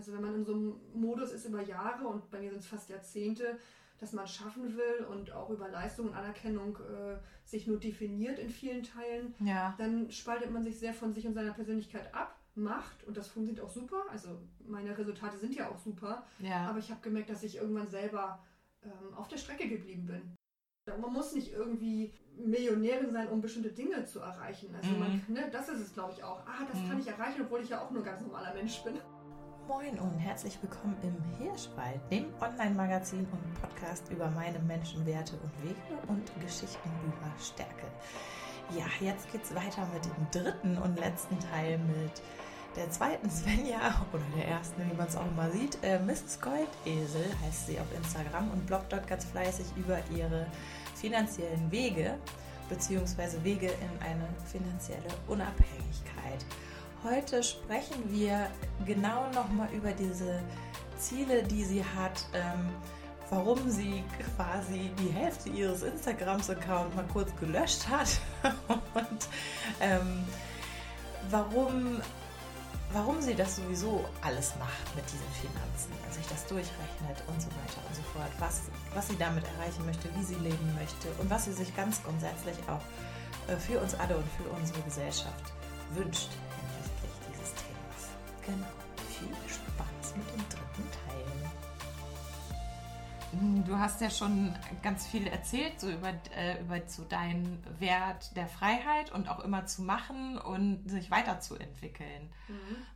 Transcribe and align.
Also 0.00 0.14
wenn 0.14 0.22
man 0.22 0.34
in 0.34 0.44
so 0.46 0.54
einem 0.54 0.80
Modus 0.94 1.30
ist 1.30 1.44
über 1.44 1.60
Jahre 1.60 2.06
und 2.08 2.30
bei 2.30 2.40
mir 2.40 2.48
sind 2.48 2.60
es 2.60 2.66
fast 2.66 2.88
Jahrzehnte, 2.88 3.58
dass 3.98 4.14
man 4.14 4.26
schaffen 4.26 4.74
will 4.78 5.04
und 5.10 5.30
auch 5.32 5.50
über 5.50 5.68
Leistung 5.68 6.08
und 6.08 6.14
Anerkennung 6.14 6.78
äh, 6.78 7.18
sich 7.44 7.66
nur 7.66 7.78
definiert 7.78 8.38
in 8.38 8.48
vielen 8.48 8.82
Teilen, 8.82 9.34
Ja. 9.40 9.74
dann 9.76 10.10
spaltet 10.10 10.50
man 10.52 10.64
sich 10.64 10.78
sehr 10.78 10.94
von 10.94 11.12
sich 11.12 11.26
und 11.26 11.34
seiner 11.34 11.52
Persönlichkeit 11.52 12.14
ab, 12.14 12.34
macht 12.54 13.04
und 13.04 13.14
das 13.18 13.28
funktioniert 13.28 13.62
auch 13.62 13.68
super. 13.68 14.04
Also 14.10 14.40
meine 14.66 14.96
Resultate 14.96 15.36
sind 15.36 15.54
ja 15.54 15.68
auch 15.68 15.76
super, 15.76 16.24
Ja. 16.38 16.66
aber 16.70 16.78
ich 16.78 16.90
habe 16.90 17.02
gemerkt, 17.02 17.28
dass 17.28 17.42
ich 17.42 17.56
irgendwann 17.56 17.88
selber 17.88 18.42
ähm, 18.82 19.12
auf 19.14 19.28
der 19.28 19.36
Strecke 19.36 19.68
geblieben 19.68 20.06
bin. 20.06 20.34
Man 20.98 21.12
muss 21.12 21.34
nicht 21.34 21.52
irgendwie 21.52 22.14
Millionärin 22.38 23.12
sein, 23.12 23.28
um 23.28 23.42
bestimmte 23.42 23.70
Dinge 23.70 24.06
zu 24.06 24.18
erreichen. 24.20 24.74
Also 24.74 24.92
man, 24.92 25.12
Mhm. 25.28 25.34
ne, 25.34 25.48
das 25.52 25.68
ist 25.68 25.78
es, 25.80 25.92
glaube 25.92 26.14
ich, 26.16 26.24
auch. 26.24 26.40
Ah, 26.46 26.64
das 26.66 26.80
Mhm. 26.80 26.88
kann 26.88 26.98
ich 27.00 27.06
erreichen, 27.06 27.42
obwohl 27.42 27.60
ich 27.60 27.68
ja 27.68 27.82
auch 27.84 27.90
nur 27.90 28.00
ein 28.00 28.06
ganz 28.06 28.22
normaler 28.22 28.54
Mensch 28.54 28.82
bin. 28.82 28.94
Moin 29.70 30.00
und 30.00 30.18
herzlich 30.18 30.58
willkommen 30.62 30.96
im 31.00 31.14
Hirschwald, 31.38 32.00
dem 32.10 32.24
Online-Magazin 32.40 33.20
und 33.20 33.62
Podcast 33.62 34.02
über 34.10 34.28
meine 34.30 34.58
Menschenwerte 34.58 35.34
und 35.34 35.62
Wege 35.62 35.78
und 36.08 36.28
Geschichten 36.40 36.90
über 37.06 37.30
Stärke. 37.40 37.86
Ja, 38.76 38.86
jetzt 38.98 39.30
geht's 39.30 39.54
weiter 39.54 39.86
mit 39.94 40.04
dem 40.04 40.42
dritten 40.42 40.76
und 40.76 40.98
letzten 40.98 41.38
Teil 41.38 41.78
mit 41.78 42.20
der 42.74 42.90
zweiten 42.90 43.30
Svenja 43.30 44.04
oder 44.12 44.24
der 44.36 44.48
ersten, 44.48 44.90
wie 44.90 44.96
man 44.96 45.06
es 45.06 45.14
auch 45.14 45.28
immer 45.28 45.48
sieht. 45.52 45.78
Äh, 45.84 46.00
Mrs. 46.00 46.40
Goldesel 46.40 47.26
heißt 47.44 47.68
sie 47.68 47.78
auf 47.78 47.86
Instagram 47.96 48.50
und 48.50 48.66
bloggt 48.66 48.92
dort 48.92 49.06
ganz 49.06 49.24
fleißig 49.26 49.66
über 49.76 50.00
ihre 50.12 50.48
finanziellen 50.96 51.70
Wege 51.70 52.18
beziehungsweise 52.68 53.44
Wege 53.44 53.68
in 53.68 54.04
eine 54.04 54.26
finanzielle 54.50 55.14
Unabhängigkeit. 55.28 56.44
Heute 57.02 57.42
sprechen 57.42 58.12
wir 58.12 58.50
genau 58.84 59.30
nochmal 59.30 59.70
über 59.72 59.90
diese 59.92 60.42
Ziele, 60.98 61.42
die 61.42 61.64
sie 61.64 61.82
hat, 61.82 62.26
ähm, 62.34 62.68
warum 63.30 63.70
sie 63.70 64.04
quasi 64.36 64.90
die 64.98 65.08
Hälfte 65.08 65.48
ihres 65.48 65.82
Instagrams-Accounts 65.82 66.94
mal 66.94 67.06
kurz 67.10 67.34
gelöscht 67.36 67.88
hat 67.88 68.20
und 68.68 69.28
ähm, 69.80 70.26
warum, 71.30 72.02
warum 72.92 73.22
sie 73.22 73.34
das 73.34 73.56
sowieso 73.56 74.04
alles 74.20 74.52
macht 74.58 74.94
mit 74.94 75.04
diesen 75.06 75.30
Finanzen, 75.40 75.92
also 76.06 76.18
sich 76.18 76.28
das 76.28 76.44
durchrechnet 76.48 77.24
und 77.28 77.40
so 77.40 77.48
weiter 77.48 77.80
und 77.88 77.96
so 77.96 78.02
fort, 78.12 78.30
was, 78.40 78.64
was 78.92 79.08
sie 79.08 79.16
damit 79.16 79.44
erreichen 79.56 79.86
möchte, 79.86 80.14
wie 80.16 80.22
sie 80.22 80.34
leben 80.34 80.74
möchte 80.78 81.08
und 81.18 81.30
was 81.30 81.46
sie 81.46 81.54
sich 81.54 81.74
ganz 81.74 82.02
grundsätzlich 82.02 82.58
auch 82.68 82.82
äh, 83.50 83.56
für 83.56 83.80
uns 83.80 83.94
alle 83.94 84.18
und 84.18 84.26
für 84.36 84.50
unsere 84.50 84.82
Gesellschaft 84.82 85.54
wünscht. 85.94 86.28
Genau. 88.46 88.66
Viel 89.08 89.28
Spaß 89.48 90.16
mit 90.16 90.26
dem 90.32 90.48
dritten 90.48 90.90
Teil. 90.90 91.10
Du 93.64 93.78
hast 93.78 94.00
ja 94.00 94.10
schon 94.10 94.54
ganz 94.82 95.06
viel 95.06 95.28
erzählt, 95.28 95.78
so 95.78 95.88
über, 95.88 96.12
äh, 96.36 96.60
über 96.60 96.80
so 96.86 97.04
deinen 97.04 97.62
Wert 97.78 98.36
der 98.36 98.48
Freiheit 98.48 99.12
und 99.12 99.28
auch 99.28 99.40
immer 99.40 99.66
zu 99.66 99.82
machen 99.82 100.36
und 100.36 100.88
sich 100.90 101.12
weiterzuentwickeln. 101.12 102.32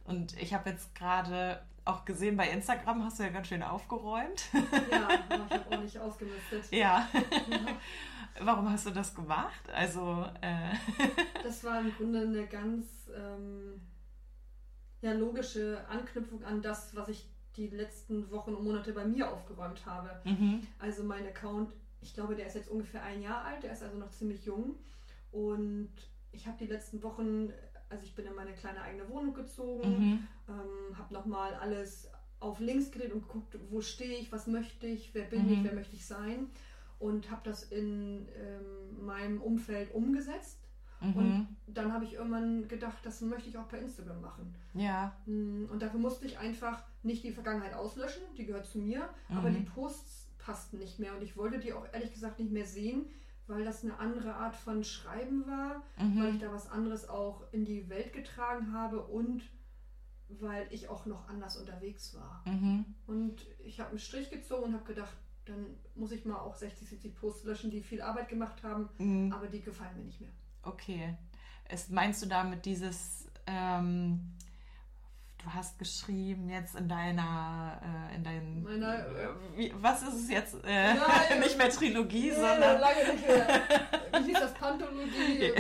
Und 0.05 0.37
ich 0.41 0.53
habe 0.53 0.71
jetzt 0.71 0.95
gerade 0.97 1.63
auch 1.85 2.05
gesehen, 2.05 2.37
bei 2.37 2.49
Instagram 2.51 3.05
hast 3.05 3.19
du 3.19 3.25
ja 3.25 3.29
ganz 3.29 3.47
schön 3.49 3.63
aufgeräumt. 3.63 4.47
Ja, 4.91 5.09
ich 5.29 5.53
habe 5.55 5.71
ordentlich 5.71 5.99
ausgemistet. 6.01 6.65
ja. 6.73 7.09
Warum 8.41 8.69
hast 8.71 8.87
du 8.87 8.91
das 8.91 9.15
gemacht? 9.15 9.71
Also, 9.73 10.27
äh, 10.41 10.75
Das 11.45 11.63
war 11.63 11.81
im 11.81 11.95
Grunde 11.95 12.23
eine 12.23 12.47
ganz 12.47 12.87
ähm, 13.15 13.81
ja, 15.05 15.13
logische 15.13 15.87
Anknüpfung 15.89 16.43
an 16.45 16.63
das, 16.63 16.95
was 16.97 17.09
ich 17.09 17.29
die 17.57 17.69
letzten 17.69 18.31
Wochen 18.31 18.55
und 18.55 18.65
Monate 18.65 18.93
bei 18.93 19.05
mir 19.05 19.31
aufgeräumt 19.31 19.85
habe. 19.87 20.11
mhm. 20.25 20.67
Also 20.79 21.05
mein 21.05 21.27
Account, 21.27 21.71
ich 22.01 22.15
glaube, 22.15 22.35
der 22.35 22.47
ist 22.47 22.55
jetzt 22.57 22.69
ungefähr 22.71 23.03
ein 23.03 23.23
Jahr 23.23 23.45
alt, 23.45 23.63
der 23.63 23.73
ist 23.73 23.83
also 23.83 23.97
noch 23.99 24.11
ziemlich 24.11 24.45
jung. 24.45 24.77
Und 25.31 25.93
ich 26.33 26.47
habe 26.47 26.57
die 26.59 26.67
letzten 26.67 27.03
Wochen, 27.03 27.53
also 27.91 28.03
ich 28.03 28.15
bin 28.15 28.27
in 28.27 28.35
meine 28.35 28.55
kleine 28.55 28.81
eigene 28.81 29.09
Wohnung 29.09 29.35
gezogen, 29.35 29.89
Mhm. 29.91 30.27
ähm, 30.49 30.99
habe 30.99 31.13
nochmal 31.15 31.55
alles 31.55 32.09
auf 32.41 32.59
links 32.61 32.91
gedreht 32.91 33.13
und 33.13 33.23
geguckt, 33.27 33.57
wo 33.71 33.81
stehe 33.81 34.19
ich, 34.19 34.33
was 34.33 34.47
möchte 34.47 34.87
ich, 34.87 35.15
wer 35.15 35.25
bin 35.25 35.45
Mhm. 35.47 35.53
ich, 35.53 35.65
wer 35.65 35.75
möchte 35.75 35.97
ich 35.97 36.07
sein. 36.07 36.49
Und 36.99 37.31
habe 37.31 37.43
das 37.45 37.65
in 37.65 38.27
ähm, 38.37 39.05
meinem 39.05 39.43
Umfeld 39.43 39.93
umgesetzt. 39.95 40.59
Mhm. 41.09 41.47
Und 41.67 41.77
dann 41.79 41.93
habe 41.93 42.05
ich 42.05 42.15
irgendwann 42.15 42.69
gedacht, 42.69 42.99
das 43.05 43.21
möchte 43.21 43.49
ich 43.49 43.59
auch 43.59 43.69
per 43.69 43.79
Instagram 43.81 44.21
machen. 44.21 44.55
ja. 44.75 45.13
Mm, 45.27 45.67
Und 45.71 45.81
dafür 45.83 46.01
musste 46.01 46.27
ich 46.27 46.39
einfach 46.39 46.83
nicht 47.03 47.23
die 47.25 47.33
Vergangenheit 47.33 47.75
auslöschen, 47.75 48.23
die 48.37 48.47
gehört 48.47 48.67
zu 48.67 48.79
mir, 48.79 49.09
Mhm. 49.29 49.37
aber 49.39 49.51
die 49.51 49.61
Posts 49.63 50.29
passten 50.39 50.79
nicht 50.79 50.99
mehr 50.99 51.15
und 51.17 51.23
ich 51.23 51.37
wollte 51.37 51.59
die 51.59 51.73
auch 51.73 51.87
ehrlich 51.93 52.13
gesagt 52.13 52.39
nicht 52.39 52.53
mehr 52.53 52.67
sehen, 52.67 53.07
weil 53.47 53.65
das 53.65 53.83
eine 53.83 53.99
andere 53.99 54.35
Art 54.35 54.55
von 54.57 54.85
Schreiben 54.85 55.47
war, 55.47 55.83
Mhm. 55.99 56.21
weil 56.23 56.35
ich 56.35 56.41
da 56.41 56.51
was 56.53 56.71
anderes 56.71 57.09
auch 57.09 57.43
in 57.53 57.65
die 57.65 57.89
Welt 57.91 58.13
getragen 58.13 58.73
habe 58.73 59.01
und 59.05 59.43
weil 60.29 60.67
ich 60.71 60.89
auch 60.89 61.07
noch 61.07 61.29
anders 61.29 61.57
unterwegs 61.59 62.15
war. 62.15 62.43
Mhm. 62.47 62.85
Und 63.07 63.47
ich 63.65 63.79
habe 63.81 63.91
einen 63.91 63.99
Strich 63.99 64.31
gezogen 64.31 64.65
und 64.65 64.75
habe 64.75 64.85
gedacht, 64.85 65.13
dann 65.45 65.67
muss 65.95 66.11
ich 66.13 66.25
mal 66.25 66.39
auch 66.39 66.55
60, 66.57 66.89
70 66.89 67.15
Posts 67.17 67.45
löschen, 67.45 67.71
die 67.71 67.83
viel 67.83 68.01
Arbeit 68.01 68.29
gemacht 68.31 68.63
haben, 68.63 68.89
Mhm. 68.99 69.31
aber 69.33 69.47
die 69.47 69.61
gefallen 69.61 69.97
mir 69.99 70.05
nicht 70.05 70.21
mehr. 70.23 70.31
Okay. 70.65 71.17
Es, 71.67 71.89
meinst 71.89 72.23
du 72.23 72.27
damit 72.27 72.65
dieses, 72.67 73.29
ähm, 73.47 74.35
du 75.43 75.53
hast 75.53 75.79
geschrieben 75.79 76.49
jetzt 76.49 76.75
in 76.75 76.89
deiner, 76.89 77.81
äh, 78.11 78.17
in 78.17 78.25
deinen, 78.25 78.63
Meiner, 78.63 78.99
äh, 78.99 79.29
wie, 79.57 79.75
was 79.77 80.03
ist 80.03 80.15
es 80.15 80.31
jetzt? 80.31 80.55
Äh, 80.65 80.95
Nein. 80.95 81.41
nicht 81.41 81.59
mehr 81.59 81.71
Trilogie, 81.71 82.31
Nee, 82.31 82.35
sondern 82.35 82.81
lange 82.81 83.13
nicht 83.13 83.27
mehr. 83.27 83.47
Wie 84.21 84.29
hieß 84.29 84.41
das? 84.41 84.55
Panthologie? 84.55 85.53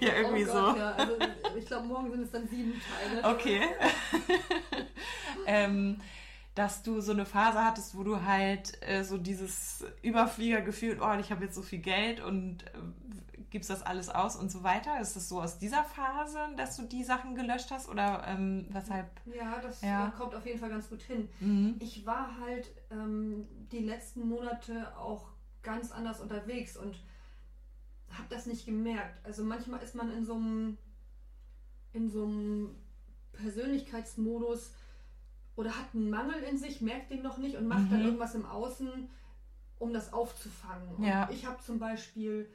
ja, 0.00 0.14
irgendwie 0.16 0.44
oh 0.44 0.52
Gott, 0.52 0.74
so. 0.74 0.78
Ja. 0.78 0.90
Also, 0.92 1.16
ich 1.56 1.66
glaube, 1.66 1.86
morgen 1.86 2.10
sind 2.10 2.22
es 2.22 2.30
dann 2.30 2.48
sieben 2.48 2.80
Teile. 2.80 3.34
Okay. 3.34 3.60
ähm, 5.46 6.00
dass 6.54 6.82
du 6.82 7.00
so 7.00 7.12
eine 7.12 7.26
Phase 7.26 7.64
hattest, 7.64 7.96
wo 7.96 8.04
du 8.04 8.22
halt 8.22 8.80
äh, 8.82 9.02
so 9.02 9.18
dieses 9.18 9.84
Überfliegergefühl, 10.02 11.00
oh, 11.00 11.18
ich 11.18 11.32
habe 11.32 11.44
jetzt 11.44 11.56
so 11.56 11.62
viel 11.62 11.80
Geld 11.80 12.20
und 12.20 12.62
äh, 12.62 12.68
gibst 13.54 13.70
das 13.70 13.82
alles 13.84 14.08
aus 14.08 14.34
und 14.34 14.50
so 14.50 14.64
weiter. 14.64 15.00
Ist 15.00 15.14
das 15.14 15.28
so 15.28 15.40
aus 15.40 15.58
dieser 15.60 15.84
Phase, 15.84 16.40
dass 16.56 16.74
du 16.76 16.82
die 16.82 17.04
Sachen 17.04 17.36
gelöscht 17.36 17.70
hast 17.70 17.88
oder 17.88 18.24
ähm, 18.26 18.66
weshalb? 18.70 19.06
Ja, 19.26 19.60
das 19.60 19.80
Ja. 19.80 20.08
äh, 20.08 20.10
kommt 20.10 20.34
auf 20.34 20.44
jeden 20.44 20.58
Fall 20.58 20.70
ganz 20.70 20.88
gut 20.88 21.00
hin. 21.02 21.28
Mhm. 21.38 21.76
Ich 21.78 22.04
war 22.04 22.36
halt 22.40 22.68
ähm, 22.90 23.46
die 23.70 23.78
letzten 23.78 24.28
Monate 24.28 24.96
auch 24.98 25.28
ganz 25.62 25.92
anders 25.92 26.20
unterwegs 26.20 26.76
und 26.76 26.96
habe 28.10 28.26
das 28.28 28.46
nicht 28.46 28.66
gemerkt. 28.66 29.24
Also 29.24 29.44
manchmal 29.44 29.80
ist 29.84 29.94
man 29.94 30.10
in 30.10 30.24
so 30.24 30.34
einem 30.34 30.76
in 31.92 32.10
so 32.10 32.24
einem 32.24 32.74
Persönlichkeitsmodus 33.34 34.72
oder 35.54 35.70
hat 35.78 35.94
einen 35.94 36.10
Mangel 36.10 36.42
in 36.42 36.58
sich, 36.58 36.80
merkt 36.80 37.12
den 37.12 37.22
noch 37.22 37.38
nicht 37.38 37.54
und 37.56 37.68
macht 37.68 37.92
dann 37.92 38.00
Mhm. 38.00 38.06
irgendwas 38.06 38.34
im 38.34 38.46
Außen, 38.46 39.08
um 39.78 39.92
das 39.92 40.12
aufzufangen. 40.12 40.88
Und 40.96 41.04
Ja. 41.04 41.28
ich 41.30 41.46
habe 41.46 41.62
zum 41.62 41.78
Beispiel 41.78 42.48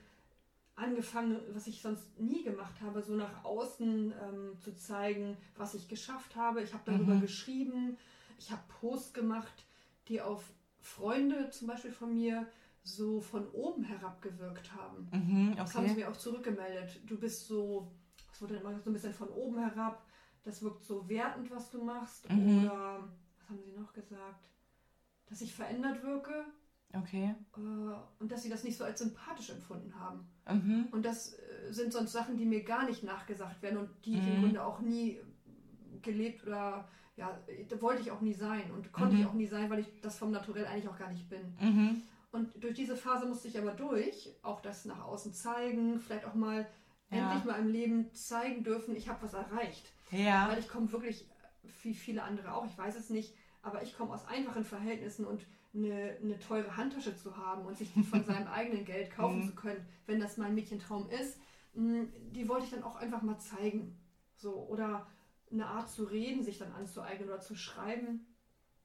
angefangen, 0.79 1.39
was 1.53 1.67
ich 1.67 1.81
sonst 1.81 2.19
nie 2.19 2.43
gemacht 2.43 2.81
habe, 2.81 3.01
so 3.01 3.13
nach 3.15 3.43
außen 3.43 4.13
ähm, 4.21 4.57
zu 4.59 4.75
zeigen, 4.75 5.37
was 5.55 5.73
ich 5.75 5.87
geschafft 5.87 6.35
habe. 6.35 6.61
Ich 6.63 6.73
habe 6.73 6.83
darüber 6.85 7.15
Mhm. 7.15 7.21
geschrieben, 7.21 7.97
ich 8.37 8.51
habe 8.51 8.61
Posts 8.79 9.13
gemacht, 9.13 9.65
die 10.07 10.21
auf 10.21 10.43
Freunde 10.81 11.49
zum 11.51 11.67
Beispiel 11.67 11.91
von 11.91 12.13
mir 12.13 12.47
so 12.83 13.19
von 13.21 13.47
oben 13.51 13.83
herab 13.83 14.21
gewirkt 14.21 14.73
haben. 14.73 15.09
Mhm, 15.11 15.55
Das 15.55 15.75
haben 15.75 15.85
sie 15.85 15.91
okay. 15.91 15.99
mir 16.01 16.09
auch 16.09 16.17
zurückgemeldet. 16.17 17.01
Du 17.05 17.19
bist 17.19 17.45
so, 17.47 17.91
was 18.29 18.41
wurde 18.41 18.53
denn 18.55 18.63
immer 18.63 18.79
so 18.79 18.89
ein 18.89 18.93
bisschen 18.93 19.13
von 19.13 19.27
oben 19.29 19.59
herab. 19.59 20.05
Das 20.43 20.61
wirkt 20.63 20.83
so 20.85 21.07
wertend, 21.09 21.51
was 21.51 21.69
du 21.69 21.83
machst. 21.83 22.29
Mhm. 22.29 22.63
Oder 22.63 23.03
was 23.37 23.49
haben 23.49 23.59
sie 23.61 23.73
noch 23.73 23.91
gesagt? 23.93 24.47
Dass 25.27 25.41
ich 25.41 25.53
verändert 25.53 26.01
wirke 26.01 26.45
Okay. 26.93 27.35
äh, 27.55 27.59
und 28.21 28.31
dass 28.31 28.41
sie 28.43 28.49
das 28.49 28.63
nicht 28.63 28.77
so 28.77 28.83
als 28.83 28.99
sympathisch 28.99 29.51
empfunden 29.51 29.93
haben. 29.99 30.27
Mhm. 30.51 30.87
Und 30.91 31.05
das 31.05 31.33
äh, 31.33 31.71
sind 31.71 31.93
sonst 31.93 32.11
Sachen, 32.13 32.35
die 32.37 32.45
mir 32.45 32.63
gar 32.63 32.85
nicht 32.85 33.03
nachgesagt 33.03 33.61
werden 33.61 33.77
und 33.77 33.89
die 34.05 34.17
ich 34.17 34.25
Mhm. 34.25 34.33
im 34.35 34.41
Grunde 34.41 34.63
auch 34.65 34.79
nie 34.79 35.19
gelebt 36.01 36.45
oder 36.47 36.87
ja, 37.15 37.37
wollte 37.81 38.01
ich 38.01 38.11
auch 38.11 38.21
nie 38.21 38.33
sein 38.33 38.71
und 38.71 38.91
konnte 38.93 39.15
Mhm. 39.15 39.21
ich 39.21 39.27
auch 39.27 39.33
nie 39.33 39.45
sein, 39.47 39.69
weil 39.69 39.79
ich 39.79 39.87
das 40.01 40.17
vom 40.17 40.31
Naturell 40.31 40.65
eigentlich 40.65 40.87
auch 40.87 40.97
gar 40.97 41.11
nicht 41.11 41.29
bin. 41.29 41.41
Mhm. 41.59 42.01
Und 42.31 42.63
durch 42.63 42.75
diese 42.75 42.95
Phase 42.95 43.25
musste 43.27 43.47
ich 43.49 43.57
aber 43.59 43.71
durch, 43.71 44.33
auch 44.41 44.61
das 44.61 44.85
nach 44.85 45.03
außen 45.03 45.33
zeigen, 45.33 45.99
vielleicht 45.99 46.25
auch 46.25 46.35
mal 46.35 46.65
Ja. 47.11 47.17
endlich 47.31 47.43
mal 47.45 47.59
im 47.59 47.67
Leben 47.67 48.13
zeigen 48.13 48.63
dürfen, 48.63 48.95
ich 48.95 49.09
habe 49.09 49.21
was 49.23 49.33
erreicht. 49.33 49.91
Ja. 50.11 50.47
Weil 50.49 50.59
ich 50.59 50.67
komme 50.69 50.91
wirklich, 50.91 51.27
wie 51.83 51.93
viele 51.93 52.23
andere 52.23 52.53
auch, 52.53 52.65
ich 52.65 52.77
weiß 52.77 52.95
es 52.95 53.09
nicht, 53.09 53.33
aber 53.61 53.83
ich 53.83 53.97
komme 53.97 54.13
aus 54.13 54.25
einfachen 54.27 54.63
Verhältnissen 54.63 55.25
und 55.25 55.45
eine, 55.73 56.17
eine 56.21 56.39
teure 56.39 56.75
Handtasche 56.77 57.15
zu 57.15 57.37
haben 57.37 57.65
und 57.65 57.77
sich 57.77 57.93
die 57.93 58.03
von 58.03 58.23
seinem 58.25 58.47
eigenen 58.47 58.85
Geld 58.85 59.11
kaufen 59.11 59.41
Mhm. 59.41 59.47
zu 59.47 59.55
können, 59.55 59.85
wenn 60.07 60.19
das 60.19 60.37
mein 60.37 60.55
Mädchentraum 60.55 61.09
ist, 61.09 61.37
mh, 61.73 62.07
die 62.31 62.47
wollte 62.49 62.65
ich 62.65 62.71
dann 62.71 62.83
auch 62.83 62.95
einfach 62.95 63.21
mal 63.21 63.37
zeigen. 63.37 63.97
So, 64.35 64.53
oder 64.67 65.07
eine 65.51 65.65
Art 65.65 65.89
zu 65.89 66.03
reden 66.05 66.43
sich 66.43 66.57
dann 66.57 66.71
anzueignen 66.71 67.27
oder 67.29 67.39
zu 67.41 67.55
schreiben, 67.55 68.25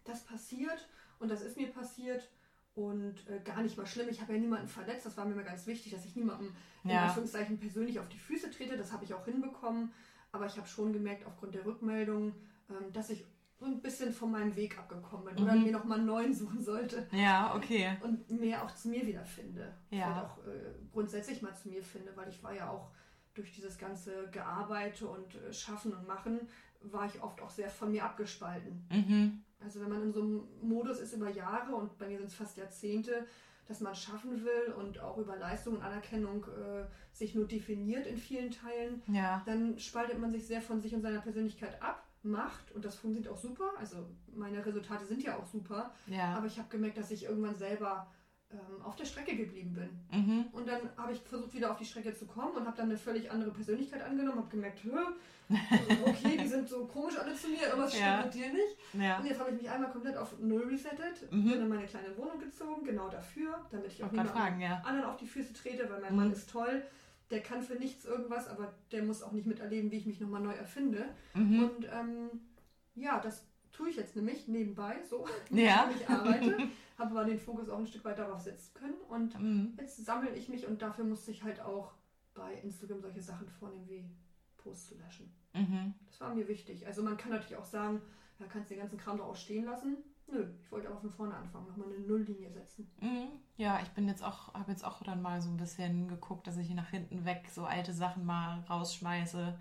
das 0.04 0.24
passiert 0.24 0.88
und 1.18 1.30
das 1.30 1.42
ist 1.42 1.56
mir 1.56 1.68
passiert 1.68 2.28
und 2.74 3.26
äh, 3.28 3.40
gar 3.44 3.62
nicht 3.62 3.76
mal 3.78 3.86
schlimm. 3.86 4.08
Ich 4.10 4.20
habe 4.20 4.32
ja 4.34 4.38
niemanden 4.38 4.68
verletzt, 4.68 5.06
das 5.06 5.16
war 5.16 5.24
mir 5.24 5.32
immer 5.32 5.42
ganz 5.44 5.66
wichtig, 5.66 5.92
dass 5.92 6.04
ich 6.04 6.16
niemandem 6.16 6.54
in 6.84 6.90
Ja. 6.90 7.04
Anführungszeichen 7.06 7.58
persönlich 7.58 8.00
auf 8.00 8.08
die 8.08 8.18
Füße 8.18 8.50
trete. 8.50 8.76
Das 8.76 8.92
habe 8.92 9.04
ich 9.04 9.14
auch 9.14 9.24
hinbekommen, 9.24 9.92
aber 10.32 10.46
ich 10.46 10.56
habe 10.56 10.66
schon 10.66 10.92
gemerkt 10.92 11.24
aufgrund 11.26 11.54
der 11.54 11.64
Rückmeldungen, 11.64 12.34
ähm, 12.68 12.92
dass 12.92 13.10
ich 13.10 13.24
ein 13.60 13.80
bisschen 13.80 14.12
von 14.12 14.30
meinem 14.30 14.54
Weg 14.56 14.78
abgekommen 14.78 15.24
bin 15.34 15.42
oder 15.44 15.54
Mhm. 15.54 15.62
mir 15.64 15.72
nochmal 15.72 15.98
einen 15.98 16.06
neuen 16.06 16.34
suchen 16.34 16.60
sollte 16.62 17.06
Ja, 17.12 17.54
okay. 17.54 17.96
und 18.02 18.30
mehr 18.30 18.62
auch 18.62 18.74
zu 18.74 18.88
mir 18.88 19.06
wiederfinde. 19.06 19.72
Ja. 19.90 20.06
Vielleicht 20.06 20.24
auch 20.24 20.46
äh, 20.46 20.74
grundsätzlich 20.92 21.40
mal 21.42 21.54
zu 21.54 21.68
mir 21.68 21.82
finde, 21.82 22.12
weil 22.16 22.28
ich 22.28 22.42
war 22.42 22.52
ja 22.54 22.68
auch 22.70 22.90
durch 23.34 23.52
dieses 23.52 23.78
ganze 23.78 24.28
Gearbeite 24.30 25.06
und 25.08 25.34
äh, 25.36 25.52
Schaffen 25.52 25.92
und 25.92 26.06
Machen, 26.06 26.40
war 26.82 27.06
ich 27.06 27.22
oft 27.22 27.40
auch 27.40 27.50
sehr 27.50 27.70
von 27.70 27.90
mir 27.90 28.04
abgespalten. 28.04 28.86
Mhm. 28.90 29.42
Also 29.60 29.80
wenn 29.80 29.88
man 29.88 30.02
in 30.02 30.12
so 30.12 30.20
einem 30.20 30.42
Modus 30.60 31.00
ist 31.00 31.14
über 31.14 31.30
Jahre 31.30 31.74
und 31.74 31.96
bei 31.96 32.06
mir 32.08 32.18
sind 32.18 32.26
es 32.26 32.34
fast 32.34 32.56
Jahrzehnte, 32.58 33.26
dass 33.66 33.80
man 33.80 33.94
schaffen 33.94 34.44
will 34.44 34.74
und 34.78 35.00
auch 35.00 35.16
über 35.16 35.36
Leistung 35.36 35.76
und 35.76 35.82
Anerkennung 35.82 36.44
äh, 36.44 36.84
sich 37.12 37.34
nur 37.34 37.46
definiert 37.48 38.06
in 38.06 38.18
vielen 38.18 38.50
Teilen, 38.50 39.02
Ja. 39.06 39.42
dann 39.46 39.78
spaltet 39.78 40.18
man 40.18 40.30
sich 40.32 40.46
sehr 40.46 40.60
von 40.60 40.82
sich 40.82 40.94
und 40.94 41.00
seiner 41.00 41.20
Persönlichkeit 41.22 41.80
ab, 41.80 42.06
macht 42.24 42.72
und 42.72 42.84
das 42.84 42.96
funktioniert 42.96 43.32
auch 43.32 43.38
super. 43.38 43.70
Also 43.78 43.96
meine 44.34 44.64
Resultate 44.64 45.04
sind 45.06 45.22
ja 45.22 45.36
auch 45.36 45.46
super, 45.46 45.92
Ja. 46.06 46.34
aber 46.34 46.46
ich 46.46 46.58
habe 46.58 46.68
gemerkt, 46.68 46.96
dass 46.98 47.10
ich 47.10 47.24
irgendwann 47.24 47.54
selber 47.56 48.10
ähm, 48.50 48.82
auf 48.82 48.94
der 48.96 49.04
Strecke 49.04 49.36
geblieben 49.36 49.72
bin. 49.74 49.90
Mhm. 50.20 50.44
Und 50.52 50.68
dann 50.68 50.80
habe 50.96 51.12
ich 51.12 51.20
versucht, 51.20 51.54
wieder 51.54 51.70
auf 51.70 51.76
die 51.78 51.84
Strecke 51.84 52.14
zu 52.14 52.26
kommen 52.26 52.52
und 52.56 52.66
habe 52.66 52.76
dann 52.76 52.86
eine 52.88 52.96
völlig 52.98 53.30
andere 53.30 53.50
Persönlichkeit 53.50 54.02
angenommen, 54.02 54.38
habe 54.38 54.48
gemerkt, 54.50 54.84
Hö, 54.84 54.96
okay, 56.06 56.36
die 56.40 56.46
sind 56.46 56.68
so 56.68 56.86
komisch 56.86 57.18
alle 57.18 57.34
zu 57.34 57.48
mir, 57.48 57.62
irgendwas 57.68 57.98
Ja. 57.98 58.18
stimmt 58.20 58.24
mit 58.26 58.34
dir 58.34 58.52
nicht. 58.52 58.76
Ja. 58.94 59.18
Und 59.18 59.26
jetzt 59.26 59.40
habe 59.40 59.50
ich 59.50 59.60
mich 59.62 59.70
einmal 59.70 59.90
komplett 59.90 60.16
auf 60.16 60.38
Null 60.38 60.68
resettet, 60.68 61.30
Mhm. 61.30 61.50
bin 61.50 61.60
in 61.62 61.68
meine 61.68 61.86
kleine 61.86 62.16
Wohnung 62.16 62.38
gezogen, 62.38 62.84
genau 62.84 63.08
dafür, 63.08 63.60
damit 63.70 63.88
ich 63.92 64.02
auch 64.04 64.12
fragen, 64.12 64.60
ja. 64.60 64.80
anderen 64.84 65.10
auf 65.10 65.16
die 65.16 65.26
Füße 65.26 65.52
trete, 65.52 65.88
weil 65.90 66.00
mein 66.00 66.12
Mhm. 66.12 66.16
Mann 66.18 66.32
ist 66.32 66.48
toll. 66.50 66.82
Der 67.30 67.40
kann 67.42 67.62
für 67.62 67.74
nichts 67.76 68.04
irgendwas, 68.04 68.48
aber 68.48 68.74
der 68.92 69.02
muss 69.02 69.22
auch 69.22 69.32
nicht 69.32 69.46
miterleben, 69.46 69.90
wie 69.90 69.96
ich 69.96 70.06
mich 70.06 70.20
nochmal 70.20 70.42
neu 70.42 70.52
erfinde. 70.52 71.08
Mhm. 71.34 71.62
Und 71.64 71.88
ähm, 71.92 72.30
ja, 72.94 73.18
das 73.20 73.46
tue 73.72 73.88
ich 73.88 73.96
jetzt 73.96 74.14
nämlich 74.14 74.46
nebenbei, 74.46 75.02
so, 75.08 75.26
Ja. 75.50 75.90
ich 75.94 76.08
arbeite, 76.08 76.56
habe 76.98 77.10
aber 77.10 77.24
den 77.24 77.40
Fokus 77.40 77.68
auch 77.68 77.78
ein 77.78 77.86
Stück 77.86 78.04
weit 78.04 78.18
darauf 78.18 78.40
setzen 78.40 78.72
können. 78.74 79.00
Und 79.08 79.38
Mhm. 79.40 79.72
jetzt 79.78 80.04
sammle 80.04 80.34
ich 80.36 80.48
mich 80.48 80.66
und 80.66 80.80
dafür 80.82 81.04
musste 81.04 81.30
ich 81.30 81.42
halt 81.42 81.60
auch 81.60 81.92
bei 82.34 82.54
Instagram 82.62 83.00
solche 83.00 83.22
Sachen 83.22 83.48
vornehmen 83.48 83.88
wie 83.88 84.04
Posts 84.58 84.88
zu 84.88 84.94
löschen. 84.98 85.32
Mhm. 85.54 85.94
Das 86.06 86.20
war 86.20 86.34
mir 86.34 86.46
wichtig. 86.46 86.86
Also 86.86 87.02
man 87.02 87.16
kann 87.16 87.30
natürlich 87.32 87.56
auch 87.56 87.64
sagen, 87.64 88.00
ja, 88.38 88.46
kannst 88.46 88.70
den 88.70 88.78
ganzen 88.78 88.98
Kram 88.98 89.18
doch 89.18 89.26
auch 89.26 89.36
stehen 89.36 89.64
lassen. 89.64 89.96
Nö, 90.26 90.46
ich 90.60 90.70
wollte 90.72 90.88
aber 90.88 91.00
von 91.00 91.10
vorne 91.10 91.34
anfangen, 91.36 91.66
nochmal 91.68 91.88
eine 91.88 91.98
Nulllinie 91.98 92.50
setzen. 92.50 92.90
Mhm. 93.00 93.28
Ja, 93.56 93.80
ich 93.82 93.90
bin 93.90 94.08
jetzt 94.08 94.24
auch, 94.24 94.52
habe 94.54 94.72
jetzt 94.72 94.84
auch 94.84 95.02
dann 95.02 95.22
mal 95.22 95.40
so 95.40 95.50
ein 95.50 95.56
bisschen 95.56 96.08
geguckt, 96.08 96.46
dass 96.46 96.56
ich 96.56 96.70
nach 96.70 96.88
hinten 96.90 97.24
weg 97.24 97.48
so 97.52 97.64
alte 97.64 97.92
Sachen 97.92 98.24
mal 98.24 98.60
rausschmeiße, 98.68 99.58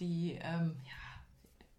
die 0.00 0.38
ähm, 0.42 0.76
ja, 0.84 1.14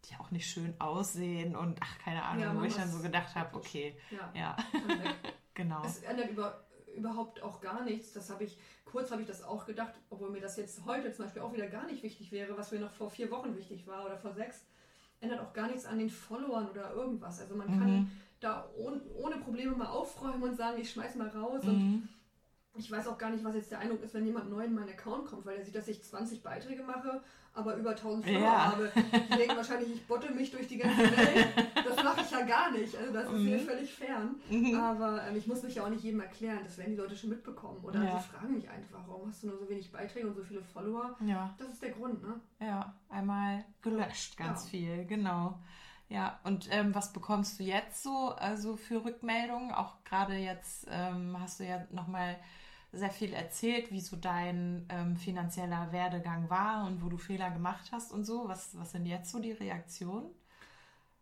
die 0.09 0.15
auch 0.19 0.31
nicht 0.31 0.47
schön 0.47 0.79
aussehen 0.79 1.55
und 1.55 1.79
ach, 1.81 1.97
keine 1.99 2.23
Ahnung, 2.23 2.43
Ja, 2.43 2.59
wo 2.59 2.63
ich 2.63 2.75
dann 2.75 2.89
so 2.91 3.01
gedacht 3.01 3.35
habe, 3.35 3.55
okay, 3.57 3.95
Ja, 4.11 4.31
ja, 4.33 4.57
genau. 5.53 5.83
Es 5.83 6.03
ändert 6.03 6.29
über, 6.29 6.65
überhaupt 6.95 7.41
auch 7.43 7.61
gar 7.61 7.83
nichts. 7.83 8.13
Das 8.13 8.29
habe 8.29 8.43
ich, 8.43 8.57
kurz 8.85 9.11
habe 9.11 9.21
ich 9.21 9.27
das 9.27 9.43
auch 9.43 9.65
gedacht, 9.65 9.93
obwohl 10.09 10.29
mir 10.29 10.41
das 10.41 10.57
jetzt 10.57 10.85
heute 10.85 11.11
zum 11.11 11.25
Beispiel 11.25 11.41
auch 11.41 11.53
wieder 11.53 11.67
gar 11.67 11.85
nicht 11.85 12.03
wichtig 12.03 12.31
wäre, 12.31 12.57
was 12.57 12.71
mir 12.71 12.79
noch 12.79 12.91
vor 12.91 13.09
vier 13.09 13.29
Wochen 13.31 13.55
wichtig 13.55 13.85
war 13.87 14.05
oder 14.05 14.17
vor 14.17 14.33
sechs, 14.33 14.65
ändert 15.25 15.41
auch 15.41 15.53
gar 15.53 15.67
nichts 15.67 15.85
an 15.85 15.97
den 15.99 16.09
Followern 16.09 16.69
oder 16.69 16.93
irgendwas. 16.93 17.39
Also 17.41 17.55
man 17.55 17.67
kann 17.67 17.91
Mhm. 17.93 18.09
da 18.39 18.67
ohne, 18.77 19.01
ohne 19.15 19.37
Probleme 19.37 19.75
mal 19.75 19.87
aufräumen 19.87 20.43
und 20.43 20.55
sagen, 20.55 20.79
ich 20.79 20.89
schmeiß 20.91 21.15
mal 21.15 21.27
raus 21.29 21.63
und 21.63 21.73
Mhm. 21.83 22.09
Ich 22.77 22.91
weiß 22.91 23.07
auch 23.07 23.17
gar 23.17 23.29
nicht, 23.29 23.43
was 23.43 23.55
jetzt 23.55 23.71
der 23.71 23.79
Eindruck 23.79 24.03
ist, 24.03 24.13
wenn 24.13 24.25
jemand 24.25 24.49
neu 24.49 24.63
in 24.65 24.73
meinen 24.73 24.89
Account 24.89 25.25
kommt, 25.27 25.45
weil 25.45 25.57
er 25.57 25.65
sieht, 25.65 25.75
dass 25.75 25.87
ich 25.87 26.03
20 26.03 26.43
Beiträge 26.43 26.83
mache, 26.83 27.21
aber 27.53 27.75
über 27.77 27.91
1000 27.91 28.25
Follower 28.25 28.41
Ja. 28.41 28.71
habe. 28.71 28.91
Die 28.95 29.37
denken 29.37 29.55
wahrscheinlich, 29.55 29.93
ich 29.93 30.05
botte 30.07 30.29
mich 30.33 30.51
durch 30.51 30.67
die 30.67 30.77
ganze 30.77 30.97
Welt. 30.99 31.47
Das 31.73 32.03
mache 32.03 32.21
ich 32.21 32.31
ja 32.31 32.41
gar 32.41 32.71
nicht. 32.71 32.93
Also 32.97 33.13
das 33.13 33.25
ist 33.31 33.39
mir 33.39 33.57
Mhm. 33.57 33.61
völlig 33.61 33.93
fern. 33.93 34.35
Mhm. 34.49 34.75
Aber 34.75 35.23
ähm, 35.25 35.37
ich 35.37 35.47
muss 35.47 35.63
mich 35.63 35.75
ja 35.75 35.85
auch 35.85 35.89
nicht 35.89 36.03
jedem 36.03 36.19
erklären. 36.19 36.59
Das 36.65 36.77
werden 36.77 36.91
die 36.91 36.97
Leute 37.01 37.15
schon 37.15 37.29
mitbekommen. 37.29 37.79
Oder 37.83 38.03
Ja. 38.03 38.17
sie 38.19 38.27
fragen 38.27 38.53
mich 38.55 38.69
einfach, 38.69 38.99
warum 39.07 39.29
hast 39.29 39.43
du 39.43 39.47
nur 39.47 39.57
so 39.57 39.69
wenig 39.69 39.89
Beiträge 39.91 40.27
und 40.27 40.35
so 40.35 40.43
viele 40.43 40.61
Follower? 40.61 41.15
Ja, 41.25 41.53
Das 41.57 41.69
ist 41.69 41.81
der 41.81 41.91
Grund, 41.91 42.21
ne? 42.23 42.39
ja, 42.59 42.93
einmal 43.09 43.63
gelöscht, 43.81 44.35
ganz 44.35 44.63
Ja. 44.65 44.69
viel, 44.71 45.05
genau. 45.05 45.57
Ja, 46.09 46.39
und 46.43 46.67
ähm, 46.71 46.93
was 46.93 47.13
bekommst 47.13 47.59
du 47.59 47.63
jetzt 47.63 48.03
so 48.03 48.29
also 48.37 48.75
für 48.75 49.03
Rückmeldungen? 49.03 49.71
Auch 49.71 50.03
gerade 50.03 50.35
jetzt 50.35 50.85
ähm, 50.91 51.35
hast 51.39 51.59
du 51.59 51.63
ja 51.65 51.83
nochmal 51.89 52.35
sehr 52.91 53.09
viel 53.11 53.33
erzählt, 53.33 53.91
wie 53.91 54.01
so 54.01 54.15
dein 54.15 54.85
ähm, 54.89 55.17
finanzieller 55.17 55.91
Werdegang 55.91 56.49
war 56.49 56.85
und 56.87 57.03
wo 57.03 57.09
du 57.09 57.17
Fehler 57.17 57.49
gemacht 57.51 57.91
hast 57.91 58.11
und 58.11 58.23
so. 58.25 58.47
Was, 58.47 58.77
was 58.77 58.91
sind 58.91 59.05
jetzt 59.05 59.31
so 59.31 59.39
die 59.39 59.51
Reaktionen? 59.51 60.29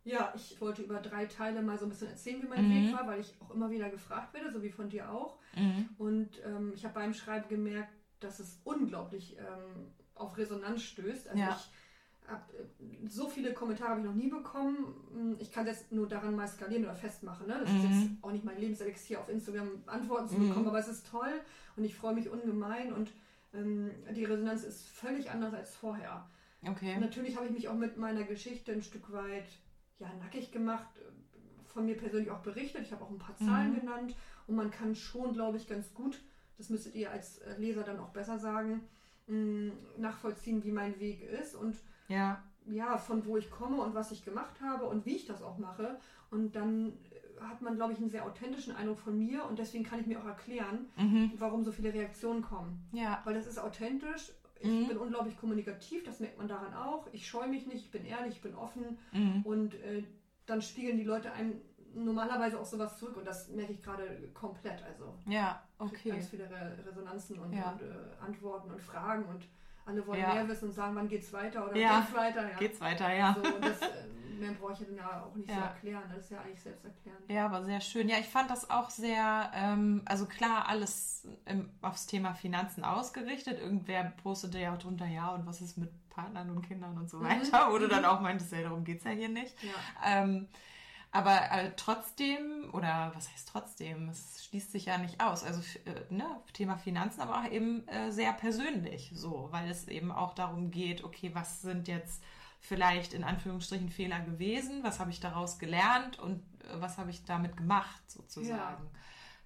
Ja, 0.04 0.32
ich 0.36 0.60
wollte 0.60 0.82
über 0.82 1.00
drei 1.00 1.24
Teile 1.26 1.62
mal 1.62 1.78
so 1.78 1.86
ein 1.86 1.88
bisschen 1.88 2.08
erzählen, 2.08 2.42
wie 2.42 2.46
mein 2.46 2.66
Mhm. 2.66 2.86
Weg 2.86 2.92
war, 2.92 3.06
weil 3.06 3.20
ich 3.20 3.34
auch 3.40 3.50
immer 3.50 3.70
wieder 3.70 3.88
gefragt 3.88 4.34
werde, 4.34 4.52
so 4.52 4.62
wie 4.62 4.70
von 4.70 4.90
dir 4.90 5.10
auch. 5.10 5.38
Mhm. 5.56 5.88
Und 5.96 6.42
ähm, 6.44 6.72
ich 6.74 6.84
habe 6.84 6.94
beim 6.94 7.14
Schreiben 7.14 7.48
gemerkt, 7.48 7.92
dass 8.20 8.38
es 8.38 8.60
unglaublich 8.64 9.36
ähm, 9.38 9.92
auf 10.14 10.36
Resonanz 10.36 10.82
stößt. 10.82 11.28
Also 11.28 11.42
Ja. 11.42 11.56
ich 11.56 11.70
äh, 12.28 13.06
so 13.08 13.28
viele 13.28 13.52
Kommentare 13.52 13.90
habe 13.90 14.00
ich 14.00 14.06
noch 14.06 14.14
nie 14.14 14.28
bekommen. 14.28 14.94
Hm, 15.12 15.36
Ich 15.38 15.50
kann 15.52 15.66
das 15.66 15.90
nur 15.90 16.08
daran 16.08 16.34
mal 16.36 16.48
skalieren 16.48 16.84
oder 16.84 16.94
festmachen. 16.94 17.46
Ne? 17.46 17.58
Das 17.60 17.70
ist 17.70 17.82
Mhm. 17.84 17.90
jetzt 17.90 18.10
auch 18.22 18.32
nicht 18.32 18.44
mein 18.44 18.58
Lebenselixier 18.58 19.20
auf 19.20 19.28
Instagram 19.28 19.82
Antworten 19.86 20.28
zu 20.28 20.36
Mhm. 20.36 20.48
bekommen, 20.48 20.68
aber 20.68 20.78
es 20.78 20.88
ist 20.88 21.06
toll 21.08 21.32
und 21.76 21.84
ich 21.84 21.94
freue 21.94 22.14
mich 22.14 22.28
ungemein 22.28 22.92
und 22.92 23.10
ähm, 23.52 23.90
die 24.14 24.24
Resonanz 24.24 24.64
ist 24.64 24.86
völlig 24.88 25.30
anders 25.30 25.54
als 25.54 25.74
vorher. 25.76 26.26
Okay. 26.66 26.96
Natürlich 26.98 27.36
habe 27.36 27.46
ich 27.46 27.52
mich 27.52 27.68
auch 27.68 27.74
mit 27.76 27.96
meiner 27.98 28.24
Geschichte 28.24 28.72
ein 28.72 28.82
Stück 28.82 29.12
weit 29.12 29.44
ja, 30.00 30.10
nackig 30.18 30.50
gemacht, 30.50 30.86
äh, 30.96 31.64
von 31.68 31.84
mir 31.84 31.96
persönlich 31.96 32.30
auch 32.30 32.40
berichtet. 32.40 32.82
Ich 32.82 32.92
habe 32.92 33.04
auch 33.04 33.10
ein 33.10 33.18
paar 33.18 33.36
Zahlen 33.36 33.72
Mhm. 33.74 33.80
genannt 33.80 34.16
und 34.46 34.56
man 34.56 34.70
kann 34.70 34.94
schon, 34.96 35.34
glaube 35.34 35.56
ich, 35.58 35.68
ganz 35.68 35.92
gut, 35.94 36.20
das 36.56 36.70
müsstet 36.70 36.94
ihr 36.94 37.10
als 37.10 37.38
äh, 37.38 37.56
Leser 37.58 37.82
dann 37.84 37.98
auch 38.00 38.10
besser 38.10 38.38
sagen, 38.38 38.82
mh, 39.26 39.72
nachvollziehen, 39.98 40.62
wie 40.64 40.70
mein 40.72 40.98
Weg 41.00 41.22
ist 41.22 41.54
und 41.54 41.76
Ja. 42.08 42.42
ja, 42.66 42.96
von 42.98 43.24
wo 43.26 43.36
ich 43.36 43.50
komme 43.50 43.80
und 43.82 43.94
was 43.94 44.12
ich 44.12 44.24
gemacht 44.24 44.60
habe 44.60 44.84
und 44.86 45.06
wie 45.06 45.16
ich 45.16 45.26
das 45.26 45.42
auch 45.42 45.58
mache. 45.58 45.98
Und 46.30 46.54
dann 46.56 46.88
äh, 47.10 47.40
hat 47.42 47.62
man, 47.62 47.76
glaube 47.76 47.92
ich, 47.92 47.98
einen 47.98 48.10
sehr 48.10 48.24
authentischen 48.26 48.74
Eindruck 48.74 48.98
von 48.98 49.18
mir 49.18 49.44
und 49.46 49.58
deswegen 49.58 49.84
kann 49.84 50.00
ich 50.00 50.06
mir 50.06 50.20
auch 50.20 50.26
erklären, 50.26 50.86
Mhm. 50.96 51.32
warum 51.38 51.64
so 51.64 51.72
viele 51.72 51.92
Reaktionen 51.92 52.42
kommen. 52.42 52.86
Ja. 52.92 53.20
Weil 53.24 53.34
das 53.34 53.46
ist 53.46 53.58
authentisch. 53.58 54.32
Ich 54.60 54.70
Mhm. 54.70 54.88
bin 54.88 54.96
unglaublich 54.98 55.36
kommunikativ, 55.36 56.04
das 56.04 56.20
merkt 56.20 56.38
man 56.38 56.48
daran 56.48 56.72
auch. 56.74 57.06
Ich 57.12 57.26
scheue 57.28 57.48
mich 57.48 57.66
nicht, 57.66 57.84
ich 57.86 57.90
bin 57.90 58.04
ehrlich, 58.06 58.34
ich 58.36 58.42
bin 58.42 58.54
offen 58.54 58.98
Mhm. 59.12 59.42
und 59.44 59.74
äh, 59.74 60.04
dann 60.46 60.62
spiegeln 60.62 60.96
die 60.98 61.04
Leute 61.04 61.32
einem 61.32 61.60
normalerweise 61.94 62.58
auch 62.60 62.64
sowas 62.64 62.98
zurück 62.98 63.16
und 63.16 63.26
das 63.26 63.48
merke 63.48 63.72
ich 63.72 63.82
gerade 63.82 64.04
komplett. 64.34 64.82
Also 64.82 65.14
Ja, 65.26 65.62
okay. 65.78 66.10
ganz 66.10 66.28
viele 66.28 66.48
Re 66.50 66.76
Resonanzen 66.86 67.38
und, 67.38 67.52
Ja. 67.52 67.70
und 67.72 67.82
äh, 67.82 68.24
Antworten 68.24 68.70
und 68.70 68.80
Fragen 68.80 69.24
und 69.26 69.44
alle 69.86 70.06
wollen 70.06 70.20
Ja. 70.20 70.32
mehr 70.34 70.48
wissen 70.48 70.68
und 70.68 70.72
sagen, 70.74 70.96
wann 70.96 71.08
geht's 71.08 71.32
weiter 71.32 71.66
oder 71.66 71.76
Ja. 71.76 72.00
geht's 72.00 72.14
weiter. 72.14 72.50
Ja. 72.50 72.56
Geht's 72.56 72.80
weiter, 72.80 73.12
ja. 73.12 73.34
So, 73.34 73.42
das, 73.60 73.82
äh, 73.82 74.06
mehr 74.38 74.52
brauche 74.52 74.72
ich 74.72 74.78
dann 74.78 74.96
ja 74.96 75.22
auch 75.24 75.34
nicht 75.34 75.48
so 75.48 75.54
Ja. 75.54 75.66
erklären. 75.66 76.02
Das 76.08 76.24
ist 76.24 76.30
ja 76.30 76.40
eigentlich 76.40 76.60
selbsterklärend. 76.62 77.30
Ja, 77.30 77.44
aber 77.46 77.62
sehr 77.64 77.80
schön. 77.82 78.08
Ja, 78.08 78.16
ich 78.18 78.28
fand 78.28 78.50
das 78.50 78.70
auch 78.70 78.88
sehr, 78.90 79.50
ähm, 79.54 80.00
also 80.06 80.24
klar, 80.26 80.68
alles 80.68 81.28
im, 81.44 81.68
aufs 81.82 82.06
Thema 82.06 82.34
Finanzen 82.34 82.82
ausgerichtet. 82.82 83.60
Irgendwer 83.60 84.04
postete 84.22 84.58
ja 84.58 84.74
auch 84.74 84.78
drunter, 84.78 85.06
ja, 85.06 85.28
und 85.34 85.46
was 85.46 85.60
ist 85.60 85.76
mit 85.76 85.90
Partnern 86.08 86.48
und 86.50 86.62
Kindern 86.62 86.96
und 86.96 87.10
so 87.10 87.18
Mhm. 87.18 87.24
weiter. 87.24 87.68
Wo 87.70 87.76
du 87.78 87.86
dann 87.86 88.00
Mhm. 88.02 88.08
auch 88.08 88.20
meintest, 88.20 88.52
ja, 88.52 88.62
darum 88.62 88.84
geht 88.84 88.98
es 88.98 89.04
ja 89.04 89.10
hier 89.10 89.28
nicht. 89.28 89.54
Ja. 89.62 89.70
Ähm, 90.06 90.48
aber 91.14 91.52
äh, 91.52 91.70
trotzdem, 91.76 92.70
oder 92.72 93.12
was 93.14 93.30
heißt 93.32 93.48
trotzdem, 93.48 94.08
es 94.08 94.44
schließt 94.46 94.72
sich 94.72 94.86
ja 94.86 94.98
nicht 94.98 95.20
aus. 95.22 95.44
Also 95.44 95.60
äh, 95.84 96.12
ne, 96.12 96.24
Thema 96.52 96.76
Finanzen, 96.76 97.20
aber 97.20 97.38
auch 97.38 97.50
eben 97.52 97.86
äh, 97.86 98.10
sehr 98.10 98.32
persönlich 98.32 99.12
so, 99.14 99.46
weil 99.52 99.70
es 99.70 99.86
eben 99.86 100.10
auch 100.10 100.34
darum 100.34 100.72
geht, 100.72 101.04
okay, 101.04 101.30
was 101.32 101.62
sind 101.62 101.86
jetzt 101.86 102.20
vielleicht 102.58 103.14
in 103.14 103.22
Anführungsstrichen 103.22 103.90
Fehler 103.90 104.18
gewesen, 104.20 104.82
was 104.82 104.98
habe 104.98 105.10
ich 105.10 105.20
daraus 105.20 105.60
gelernt 105.60 106.18
und 106.18 106.40
äh, 106.64 106.80
was 106.80 106.98
habe 106.98 107.10
ich 107.10 107.24
damit 107.24 107.56
gemacht, 107.56 108.02
sozusagen. 108.10 108.90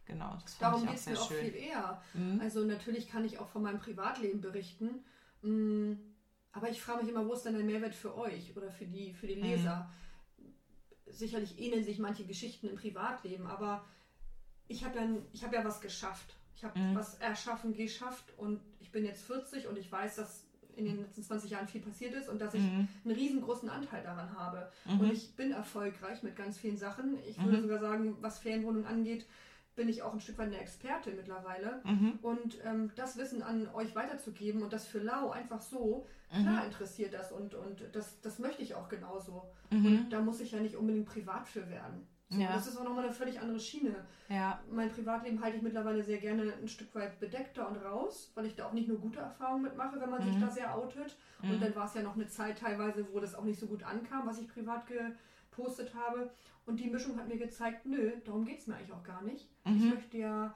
Genau, 0.06 0.38
das 0.42 0.54
fand 0.54 0.72
Darum 0.72 0.86
geht 0.86 0.96
es 0.96 1.04
sehr 1.04 1.12
mir 1.12 1.20
auch 1.20 1.28
schön. 1.28 1.44
viel 1.44 1.54
eher. 1.54 2.02
Mhm. 2.14 2.40
Also 2.40 2.64
natürlich 2.64 3.10
kann 3.10 3.26
ich 3.26 3.38
auch 3.40 3.48
von 3.50 3.60
meinem 3.62 3.78
Privatleben 3.78 4.40
berichten. 4.40 5.04
Mm, 5.42 5.92
Aber 6.52 6.70
ich 6.70 6.80
frage 6.80 7.02
mich 7.04 7.12
immer, 7.12 7.26
wo 7.26 7.34
ist 7.34 7.42
denn 7.42 7.54
der 7.56 7.62
Mehrwert 7.64 7.94
für 7.94 8.16
euch 8.16 8.56
oder 8.56 8.70
für 8.70 8.86
die, 8.86 9.12
für 9.12 9.26
die 9.26 9.36
Mhm. 9.36 9.42
Sicherlich 11.10 11.58
ähneln 11.58 11.84
sich 11.84 11.98
manche 11.98 12.24
Geschichten 12.24 12.68
im 12.68 12.76
Privatleben, 12.76 13.46
aber 13.46 13.84
ich 14.68 14.84
habe 14.84 14.96
ja, 14.98 15.06
ich 15.32 15.42
hab 15.44 15.52
ja 15.52 15.64
was 15.64 15.80
geschafft. 15.80 16.34
Ich 16.56 16.64
habe 16.64 16.78
Mhm. 16.78 16.94
was 16.94 17.14
erschaffen, 17.16 17.72
geschafft 17.74 18.32
und 18.36 18.60
ich 18.80 18.90
bin 18.90 19.04
jetzt 19.04 19.22
40 19.24 19.66
und 19.68 19.78
ich 19.78 19.90
weiß, 19.90 20.16
dass 20.16 20.44
in 20.76 20.84
den 20.84 21.00
letzten 21.00 21.22
20 21.24 21.50
Jahren 21.50 21.66
viel 21.66 21.80
passiert 21.80 22.14
ist 22.14 22.28
und 22.28 22.40
dass 22.40 22.54
ich 22.54 22.62
Mhm. 22.62 22.86
einen 23.04 23.14
riesengroßen 23.14 23.68
Anteil 23.68 24.02
daran 24.04 24.32
habe. 24.38 24.70
Mhm. 24.84 25.00
Und 25.00 25.12
ich 25.12 25.34
bin 25.34 25.50
erfolgreich 25.52 26.22
mit 26.22 26.36
ganz 26.36 26.56
vielen 26.58 26.76
Sachen. 26.76 27.18
Ich 27.28 27.36
würde 27.42 27.58
Mhm. 27.58 27.62
sogar 27.62 27.80
sagen, 27.80 28.16
was 28.20 28.38
Ferienwohnungen 28.38 28.86
angeht, 28.86 29.26
bin 29.78 29.88
ich 29.88 30.02
auch 30.02 30.12
ein 30.12 30.20
Stück 30.20 30.36
weit 30.38 30.48
eine 30.48 30.58
Experte 30.58 31.10
mittlerweile. 31.12 31.80
Mhm. 31.84 32.18
Und 32.20 32.58
ähm, 32.64 32.90
das 32.96 33.16
Wissen 33.16 33.42
an 33.42 33.66
euch 33.74 33.94
weiterzugeben 33.94 34.62
und 34.62 34.72
das 34.74 34.86
für 34.86 34.98
Lau 34.98 35.30
einfach 35.30 35.62
so, 35.62 36.06
Mhm. 36.30 36.42
klar 36.42 36.66
interessiert 36.66 37.14
das 37.14 37.32
und, 37.32 37.54
und 37.54 37.82
das, 37.92 38.20
das 38.20 38.38
möchte 38.38 38.60
ich 38.60 38.74
auch 38.74 38.90
genauso. 38.90 39.44
Mhm. 39.70 39.86
Und 39.86 40.10
da 40.10 40.20
muss 40.20 40.40
ich 40.40 40.52
ja 40.52 40.60
nicht 40.60 40.76
unbedingt 40.76 41.06
privat 41.06 41.48
für 41.48 41.66
werden. 41.70 42.06
So, 42.28 42.38
Ja. 42.38 42.52
Das 42.52 42.66
ist 42.66 42.76
auch 42.76 42.84
nochmal 42.84 43.04
eine 43.04 43.14
völlig 43.14 43.40
andere 43.40 43.58
Schiene. 43.58 43.94
Ja. 44.28 44.60
Mein 44.70 44.90
Privatleben 44.90 45.40
halte 45.42 45.56
ich 45.56 45.62
mittlerweile 45.62 46.02
sehr 46.04 46.18
gerne 46.18 46.52
ein 46.60 46.68
Stück 46.68 46.94
weit 46.94 47.18
bedeckter 47.18 47.66
und 47.66 47.76
raus, 47.78 48.30
weil 48.34 48.44
ich 48.44 48.54
da 48.56 48.66
auch 48.66 48.74
nicht 48.74 48.88
nur 48.88 48.98
gute 48.98 49.20
Erfahrungen 49.20 49.62
mitmache, 49.62 49.98
wenn 49.98 50.10
man 50.10 50.22
sich 50.22 50.34
Mhm. 50.36 50.40
da 50.42 50.50
sehr 50.50 50.74
outet. 50.76 51.16
Mhm. 51.40 51.50
Und 51.52 51.62
dann 51.62 51.74
war 51.74 51.86
es 51.86 51.94
ja 51.94 52.02
noch 52.02 52.16
eine 52.16 52.26
Zeit 52.28 52.58
teilweise, 52.58 53.06
wo 53.10 53.20
das 53.20 53.34
auch 53.34 53.44
nicht 53.44 53.58
so 53.58 53.66
gut 53.66 53.82
ankam, 53.82 54.26
was 54.26 54.38
ich 54.38 54.48
privat 54.48 54.82
gepostet 54.86 55.94
habe. 55.94 56.30
Und 56.68 56.78
die 56.80 56.90
Mischung 56.90 57.16
hat 57.18 57.28
mir 57.28 57.38
gezeigt, 57.38 57.86
nö, 57.86 58.12
darum 58.26 58.44
geht 58.44 58.58
es 58.60 58.66
mir 58.66 58.76
eigentlich 58.76 58.92
auch 58.92 59.02
gar 59.02 59.22
nicht. 59.22 59.48
Ich 59.64 59.70
Mhm. 59.72 59.88
möchte 59.90 60.18
ja 60.18 60.54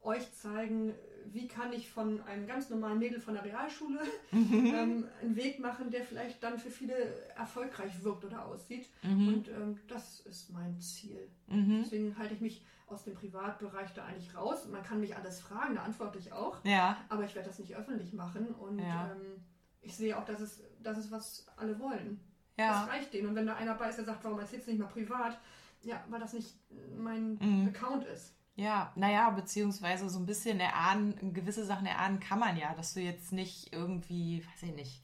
euch 0.00 0.32
zeigen, 0.34 0.92
wie 1.32 1.46
kann 1.48 1.72
ich 1.72 1.88
von 1.90 2.20
einem 2.22 2.46
ganz 2.46 2.68
normalen 2.70 2.98
Mädel 2.98 3.20
von 3.20 3.34
der 3.34 3.44
Realschule 3.44 4.00
Mhm. 4.32 4.66
ähm, 4.74 5.08
einen 5.22 5.36
Weg 5.36 5.58
machen, 5.60 5.90
der 5.90 6.04
vielleicht 6.04 6.42
dann 6.42 6.58
für 6.58 6.70
viele 6.70 6.94
erfolgreich 7.36 8.02
wirkt 8.04 8.24
oder 8.24 8.44
aussieht. 8.44 8.88
Mhm. 9.02 9.28
Und 9.28 9.48
ähm, 9.48 9.78
das 9.88 10.20
ist 10.20 10.50
mein 10.52 10.78
Ziel. 10.80 11.28
Mhm. 11.46 11.80
Deswegen 11.84 12.18
halte 12.18 12.34
ich 12.34 12.40
mich 12.40 12.64
aus 12.88 13.04
dem 13.04 13.14
Privatbereich 13.14 13.92
da 13.94 14.04
eigentlich 14.04 14.34
raus. 14.36 14.66
Man 14.68 14.82
kann 14.82 15.00
mich 15.00 15.16
alles 15.16 15.40
fragen, 15.40 15.74
da 15.76 15.82
antworte 15.82 16.18
ich 16.18 16.32
auch. 16.32 16.64
Ja. 16.64 16.96
Aber 17.08 17.24
ich 17.24 17.34
werde 17.36 17.48
das 17.48 17.58
nicht 17.58 17.76
öffentlich 17.76 18.12
machen. 18.12 18.48
Und 18.48 18.78
Ja. 18.80 19.12
ähm, 19.12 19.42
ich 19.80 19.96
sehe 19.96 20.16
auch, 20.18 20.24
dass 20.24 20.40
es, 20.40 20.62
das 20.82 20.98
ist, 20.98 21.10
was 21.12 21.46
alle 21.56 21.78
wollen. 21.80 22.20
Ja. 22.56 22.80
Das 22.84 22.88
reicht 22.88 23.12
denen. 23.12 23.28
Und 23.28 23.34
wenn 23.34 23.46
da 23.46 23.54
einer 23.56 23.74
bei 23.74 23.88
ist, 23.88 23.96
der 23.96 24.04
sagt, 24.04 24.24
warum 24.24 24.38
erzählst 24.38 24.66
du 24.66 24.70
nicht 24.72 24.80
mal 24.80 24.86
privat? 24.88 25.38
Ja, 25.82 26.02
weil 26.08 26.20
das 26.20 26.32
nicht 26.32 26.54
mein 26.96 27.38
Mhm. 27.40 27.68
Account 27.68 28.04
ist. 28.06 28.32
Ja, 28.54 28.90
naja, 28.96 29.28
beziehungsweise 29.30 30.08
so 30.08 30.18
ein 30.18 30.24
bisschen 30.26 30.58
erahnen, 30.60 31.34
gewisse 31.34 31.66
Sachen 31.66 31.86
erahnen 31.86 32.20
kann 32.20 32.38
man 32.38 32.56
ja, 32.56 32.74
dass 32.74 32.94
du 32.94 33.00
jetzt 33.00 33.30
nicht 33.32 33.72
irgendwie, 33.74 34.42
weiß 34.46 34.62
ich 34.62 34.74
nicht, 34.74 35.02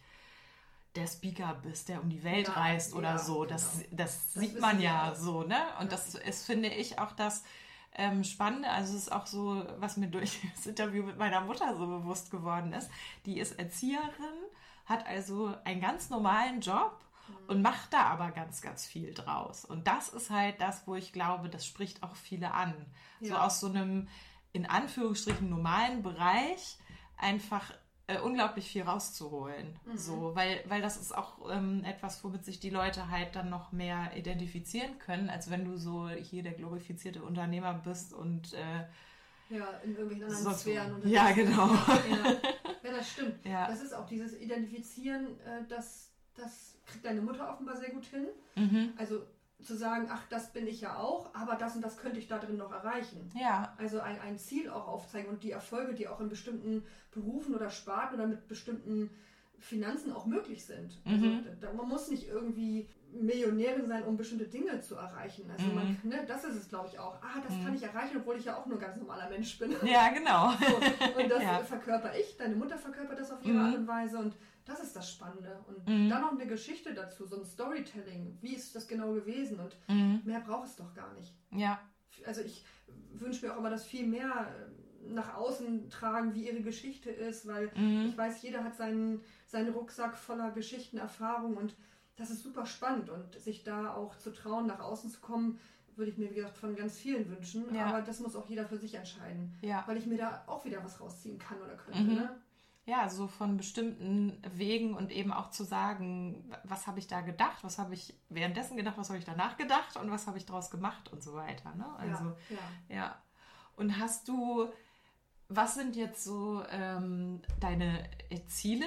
der 0.96 1.06
Speaker 1.06 1.54
bist, 1.62 1.88
der 1.88 2.02
um 2.02 2.08
die 2.08 2.22
Welt 2.24 2.48
Ja, 2.48 2.54
reist 2.54 2.94
oder 2.94 3.10
ja, 3.10 3.18
so. 3.18 3.44
Das, 3.44 3.72
genau. 3.78 3.86
das, 3.92 4.32
Das 4.32 4.34
sieht 4.34 4.60
man 4.60 4.80
ja 4.80 5.12
auch. 5.12 5.14
so, 5.14 5.42
ne? 5.42 5.56
Und 5.80 5.86
Ja. 5.86 5.90
das 5.96 6.14
ist, 6.14 6.46
finde 6.46 6.68
ich, 6.70 6.98
auch 6.98 7.12
das 7.12 7.44
ähm, 7.94 8.24
Spannende. 8.24 8.68
Also 8.70 8.94
es 8.96 9.02
ist 9.02 9.12
auch 9.12 9.26
so, 9.26 9.62
was 9.78 9.98
mir 9.98 10.08
durch 10.08 10.40
das 10.56 10.66
Interview 10.66 11.02
mit 11.02 11.18
meiner 11.18 11.42
Mutter 11.42 11.76
so 11.76 11.86
bewusst 11.86 12.30
geworden 12.30 12.72
ist. 12.72 12.90
Die 13.26 13.38
ist 13.38 13.58
Erzieherin, 13.58 14.38
hat 14.86 15.06
also 15.06 15.54
einen 15.64 15.80
ganz 15.82 16.08
normalen 16.10 16.60
Job 16.62 16.98
und 17.48 17.62
macht 17.62 17.92
da 17.92 18.04
aber 18.04 18.30
ganz, 18.30 18.62
ganz 18.62 18.86
viel 18.86 19.12
draus. 19.14 19.64
Und 19.64 19.86
das 19.86 20.08
ist 20.08 20.30
halt 20.30 20.60
das, 20.60 20.86
wo 20.86 20.94
ich 20.94 21.12
glaube, 21.12 21.48
das 21.48 21.66
spricht 21.66 22.02
auch 22.02 22.14
viele 22.16 22.52
an. 22.54 22.74
So 23.20 23.34
Ja. 23.34 23.44
aus 23.46 23.60
so 23.60 23.68
einem, 23.68 24.08
in 24.52 24.66
Anführungsstrichen, 24.66 25.48
normalen 25.48 26.02
Bereich 26.02 26.78
einfach 27.16 27.72
äh, 28.08 28.18
unglaublich 28.18 28.68
viel 28.68 28.82
rauszuholen. 28.82 29.78
Mhm. 29.84 29.96
So, 29.96 30.34
weil, 30.34 30.62
weil 30.66 30.82
das 30.82 30.96
ist 30.96 31.16
auch 31.16 31.48
ähm, 31.50 31.84
etwas, 31.84 32.22
womit 32.24 32.44
sich 32.44 32.58
die 32.58 32.70
Leute 32.70 33.08
halt 33.10 33.36
dann 33.36 33.48
noch 33.48 33.70
mehr 33.72 34.16
identifizieren 34.16 34.98
können, 34.98 35.30
als 35.30 35.50
wenn 35.50 35.64
du 35.64 35.76
so 35.76 36.08
hier 36.08 36.42
der 36.42 36.52
glorifizierte 36.54 37.22
Unternehmer 37.22 37.74
bist 37.74 38.12
und 38.12 38.52
äh, 38.54 39.54
Ja, 39.56 39.66
in 39.84 39.92
irgendwelchen 39.96 40.24
anderen 40.24 40.46
wo. 40.46 40.50
Sphären. 40.58 40.94
Und 40.94 41.06
Ja, 41.06 41.30
genau. 41.30 41.68
Ja, 42.10 42.32
ja, 42.82 42.90
das 42.96 43.10
stimmt. 43.10 43.44
ja. 43.44 43.68
Das 43.68 43.80
ist 43.80 43.94
auch 43.94 44.06
dieses 44.06 44.34
Identifizieren, 44.38 45.38
äh, 45.40 45.64
das, 45.68 46.10
das 46.36 46.78
kriegt 46.86 47.04
deine 47.04 47.20
Mutter 47.20 47.48
offenbar 47.50 47.76
sehr 47.76 47.90
gut 47.90 48.04
hin. 48.06 48.26
Mhm. 48.56 48.92
Also 48.96 49.26
zu 49.62 49.76
sagen, 49.76 50.08
ach, 50.10 50.22
das 50.28 50.52
bin 50.52 50.66
ich 50.66 50.80
ja 50.80 50.96
auch, 50.96 51.32
aber 51.34 51.54
das 51.54 51.76
und 51.76 51.82
das 51.82 51.96
könnte 51.96 52.18
ich 52.18 52.26
da 52.26 52.38
drin 52.38 52.56
noch 52.56 52.72
erreichen. 52.72 53.30
Ja, 53.38 53.74
Also 53.78 54.00
ein, 54.00 54.18
ein 54.20 54.36
Ziel 54.38 54.68
auch 54.68 54.88
aufzeigen 54.88 55.28
und 55.30 55.44
die 55.44 55.52
Erfolge, 55.52 55.94
die 55.94 56.08
auch 56.08 56.20
in 56.20 56.28
bestimmten 56.28 56.84
Berufen 57.12 57.54
oder 57.54 57.70
Sparten 57.70 58.16
oder 58.16 58.26
mit 58.26 58.48
bestimmten 58.48 59.10
Finanzen 59.60 60.12
auch 60.12 60.26
möglich 60.26 60.64
sind. 60.64 61.00
Also 61.04 61.26
Mhm. 61.26 61.44
da, 61.60 61.72
man 61.72 61.88
muss 61.88 62.08
nicht 62.08 62.26
irgendwie 62.26 62.88
Millionärin 63.12 63.86
sein, 63.86 64.02
um 64.04 64.16
bestimmte 64.16 64.46
Dinge 64.46 64.80
zu 64.80 64.96
erreichen. 64.96 65.48
Also 65.52 65.68
Mhm. 65.68 65.74
man, 65.76 66.00
ne, 66.02 66.24
das 66.26 66.42
ist 66.44 66.56
es, 66.56 66.68
glaube 66.68 66.88
ich, 66.88 66.98
auch. 66.98 67.14
Ah, 67.22 67.40
das 67.44 67.54
Mhm. 67.56 67.64
kann 67.64 67.74
ich 67.76 67.82
erreichen, 67.84 68.16
obwohl 68.16 68.36
ich 68.36 68.44
ja 68.46 68.56
auch 68.56 68.66
nur 68.66 68.78
ein 68.78 68.80
ganz 68.80 68.96
normaler 68.96 69.28
Mensch 69.28 69.56
bin. 69.60 69.76
ja, 69.84 70.08
genau. 70.08 70.50
So, 70.58 71.20
und 71.20 71.28
das 71.30 71.42
Ja. 71.42 71.58
verkörper 71.62 72.16
ich, 72.18 72.36
deine 72.36 72.56
Mutter 72.56 72.76
verkörpert 72.76 73.20
das 73.20 73.30
auf 73.30 73.44
ihre 73.44 73.54
Mhm. 73.54 73.60
Art 73.64 73.74
und 73.76 73.86
Weise 73.86 74.18
und 74.18 74.34
das 74.64 74.80
ist 74.80 74.94
das 74.96 75.10
Spannende. 75.10 75.58
Und 75.66 75.86
Mhm. 75.88 76.08
dann 76.08 76.20
noch 76.22 76.32
eine 76.32 76.46
Geschichte 76.46 76.94
dazu, 76.94 77.26
so 77.26 77.36
ein 77.38 77.44
Storytelling. 77.44 78.38
Wie 78.40 78.54
ist 78.54 78.74
das 78.74 78.86
genau 78.86 79.12
gewesen? 79.12 79.58
Und 79.60 79.76
Mhm. 79.88 80.20
mehr 80.24 80.40
braucht 80.40 80.68
es 80.68 80.76
doch 80.76 80.92
gar 80.94 81.12
nicht. 81.14 81.32
Ja, 81.50 81.80
Also 82.26 82.42
ich 82.42 82.64
wünsche 83.14 83.46
mir 83.46 83.54
auch 83.54 83.58
immer, 83.58 83.70
dass 83.70 83.84
viel 83.86 84.06
mehr 84.06 84.28
äh, 84.30 85.10
nach 85.12 85.34
außen 85.34 85.88
tragen, 85.90 86.34
wie 86.34 86.46
ihre 86.46 86.60
Geschichte 86.60 87.10
ist, 87.10 87.46
weil 87.48 87.70
mhm. 87.74 88.06
ich 88.06 88.16
weiß, 88.16 88.42
jeder 88.42 88.62
hat 88.62 88.76
seinen, 88.76 89.20
seinen 89.46 89.72
Rucksack 89.72 90.16
voller 90.16 90.50
Geschichten, 90.52 90.98
Erfahrungen 90.98 91.56
und 91.56 91.74
das 92.16 92.30
ist 92.30 92.42
super 92.42 92.66
spannend 92.66 93.08
und 93.10 93.34
sich 93.40 93.64
da 93.64 93.94
auch 93.94 94.16
zu 94.18 94.30
trauen, 94.32 94.66
nach 94.66 94.80
außen 94.80 95.10
zu 95.10 95.20
kommen, 95.20 95.58
würde 95.96 96.10
ich 96.10 96.18
mir, 96.18 96.30
wie 96.30 96.34
gesagt, 96.34 96.56
von 96.58 96.76
ganz 96.76 96.98
vielen 96.98 97.28
wünschen. 97.30 97.74
Ja. 97.74 97.86
Aber 97.86 98.02
das 98.02 98.20
muss 98.20 98.36
auch 98.36 98.48
jeder 98.48 98.66
für 98.66 98.76
sich 98.78 98.94
entscheiden, 98.94 99.54
ja. 99.62 99.82
weil 99.86 99.96
ich 99.96 100.06
mir 100.06 100.18
da 100.18 100.44
auch 100.46 100.64
wieder 100.64 100.84
was 100.84 101.00
rausziehen 101.00 101.38
kann 101.38 101.60
oder 101.62 101.74
könnte. 101.76 102.00
Mhm. 102.02 102.14
Ne? 102.14 102.36
Ja, 102.84 103.08
so 103.08 103.28
von 103.28 103.56
bestimmten 103.56 104.42
Wegen 104.54 104.94
und 104.94 105.12
eben 105.12 105.32
auch 105.32 105.50
zu 105.50 105.62
sagen, 105.62 106.52
was 106.64 106.88
habe 106.88 106.98
ich 106.98 107.06
da 107.06 107.20
gedacht, 107.20 107.62
was 107.62 107.78
habe 107.78 107.94
ich 107.94 108.14
währenddessen 108.28 108.76
gedacht, 108.76 108.98
was 108.98 109.08
habe 109.08 109.20
ich 109.20 109.24
danach 109.24 109.56
gedacht 109.56 109.96
und 109.96 110.10
was 110.10 110.26
habe 110.26 110.36
ich 110.36 110.46
daraus 110.46 110.68
gemacht 110.68 111.08
und 111.12 111.22
so 111.22 111.34
weiter. 111.34 111.72
Ne? 111.76 111.86
Also, 111.98 112.24
ja, 112.24 112.56
ja. 112.88 112.96
ja. 112.96 113.22
Und 113.76 114.00
hast 114.00 114.26
du, 114.26 114.68
was 115.48 115.74
sind 115.74 115.94
jetzt 115.94 116.24
so 116.24 116.64
ähm, 116.70 117.40
deine 117.60 118.10
Ziele? 118.48 118.86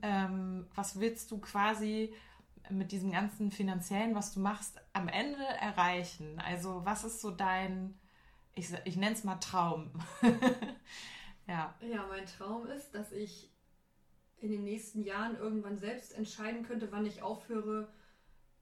Ähm, 0.00 0.66
was 0.74 0.98
willst 0.98 1.30
du 1.30 1.38
quasi 1.38 2.14
mit 2.70 2.92
diesem 2.92 3.12
ganzen 3.12 3.50
finanziellen, 3.50 4.14
was 4.14 4.32
du 4.32 4.40
machst, 4.40 4.80
am 4.94 5.08
Ende 5.08 5.44
erreichen? 5.60 6.40
Also 6.40 6.80
was 6.86 7.04
ist 7.04 7.20
so 7.20 7.30
dein, 7.30 7.98
ich, 8.54 8.72
ich 8.86 8.96
nenne 8.96 9.14
es 9.14 9.22
mal 9.22 9.36
Traum? 9.36 9.90
ja. 11.46 11.74
Ja, 11.80 12.06
mein 12.08 12.26
Traum 12.26 12.66
ist, 12.66 12.94
dass 12.94 13.12
ich 13.12 13.50
in 14.38 14.50
den 14.50 14.64
nächsten 14.64 15.02
Jahren 15.02 15.36
irgendwann 15.36 15.78
selbst 15.78 16.12
entscheiden 16.16 16.64
könnte, 16.64 16.90
wann 16.92 17.06
ich 17.06 17.22
aufhöre 17.22 17.88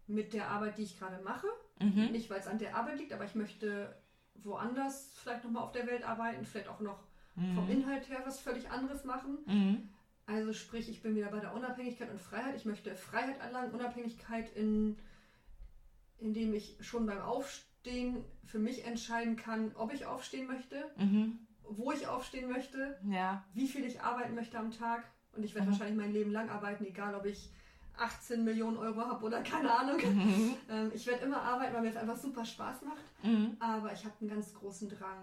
mit 0.06 0.32
der 0.32 0.48
Arbeit, 0.48 0.78
die 0.78 0.82
ich 0.82 0.98
gerade 0.98 1.22
mache. 1.22 1.46
Mhm. 1.80 2.12
Nicht, 2.12 2.30
weil 2.30 2.40
es 2.40 2.46
an 2.46 2.58
der 2.58 2.76
Arbeit 2.76 2.98
liegt, 2.98 3.12
aber 3.12 3.24
ich 3.24 3.34
möchte 3.34 3.94
woanders 4.34 5.12
vielleicht 5.16 5.44
nochmal 5.44 5.62
auf 5.64 5.72
der 5.72 5.86
Welt 5.86 6.04
arbeiten, 6.04 6.44
vielleicht 6.44 6.68
auch 6.68 6.80
noch 6.80 6.98
vom 7.34 7.64
Mhm. 7.64 7.70
Inhalt 7.70 8.08
her 8.10 8.22
was 8.26 8.40
völlig 8.40 8.68
anderes 8.70 9.04
machen. 9.04 9.38
Mhm. 9.46 9.88
Also 10.26 10.52
sprich, 10.52 10.88
ich 10.88 11.02
bin 11.02 11.16
wieder 11.16 11.30
bei 11.30 11.40
der 11.40 11.54
Unabhängigkeit 11.54 12.10
und 12.10 12.20
Freiheit. 12.20 12.54
Ich 12.56 12.64
möchte 12.64 12.94
Freiheit 12.94 13.40
erlangen, 13.40 13.72
Unabhängigkeit, 13.72 14.54
in, 14.54 14.98
indem 16.18 16.52
ich 16.54 16.76
schon 16.80 17.06
beim 17.06 17.20
Aufstehen 17.20 18.24
für 18.44 18.58
mich 18.58 18.84
entscheiden 18.84 19.36
kann, 19.36 19.72
ob 19.74 19.92
ich 19.92 20.06
aufstehen 20.06 20.46
möchte, 20.46 20.84
Mhm. 20.96 21.38
Wo 21.68 21.92
ich 21.92 22.06
aufstehen 22.06 22.50
möchte, 22.50 22.98
Ja. 23.08 23.44
wie 23.54 23.68
viel 23.68 23.84
ich 23.84 24.00
arbeiten 24.00 24.34
möchte 24.34 24.58
am 24.58 24.70
Tag. 24.70 25.04
Und 25.34 25.42
ich 25.44 25.54
werde 25.54 25.66
Mhm. 25.68 25.72
wahrscheinlich 25.72 25.96
mein 25.96 26.12
Leben 26.12 26.30
lang 26.32 26.50
arbeiten, 26.50 26.84
egal 26.84 27.14
ob 27.14 27.24
ich 27.24 27.50
18 27.96 28.42
Millionen 28.44 28.76
Euro 28.78 29.00
habe 29.00 29.24
oder 29.24 29.42
keine 29.42 29.72
Ahnung. 29.72 29.96
Mhm. 29.98 30.54
Ähm, 30.70 30.90
ich 30.94 31.06
werde 31.06 31.24
immer 31.24 31.42
arbeiten, 31.42 31.74
weil 31.74 31.82
mir 31.82 31.90
es 31.90 31.96
einfach 31.96 32.16
super 32.16 32.44
Spaß 32.44 32.82
macht. 32.82 33.02
Mhm. 33.22 33.56
Aber 33.60 33.92
ich 33.92 34.04
habe 34.04 34.14
einen 34.20 34.30
ganz 34.30 34.52
großen 34.54 34.88
Drang, 34.88 35.22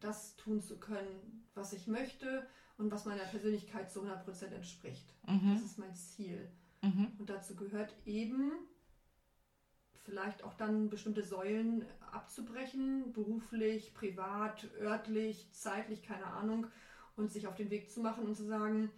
das 0.00 0.36
tun 0.36 0.60
zu 0.62 0.78
können, 0.78 1.44
was 1.54 1.72
ich 1.72 1.86
möchte 1.86 2.46
und 2.78 2.90
was 2.90 3.04
meiner 3.04 3.24
Persönlichkeit 3.24 3.90
zu 3.90 4.00
100% 4.02 4.52
entspricht. 4.54 5.14
Das 5.26 5.34
Mhm. 5.34 5.62
ist 5.64 5.78
mein 5.78 5.94
Ziel. 5.94 6.50
Mhm. 6.82 7.12
Und 7.18 7.30
dazu 7.30 7.54
gehört 7.54 7.94
eben 8.06 8.52
vielleicht 10.04 10.42
auch 10.42 10.54
dann 10.54 10.90
bestimmte 10.90 11.22
Säulen 11.22 11.84
abzubrechen, 12.10 13.12
beruflich, 13.12 13.94
privat, 13.94 14.68
örtlich, 14.80 15.48
zeitlich, 15.52 16.02
keine 16.02 16.26
Ahnung, 16.26 16.66
und 17.16 17.30
sich 17.30 17.46
auf 17.46 17.56
den 17.56 17.70
Weg 17.70 17.90
zu 17.90 18.00
machen 18.00 18.24
und 18.24 18.36
zu 18.36 18.44
sagen, 18.44 18.90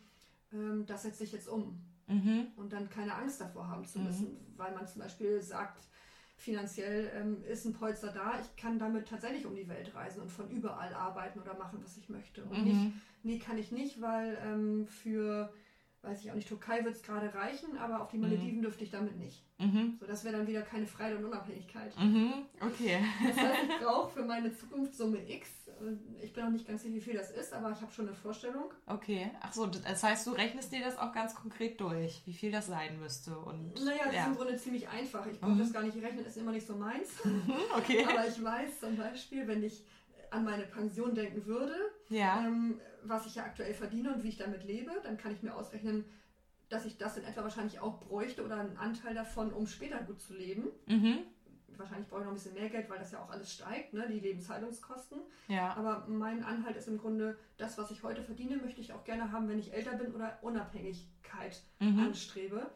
ähm, 0.52 0.86
das 0.86 1.02
setze 1.02 1.24
ich 1.24 1.32
jetzt 1.32 1.48
um. 1.48 1.80
Mhm. 2.06 2.48
Und 2.56 2.72
dann 2.72 2.88
keine 2.88 3.14
Angst 3.14 3.40
davor 3.40 3.68
haben 3.68 3.84
zu 3.84 3.98
Mhm. 3.98 4.04
müssen, 4.06 4.54
weil 4.56 4.72
man 4.74 4.86
zum 4.86 5.02
Beispiel 5.02 5.40
sagt, 5.42 5.80
finanziell 6.36 7.10
ähm, 7.14 7.42
ist 7.44 7.64
ein 7.64 7.72
Polster 7.72 8.12
da, 8.12 8.40
ich 8.40 8.56
kann 8.60 8.78
damit 8.78 9.08
tatsächlich 9.08 9.46
um 9.46 9.54
die 9.54 9.68
Welt 9.68 9.94
reisen 9.94 10.22
und 10.22 10.30
von 10.30 10.50
überall 10.50 10.92
arbeiten 10.94 11.40
oder 11.40 11.54
machen, 11.54 11.80
was 11.82 11.96
ich 11.96 12.08
möchte. 12.08 12.42
Und 12.44 12.64
nicht, 12.64 12.80
Mhm. 12.80 13.00
nee, 13.22 13.38
kann 13.38 13.58
ich 13.58 13.72
nicht, 13.72 14.00
weil 14.00 14.38
ähm, 14.42 14.86
für 14.86 15.52
weiß 16.04 16.22
ich 16.22 16.30
auch 16.30 16.34
nicht, 16.34 16.48
Türkei 16.48 16.84
wird 16.84 16.94
es 16.94 17.02
gerade 17.02 17.32
reichen, 17.34 17.76
aber 17.78 18.02
auf 18.02 18.10
die 18.10 18.18
Malediven 18.18 18.58
mhm. 18.58 18.62
dürfte 18.62 18.84
ich 18.84 18.90
damit 18.90 19.16
nicht. 19.16 19.42
Mhm. 19.58 19.96
So, 19.98 20.06
das 20.06 20.24
wäre 20.24 20.36
dann 20.36 20.46
wieder 20.46 20.62
keine 20.62 20.86
Freiheit 20.86 21.16
und 21.16 21.24
Unabhängigkeit. 21.24 21.96
Mhm. 21.98 22.46
Okay. 22.60 22.98
Das 23.26 23.36
heißt, 23.36 23.58
ich 23.68 23.78
brauche 23.84 24.10
für 24.10 24.24
meine 24.24 24.54
Zukunft 24.54 24.94
Summe 24.94 25.18
X. 25.28 25.48
Ich 26.22 26.32
bin 26.32 26.44
auch 26.44 26.50
nicht 26.50 26.66
ganz 26.66 26.82
sicher, 26.82 26.94
wie 26.94 27.00
viel 27.00 27.14
das 27.14 27.30
ist, 27.30 27.52
aber 27.52 27.70
ich 27.70 27.80
habe 27.80 27.92
schon 27.92 28.06
eine 28.06 28.16
Vorstellung. 28.16 28.72
Okay. 28.86 29.30
Ach 29.40 29.52
so, 29.52 29.66
das 29.66 30.02
heißt, 30.02 30.26
du 30.26 30.32
rechnest 30.32 30.72
dir 30.72 30.80
das 30.80 30.98
auch 30.98 31.12
ganz 31.12 31.34
konkret 31.34 31.80
durch, 31.80 32.22
wie 32.26 32.32
viel 32.32 32.52
das 32.52 32.66
sein 32.66 32.98
müsste. 33.00 33.36
Und, 33.38 33.74
naja, 33.84 34.04
das 34.06 34.14
ja. 34.14 34.22
ist 34.22 34.28
im 34.28 34.36
Grunde 34.36 34.56
ziemlich 34.56 34.88
einfach. 34.88 35.26
Ich 35.26 35.40
brauche 35.40 35.52
mhm. 35.52 35.58
das 35.58 35.72
gar 35.72 35.82
nicht 35.82 35.96
rechnen, 35.96 36.24
ist 36.24 36.36
immer 36.36 36.52
nicht 36.52 36.66
so 36.66 36.76
meins. 36.76 37.24
Mhm, 37.24 37.54
okay. 37.76 38.04
aber 38.04 38.26
ich 38.26 38.42
weiß 38.42 38.80
zum 38.80 38.96
Beispiel, 38.96 39.46
wenn 39.46 39.62
ich 39.62 39.84
an 40.30 40.44
meine 40.44 40.64
Pension 40.64 41.14
denken 41.14 41.46
würde, 41.46 41.74
ja. 42.08 42.44
ähm, 42.44 42.80
was 43.04 43.26
ich 43.26 43.36
ja 43.36 43.44
aktuell 43.44 43.74
verdiene 43.74 44.14
und 44.14 44.22
wie 44.22 44.28
ich 44.28 44.36
damit 44.36 44.64
lebe, 44.64 44.90
dann 45.02 45.16
kann 45.16 45.32
ich 45.32 45.42
mir 45.42 45.54
ausrechnen, 45.54 46.04
dass 46.68 46.86
ich 46.86 46.96
das 46.96 47.16
in 47.16 47.24
etwa 47.24 47.42
wahrscheinlich 47.42 47.80
auch 47.80 48.00
bräuchte 48.00 48.44
oder 48.44 48.56
einen 48.56 48.76
Anteil 48.76 49.14
davon, 49.14 49.52
um 49.52 49.66
später 49.66 49.98
gut 49.98 50.20
zu 50.20 50.34
leben. 50.34 50.68
Mhm. 50.86 51.18
Wahrscheinlich 51.76 52.08
brauche 52.08 52.20
ich 52.20 52.24
noch 52.24 52.32
ein 52.32 52.36
bisschen 52.36 52.54
mehr 52.54 52.68
Geld, 52.68 52.88
weil 52.88 52.98
das 52.98 53.12
ja 53.12 53.20
auch 53.20 53.30
alles 53.30 53.52
steigt, 53.52 53.94
ne? 53.94 54.06
die 54.08 54.20
Lebenshaltungskosten. 54.20 55.18
Ja. 55.48 55.74
Aber 55.74 56.06
mein 56.08 56.44
Anhalt 56.44 56.76
ist 56.76 56.88
im 56.88 56.98
Grunde, 56.98 57.36
das, 57.56 57.78
was 57.78 57.90
ich 57.90 58.02
heute 58.02 58.22
verdiene, 58.22 58.56
möchte 58.56 58.80
ich 58.80 58.92
auch 58.92 59.04
gerne 59.04 59.32
haben, 59.32 59.48
wenn 59.48 59.58
ich 59.58 59.72
älter 59.72 59.96
bin 59.96 60.14
oder 60.14 60.38
Unabhängigkeit 60.42 61.60
mhm. 61.80 61.98
anstrebe. 61.98 62.70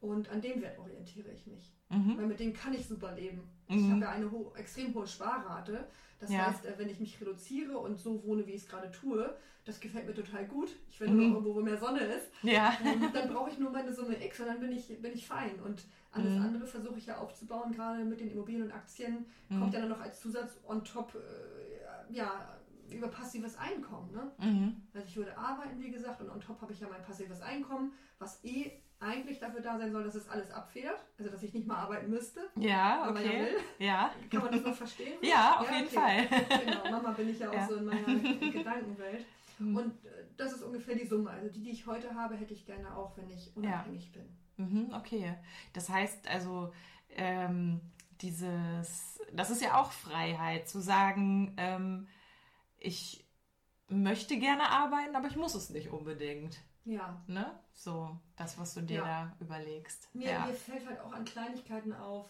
Und 0.00 0.28
an 0.30 0.40
dem 0.40 0.60
Wert 0.60 0.78
orientiere 0.78 1.30
ich 1.30 1.46
mich. 1.46 1.72
Mhm. 1.88 2.18
Weil 2.18 2.26
mit 2.26 2.40
dem 2.40 2.52
kann 2.52 2.74
ich 2.74 2.86
super 2.86 3.12
leben. 3.14 3.48
Ich 3.74 3.82
Mhm. 3.82 3.90
habe 3.92 4.00
ja 4.02 4.08
eine 4.10 4.30
ho 4.30 4.52
extrem 4.56 4.94
hohe 4.94 5.06
Sparrate. 5.06 5.86
Das 6.20 6.30
Ja. 6.30 6.46
heißt, 6.46 6.64
äh, 6.66 6.74
wenn 6.78 6.88
ich 6.88 7.00
mich 7.00 7.20
reduziere 7.20 7.76
und 7.78 7.98
so 7.98 8.22
wohne, 8.24 8.46
wie 8.46 8.52
ich 8.52 8.62
es 8.62 8.68
gerade 8.68 8.90
tue, 8.90 9.34
das 9.64 9.80
gefällt 9.80 10.06
mir 10.06 10.14
total 10.14 10.46
gut. 10.46 10.68
Ich 10.88 11.00
will 11.00 11.08
Mhm. 11.08 11.16
nur 11.16 11.24
irgendwo, 11.26 11.54
wo 11.56 11.60
mehr 11.62 11.78
Sonne 11.78 12.00
ist. 12.00 12.26
Ja. 12.42 12.72
Ähm, 12.84 13.08
dann 13.12 13.28
brauche 13.32 13.50
ich 13.50 13.58
nur 13.58 13.70
meine 13.70 13.92
Summe 13.92 14.22
X 14.24 14.40
und 14.40 14.46
dann 14.46 14.60
bin 14.60 14.72
ich, 14.72 14.86
bin 15.00 15.12
ich 15.12 15.26
fein. 15.26 15.58
Und 15.60 15.84
alles 16.12 16.36
Mhm. 16.36 16.42
andere 16.42 16.66
versuche 16.66 16.98
ich 16.98 17.06
ja 17.06 17.18
aufzubauen, 17.18 17.72
gerade 17.72 18.04
mit 18.04 18.20
den 18.20 18.30
Immobilien 18.30 18.64
und 18.64 18.72
Aktien. 18.72 19.26
Mhm. 19.48 19.58
Kommt 19.60 19.74
ja 19.74 19.80
dann 19.80 19.88
noch 19.88 20.00
als 20.00 20.20
Zusatz 20.20 20.58
on 20.66 20.84
top, 20.84 21.14
äh, 21.14 22.12
ja, 22.12 22.58
über 22.90 23.08
passives 23.08 23.56
Einkommen. 23.56 24.12
Ne? 24.12 24.30
Mhm. 24.38 24.82
Also 24.92 25.06
ich 25.06 25.16
würde 25.16 25.36
arbeiten, 25.38 25.80
wie 25.80 25.90
gesagt, 25.90 26.20
und 26.20 26.28
on 26.30 26.40
top 26.40 26.60
habe 26.60 26.72
ich 26.72 26.80
ja 26.80 26.88
mein 26.88 27.02
passives 27.02 27.40
Einkommen, 27.40 27.92
was 28.18 28.44
eh 28.44 28.70
eigentlich 29.02 29.38
dafür 29.38 29.60
da 29.60 29.78
sein 29.78 29.92
soll, 29.92 30.04
dass 30.04 30.14
es 30.14 30.28
alles 30.28 30.50
abfedert. 30.50 31.00
Also 31.18 31.30
dass 31.30 31.42
ich 31.42 31.52
nicht 31.52 31.66
mal 31.66 31.76
arbeiten 31.76 32.08
müsste. 32.10 32.40
Ja, 32.56 33.04
wenn 33.06 33.14
man 33.14 33.24
ja 33.24 33.30
okay. 33.30 33.40
will. 33.40 33.56
Ja. 33.86 34.10
Kann 34.30 34.42
man 34.42 34.52
das 34.52 34.62
noch 34.62 34.74
verstehen? 34.74 35.18
Ja, 35.22 35.58
auf 35.60 35.70
Ja, 35.70 35.76
jeden 35.76 35.88
okay. 35.88 36.28
Fall. 36.28 36.60
Genau, 36.64 36.90
Mama 36.90 37.10
bin 37.12 37.28
ich 37.28 37.38
ja 37.38 37.50
auch 37.50 37.54
Ja. 37.54 37.66
so 37.68 37.76
in 37.76 37.84
meiner 37.84 38.00
Gedankenwelt. 38.50 39.26
Mhm. 39.58 39.76
Und 39.76 40.04
äh, 40.06 40.24
das 40.36 40.52
ist 40.52 40.62
ungefähr 40.62 40.94
die 40.94 41.06
Summe. 41.06 41.30
Also 41.30 41.48
die, 41.50 41.62
die 41.62 41.70
ich 41.70 41.86
heute 41.86 42.14
habe, 42.14 42.36
hätte 42.36 42.54
ich 42.54 42.64
gerne 42.64 42.96
auch, 42.96 43.16
wenn 43.16 43.28
ich 43.30 43.54
unabhängig 43.56 44.12
bin. 44.12 44.36
Mhm, 44.56 44.92
okay. 44.94 45.34
Das 45.72 45.88
heißt 45.88 46.28
also, 46.28 46.72
ähm, 47.10 47.80
dieses, 48.20 49.18
das 49.32 49.50
ist 49.50 49.62
ja 49.62 49.80
auch 49.80 49.90
Freiheit, 49.92 50.68
zu 50.68 50.80
sagen, 50.80 51.54
ähm, 51.56 52.08
ich 52.78 53.26
möchte 53.88 54.38
gerne 54.38 54.70
arbeiten, 54.70 55.16
aber 55.16 55.28
ich 55.28 55.36
muss 55.36 55.54
es 55.54 55.70
nicht 55.70 55.90
unbedingt. 55.90 56.58
Ja. 56.84 57.22
Ne? 57.26 57.58
So, 57.74 58.16
das, 58.36 58.58
was 58.58 58.74
du 58.74 58.82
dir 58.82 58.98
Ja. 58.98 59.04
da 59.04 59.36
überlegst. 59.44 60.08
Mir, 60.14 60.30
ja. 60.30 60.46
mir 60.46 60.54
fällt 60.54 60.86
halt 60.86 61.00
auch 61.00 61.12
an 61.12 61.24
Kleinigkeiten 61.24 61.92
auf, 61.92 62.28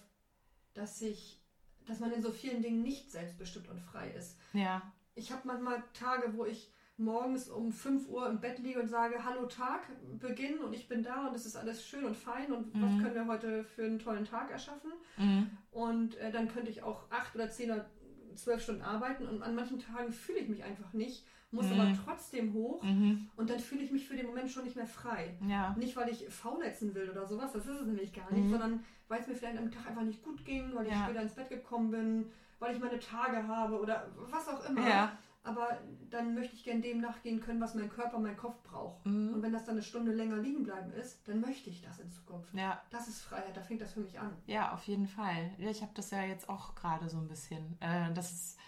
dass 0.75 1.03
ich, 1.03 1.41
dass 1.87 1.99
man 2.01 2.13
in 2.13 2.23
so 2.23 2.31
vielen 2.31 2.63
Dingen 2.63 2.83
nicht 2.83 3.11
selbstbestimmt 3.11 3.69
und 3.69 3.81
frei 3.81 4.11
ist. 4.11 4.39
ja. 4.53 4.83
Ich 5.15 5.31
habe 5.31 5.43
manchmal 5.47 5.83
Tage, 5.93 6.33
wo 6.39 6.47
ich 6.47 6.73
morgens 6.97 7.51
um 7.51 7.71
5 7.71 8.09
Uhr 8.09 8.27
im 8.31 8.41
Bett 8.41 8.59
liege 8.61 8.81
und 8.81 8.89
sage, 8.89 9.23
hallo 9.23 9.45
Tag, 9.45 9.83
Beginn 10.19 10.59
und 10.61 10.73
ich 10.73 10.89
bin 10.89 11.03
da 11.03 11.27
und 11.27 11.35
es 11.35 11.45
ist 11.45 11.55
alles 11.57 11.87
schön 11.87 12.05
und 12.07 12.17
fein 12.17 12.51
und 12.51 12.73
was 12.81 12.91
Mhm. 12.93 13.03
können 13.03 13.15
wir 13.15 13.27
heute 13.27 13.63
für 13.65 13.85
einen 13.85 13.99
tollen 13.99 14.25
Tag 14.25 14.51
erschaffen? 14.51 14.91
Mhm. 15.19 15.51
Und 15.71 16.15
äh, 16.17 16.31
dann 16.33 16.49
könnte 16.49 16.71
ich 16.71 16.83
auch 16.83 17.11
acht 17.11 17.35
oder 17.35 17.51
zehn 17.51 17.71
oder 17.73 17.91
zwölf 18.37 18.63
Stunden 18.63 18.81
arbeiten 18.81 19.29
und 19.29 19.43
an 19.43 19.55
manchen 19.55 19.79
Tagen 19.79 20.13
fühle 20.13 20.39
ich 20.39 20.49
mich 20.49 20.65
einfach 20.65 20.95
nicht, 20.95 21.27
muss 21.53 21.67
Mhm. 21.67 21.81
aber 21.81 21.93
trotzdem 22.05 22.53
hoch 22.55 22.83
Mhm. 22.83 23.29
und 23.37 23.49
dann 23.51 23.61
fühle 23.61 23.83
ich 23.83 23.93
mich 23.93 24.07
für 24.09 24.17
den 24.17 24.27
Moment 24.27 24.51
schon 24.51 24.65
nicht 24.65 24.75
mehr 24.77 24.87
frei. 24.87 25.35
Ja. 25.47 25.75
Nicht, 25.79 25.95
weil 25.97 26.09
ich 26.09 26.27
fauletzen 26.29 26.95
will 26.95 27.09
oder 27.11 27.27
sowas, 27.27 27.53
das 27.53 27.67
ist 27.67 27.81
es 27.81 27.87
nämlich 27.87 28.13
gar 28.13 28.31
nicht, 28.33 28.47
Mhm. 28.47 28.51
sondern 28.51 28.85
weil 29.09 29.21
es 29.21 29.27
mir 29.27 29.35
vielleicht 29.35 29.59
am 29.59 29.71
Tag 29.71 29.87
einfach 29.89 30.03
nicht 30.03 30.23
gut 30.23 30.45
ging, 30.45 30.75
weil 30.75 30.87
ich 30.87 30.93
Ja. 30.93 31.05
später 31.05 31.23
ins 31.23 31.35
Bett 31.35 31.49
gekommen 31.51 31.91
bin, 31.91 32.27
weil 32.59 32.75
ich 32.75 32.81
meine 32.81 32.99
Tage 32.99 33.47
habe 33.47 33.79
oder 33.79 34.09
was 34.31 34.49
auch 34.49 34.65
immer. 34.69 34.89
Ja. 34.89 35.13
Aber 35.45 35.77
dann 36.09 36.35
möchte 36.35 36.55
ich 36.55 36.63
gern 36.63 36.81
dem 36.81 37.01
nachgehen 37.01 37.41
können, 37.41 37.61
was 37.61 37.75
mein 37.75 37.89
Körper, 37.91 38.17
mein 38.21 38.37
Kopf 38.37 38.63
braucht. 38.63 39.05
Mhm. 39.05 39.35
Und 39.35 39.43
wenn 39.43 39.53
das 39.53 39.65
dann 39.65 39.75
eine 39.75 39.83
Stunde 39.83 40.13
länger 40.13 40.37
liegen 40.37 40.63
bleiben 40.63 40.93
ist, 40.93 41.27
dann 41.27 41.41
möchte 41.41 41.69
ich 41.69 41.83
das 41.83 41.99
in 41.99 42.09
Zukunft. 42.13 42.55
Ja. 42.55 42.81
Das 42.91 43.09
ist 43.09 43.23
Freiheit, 43.23 43.57
da 43.57 43.61
fängt 43.61 43.81
das 43.81 43.93
für 43.93 44.01
mich 44.01 44.19
an. 44.21 44.33
Ja, 44.47 44.73
auf 44.73 44.85
jeden 44.85 45.09
Fall. 45.09 45.51
Ich 45.59 45.83
habe 45.83 45.91
das 45.95 46.13
ja 46.13 46.23
jetzt 46.23 46.49
auch 46.49 46.77
gerade 46.77 47.09
so 47.09 47.19
ein 47.19 47.27
bisschen. 47.27 47.77
Äh, 47.81 48.13
das 48.15 48.31
ist, 48.31 48.59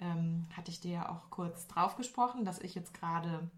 ähm, 0.00 0.46
hatte 0.56 0.70
ich 0.70 0.80
dir 0.80 0.92
ja 0.92 1.08
auch 1.10 1.30
kurz 1.30 1.66
drauf 1.68 1.96
gesprochen, 1.96 2.44
dass 2.44 2.58
ich 2.60 2.74
jetzt 2.74 2.94
gerade 2.94 3.50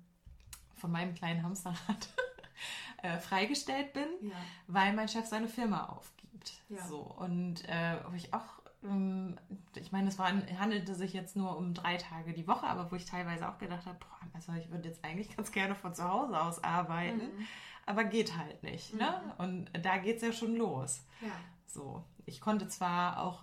von 0.76 0.90
meinem 0.90 1.14
kleinen 1.14 1.42
Hamsterrad 1.42 2.08
äh, 3.02 3.18
freigestellt 3.18 3.92
bin, 3.92 4.08
Ja. 4.22 4.34
weil 4.66 4.92
mein 4.94 5.08
Chef 5.08 5.26
seine 5.26 5.48
Firma 5.48 5.86
aufgibt. 5.86 6.52
Ja. 6.68 6.84
So 6.86 6.98
und 7.00 7.68
äh, 7.68 7.96
wo 8.08 8.14
ich 8.16 8.32
auch 8.34 8.44
ähm, 8.84 9.38
ich 9.76 9.92
meine, 9.92 10.08
es 10.08 10.18
war, 10.18 10.28
handelte 10.58 10.94
sich 10.96 11.12
jetzt 11.12 11.36
nur 11.36 11.56
um 11.56 11.72
drei 11.72 11.96
Tage 11.98 12.32
die 12.32 12.48
Woche, 12.48 12.66
aber 12.66 12.90
wo 12.90 12.96
ich 12.96 13.04
teilweise 13.04 13.48
auch 13.48 13.58
gedacht 13.58 13.86
habe, 13.86 13.98
boah, 14.00 14.28
also 14.34 14.52
ich 14.54 14.70
würde 14.70 14.88
jetzt 14.88 15.04
eigentlich 15.04 15.36
ganz 15.36 15.52
gerne 15.52 15.76
von 15.76 15.94
zu 15.94 16.02
Hause 16.08 16.40
aus 16.40 16.64
arbeiten, 16.64 17.18
Mhm. 17.18 17.46
aber 17.86 18.02
geht 18.04 18.36
halt 18.36 18.62
nicht. 18.64 18.94
Ne? 18.94 19.34
Und 19.38 19.70
da 19.84 19.98
geht 19.98 20.16
es 20.16 20.22
ja 20.22 20.32
schon 20.32 20.56
los. 20.56 21.04
Ja. 21.20 21.30
So, 21.66 22.02
ich 22.26 22.40
konnte 22.40 22.66
zwar 22.66 23.22
auch 23.22 23.42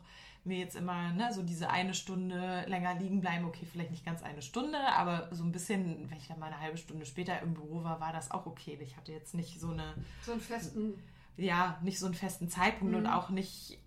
mir 0.50 0.58
jetzt 0.58 0.76
immer 0.76 1.14
ne, 1.14 1.32
so 1.34 1.42
diese 1.44 1.70
eine 1.70 1.94
Stunde 1.94 2.66
länger 2.68 2.96
liegen 2.96 3.22
bleiben, 3.22 3.46
okay, 3.46 3.66
vielleicht 3.72 3.92
nicht 3.92 4.04
ganz 4.06 4.22
eine 4.22 4.42
Stunde, 4.42 4.78
aber 4.96 5.30
so 5.32 5.44
ein 5.46 5.52
bisschen, 5.54 6.10
wenn 6.10 6.18
ich 6.18 6.28
dann 6.28 6.40
mal 6.40 6.48
eine 6.48 6.60
halbe 6.60 6.78
Stunde 6.78 7.06
später 7.06 7.42
im 7.42 7.54
Büro 7.54 7.84
war, 7.84 8.02
war 8.02 8.12
das 8.12 8.32
auch 8.32 8.46
okay. 8.46 8.78
Ich 8.82 8.98
hatte 8.98 9.14
jetzt 9.14 9.34
nicht 9.34 9.60
so 9.62 9.72
eine, 9.72 9.94
So 10.26 10.34
einen 10.34 10.42
festen. 10.42 10.94
ja, 11.38 11.78
nicht 11.82 12.00
so 12.00 12.06
einen 12.08 12.16
festen 12.16 12.50
Zeitpunkt 12.50 12.92
Mhm. 12.94 13.00
und 13.00 13.08
auch 13.08 13.30
nicht, 13.30 13.78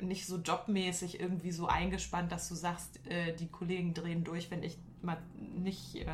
nicht 0.00 0.26
so 0.26 0.36
jobmäßig 0.36 1.20
irgendwie 1.20 1.52
so 1.52 1.66
eingespannt, 1.66 2.30
dass 2.32 2.48
du 2.48 2.54
sagst, 2.54 3.00
äh, 3.06 3.34
die 3.36 3.48
Kollegen 3.48 3.94
drehen 3.94 4.24
durch, 4.24 4.50
wenn 4.50 4.62
ich 4.62 4.76
mal 5.00 5.18
nicht 5.38 5.94
äh, 5.96 6.06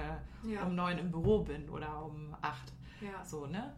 Ja. 0.44 0.62
um 0.64 0.74
neun 0.74 0.98
im 0.98 1.11
Büro 1.11 1.40
bin 1.42 1.68
oder 1.68 2.05
um 2.05 2.37
acht. 2.42 2.72
Ja. 3.01 3.24
So, 3.24 3.46
ne? 3.46 3.74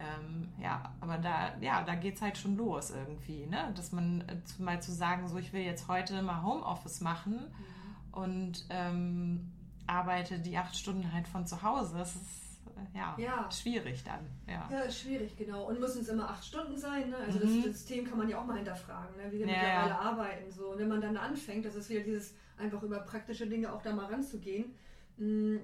Ähm, 0.00 0.48
ja, 0.58 0.94
aber 1.00 1.18
da, 1.18 1.56
ja, 1.60 1.82
da 1.82 1.94
geht 1.94 2.14
es 2.16 2.22
halt 2.22 2.38
schon 2.38 2.56
los 2.56 2.90
irgendwie, 2.90 3.44
ne? 3.46 3.70
Dass 3.76 3.92
man 3.92 4.22
äh, 4.22 4.36
mal 4.62 4.80
zu 4.80 4.92
sagen, 4.92 5.28
so 5.28 5.36
ich 5.36 5.52
will 5.52 5.60
jetzt 5.62 5.88
heute 5.88 6.22
mal 6.22 6.42
Homeoffice 6.42 7.00
machen 7.02 7.34
Mhm. 7.34 8.18
und 8.18 8.66
ähm, 8.70 9.52
arbeite 9.86 10.38
die 10.38 10.56
acht 10.56 10.74
Stunden 10.74 11.12
halt 11.12 11.28
von 11.28 11.46
zu 11.46 11.62
Hause. 11.62 11.98
Das 11.98 12.14
ist 12.14 12.60
äh, 12.94 12.96
ja, 12.98 13.14
Ja. 13.18 13.50
schwierig 13.50 14.02
dann. 14.04 14.20
Ja. 14.48 14.68
Ja, 14.72 14.90
schwierig, 14.90 15.36
genau. 15.36 15.68
Und 15.68 15.80
müssen 15.80 16.00
es 16.00 16.08
immer 16.08 16.30
acht 16.30 16.44
Stunden 16.46 16.78
sein? 16.78 17.10
Ne? 17.10 17.16
Also 17.18 17.38
Mhm. 17.38 17.42
das 17.42 17.52
System 17.74 18.06
kann 18.06 18.16
man 18.16 18.28
ja 18.28 18.40
auch 18.40 18.46
mal 18.46 18.56
hinterfragen, 18.56 19.16
ne? 19.16 19.24
wie 19.30 19.38
wir 19.40 19.46
Ja, 19.46 19.52
mittlerweile 19.52 19.88
ja. 19.90 19.98
arbeiten. 20.00 20.50
So. 20.50 20.68
Und 20.70 20.78
wenn 20.78 20.88
man 20.88 21.00
dann 21.02 21.16
anfängt, 21.18 21.64
das 21.66 21.74
ist 21.74 21.90
wieder 21.90 22.00
dieses, 22.04 22.34
einfach 22.56 22.82
über 22.82 23.00
praktische 23.00 23.46
Dinge 23.46 23.70
auch 23.72 23.82
da 23.82 23.92
mal 23.92 24.06
ranzugehen, 24.06 24.74
mh, 25.18 25.60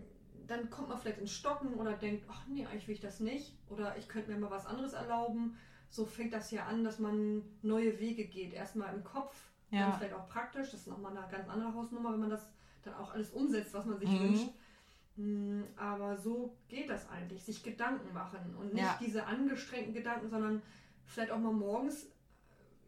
dann 0.47 0.71
kommt 0.71 0.89
man 0.89 0.99
vielleicht 0.99 1.19
ins 1.19 1.33
Stocken 1.33 1.75
oder 1.75 1.93
denkt, 1.95 2.25
ach 2.29 2.47
nee, 2.49 2.65
eigentlich 2.67 2.87
will 2.89 2.95
ich 2.95 3.01
das 3.01 3.21
nicht. 3.21 3.53
Oder 3.69 3.97
ich 3.97 4.09
könnte 4.09 4.31
mir 4.31 4.39
mal 4.39 4.51
was 4.51 4.67
anderes 4.67 4.93
erlauben. 4.93 5.57
So 5.91 6.05
fängt 6.05 6.33
das 6.33 6.51
ja 6.51 6.67
an, 6.67 6.85
dass 6.85 6.99
man 6.99 7.43
neue 7.63 7.99
Wege 8.01 8.25
geht. 8.27 8.53
Erstmal 8.53 8.95
im 8.95 9.03
Kopf, 9.05 9.35
Ja. 9.71 9.87
dann 9.91 9.99
vielleicht 9.99 10.15
auch 10.15 10.29
praktisch. 10.29 10.71
Das 10.71 10.81
ist 10.81 10.87
nochmal 10.89 11.17
eine 11.17 11.27
ganz 11.31 11.49
andere 11.49 11.75
Hausnummer, 11.75 12.13
wenn 12.13 12.21
man 12.21 12.31
das 12.31 12.47
dann 12.83 12.95
auch 12.95 13.13
alles 13.13 13.31
umsetzt, 13.31 13.75
was 13.75 13.85
man 13.87 13.99
sich 13.99 14.09
Mhm. 14.11 14.21
wünscht. 14.21 14.49
Mm, 15.17 15.63
Aber 15.77 16.17
so 16.17 16.57
geht 16.69 16.91
das 16.91 17.09
eigentlich, 17.09 17.43
sich 17.43 17.63
Gedanken 17.63 18.13
machen 18.13 18.55
und 18.59 18.75
nicht 18.75 18.83
Ja. 18.85 18.99
diese 19.01 19.25
angestrengten 19.27 19.95
Gedanken, 19.95 20.29
sondern 20.29 20.61
vielleicht 21.07 21.31
auch 21.31 21.39
mal 21.39 21.53
morgens 21.53 22.07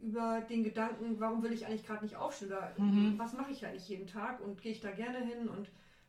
über 0.00 0.40
den 0.42 0.62
Gedanken, 0.62 1.18
warum 1.18 1.42
will 1.42 1.52
ich 1.52 1.66
eigentlich 1.66 1.86
gerade 1.86 2.04
nicht 2.04 2.16
aufstehen 2.16 2.48
oder 2.52 2.72
Mhm. 2.76 3.18
was 3.18 3.32
mache 3.32 3.50
ich 3.50 3.64
eigentlich 3.66 3.88
jeden 3.88 4.06
Tag 4.06 4.40
und 4.40 4.60
gehe 4.60 4.72
ich 4.72 4.80
da 4.80 4.90
gerne 4.92 5.18
hin 5.18 5.48
und 5.48 5.68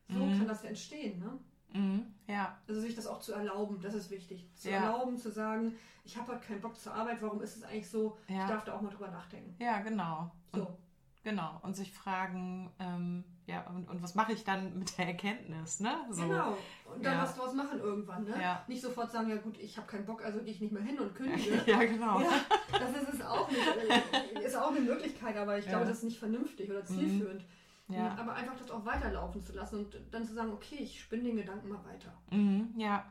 so 0.10 0.19
Mhm. 0.19 0.38
kann 0.38 0.48
das 0.48 0.63
ja 0.63 0.69
entstehen. 0.69 1.19
Ne? 1.19 1.39
Mhm. 1.80 2.06
Ja. 2.28 2.58
Also 2.67 2.82
sich 2.82 2.95
das 2.95 3.06
auch 3.08 3.19
zu 3.19 3.34
erlauben, 3.34 3.80
das 3.82 3.93
ist 3.93 4.10
wichtig. 4.10 4.48
Zu 4.56 4.69
Ja. 4.72 4.78
erlauben, 4.78 5.17
zu 5.17 5.32
sagen, 5.32 5.76
ich 6.04 6.17
habe 6.17 6.32
halt 6.32 6.41
keinen 6.41 6.62
Bock 6.62 6.76
zur 6.78 6.93
Arbeit, 6.93 7.22
warum 7.22 7.41
ist 7.41 7.58
es 7.58 7.63
eigentlich 7.63 7.89
so? 7.89 8.17
Ich 8.28 8.36
Ja. 8.36 8.48
darf 8.48 8.63
da 8.63 8.74
auch 8.76 8.82
mal 8.82 8.89
drüber 8.89 9.10
nachdenken. 9.10 9.56
ja, 9.62 9.80
genau. 9.82 10.32
Und, 10.52 10.62
So. 10.62 10.78
genau. 11.24 11.60
Und 11.62 11.76
sich 11.76 11.91
fragen, 11.93 12.72
ähm, 12.80 13.24
ja, 13.45 13.67
und, 13.67 13.88
und 13.89 14.02
was 14.04 14.13
mache 14.15 14.34
ich 14.34 14.43
dann 14.43 14.78
mit 14.80 14.95
der 14.98 15.08
Erkenntnis, 15.08 15.80
ne? 15.80 15.95
So. 16.12 16.22
Genau. 16.24 16.58
Und 16.91 17.04
dann 17.06 17.13
Ja. 17.17 17.24
was 17.24 17.36
draus 17.36 17.54
machen 17.54 17.80
irgendwann. 17.80 18.24
Ne? 18.24 18.39
Ja. 18.41 18.63
Nicht 18.67 18.82
sofort 18.82 19.12
sagen, 19.12 19.30
ja 19.30 19.38
gut, 19.38 19.58
ich 19.60 19.76
habe 19.78 19.88
keinen 19.88 20.06
Bock, 20.06 20.24
also 20.24 20.39
gehe 20.39 20.52
ich 20.52 20.62
nicht 20.62 20.72
mehr 20.72 20.84
hin 20.84 21.00
und 21.00 21.13
kündige. 21.15 21.62
ja, 21.67 21.80
genau. 21.84 22.19
Ja, 22.19 22.30
das 22.72 22.91
ist 23.04 23.13
es 23.13 23.22
auch 23.22 23.50
nicht. 23.50 24.43
Ist 24.43 24.56
auch 24.56 24.69
eine 24.72 24.82
Möglichkeit, 24.82 25.36
aber 25.38 25.58
ich 25.60 25.67
glaube, 25.67 25.86
das 25.86 25.98
ist 25.98 26.04
nicht 26.04 26.19
vernünftig 26.19 26.69
oder 26.69 26.84
zielführend. 26.86 27.43
Ja. 27.89 28.15
Aber 28.17 28.34
einfach 28.34 28.56
das 28.56 28.69
auch 28.71 28.86
weiterlaufen 28.86 29.41
zu 29.41 29.54
lassen 29.54 29.80
und 29.80 29.97
dann 30.12 30.25
zu 30.25 30.34
sagen, 30.34 30.52
okay, 30.54 30.78
ich 30.80 31.02
spinne 31.02 31.23
den 31.23 31.38
Gedanken 31.38 31.69
mal 31.69 31.84
weiter. 31.86 32.13
Mhm, 32.32 32.73
ja. 32.78 33.06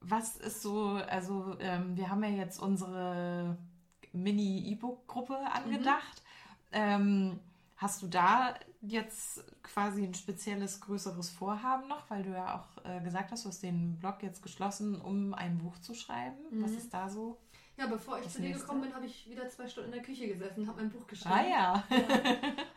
was 0.00 0.36
ist 0.36 0.62
so, 0.62 1.00
also 1.08 1.56
ähm, 1.60 1.96
wir 1.96 2.10
haben 2.10 2.22
ja 2.24 2.30
jetzt 2.30 2.60
unsere 2.60 3.56
Mini-E-Book-Gruppe 4.12 5.38
angedacht. 5.52 6.22
Mhm. 6.72 6.78
Ähm, 6.78 7.40
hast 7.76 8.02
du 8.02 8.08
da 8.08 8.54
jetzt 8.80 9.44
quasi 9.62 10.04
ein 10.04 10.14
spezielles, 10.14 10.80
größeres 10.80 11.30
Vorhaben 11.30 11.88
noch, 11.88 12.10
weil 12.10 12.22
du 12.24 12.30
ja 12.30 12.58
auch 12.58 12.84
äh, 12.84 13.00
gesagt 13.00 13.30
hast, 13.30 13.44
du 13.44 13.48
hast 13.48 13.62
den 13.62 13.98
Blog 13.98 14.22
jetzt 14.22 14.42
geschlossen, 14.42 15.00
um 15.00 15.32
ein 15.34 15.58
Buch 15.58 15.78
zu 15.78 15.94
schreiben. 15.94 16.36
Mhm. 16.50 16.64
Was 16.64 16.72
ist 16.72 16.92
da 16.92 17.08
so? 17.08 17.38
Ja, 17.76 17.86
bevor 17.86 18.18
ich 18.18 18.24
das 18.24 18.34
zu 18.34 18.42
dir 18.42 18.52
gekommen 18.52 18.80
bin, 18.80 18.92
habe 18.92 19.06
ich 19.06 19.30
wieder 19.30 19.48
zwei 19.48 19.68
Stunden 19.68 19.90
in 19.90 19.98
der 19.98 20.02
Küche 20.02 20.26
gesessen 20.26 20.62
und 20.62 20.68
habe 20.68 20.80
mein 20.80 20.90
Buch 20.90 21.06
geschrieben. 21.06 21.32
Ah 21.32 21.48
ja. 21.48 21.84
ja. 21.90 21.98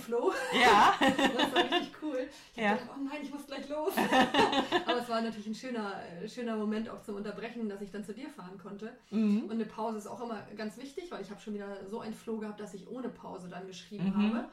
Flow. 0.00 0.32
Ja. 0.52 0.94
das 1.00 1.54
war 1.54 1.62
richtig 1.64 1.92
cool. 2.02 2.28
Ich 2.54 2.62
ja. 2.62 2.74
dachte, 2.74 2.88
oh 2.94 3.02
nein, 3.02 3.20
ich 3.22 3.32
muss 3.32 3.46
gleich 3.46 3.68
los. 3.68 3.92
Aber 4.86 4.98
es 4.98 5.08
war 5.08 5.20
natürlich 5.20 5.46
ein 5.46 5.54
schöner, 5.54 6.00
schöner 6.26 6.56
Moment 6.56 6.88
auch 6.88 7.02
zum 7.02 7.16
Unterbrechen, 7.16 7.68
dass 7.68 7.80
ich 7.80 7.90
dann 7.90 8.04
zu 8.04 8.12
dir 8.12 8.28
fahren 8.28 8.58
konnte. 8.58 8.92
Mhm. 9.10 9.44
Und 9.44 9.52
eine 9.52 9.66
Pause 9.66 9.98
ist 9.98 10.06
auch 10.06 10.20
immer 10.20 10.42
ganz 10.56 10.76
wichtig, 10.78 11.10
weil 11.10 11.22
ich 11.22 11.30
habe 11.30 11.40
schon 11.40 11.54
wieder 11.54 11.86
so 11.88 12.00
einen 12.00 12.14
Flow 12.14 12.38
gehabt, 12.38 12.60
dass 12.60 12.74
ich 12.74 12.88
ohne 12.88 13.08
Pause 13.08 13.48
dann 13.48 13.66
geschrieben 13.66 14.12
mhm. 14.16 14.34
habe. 14.34 14.48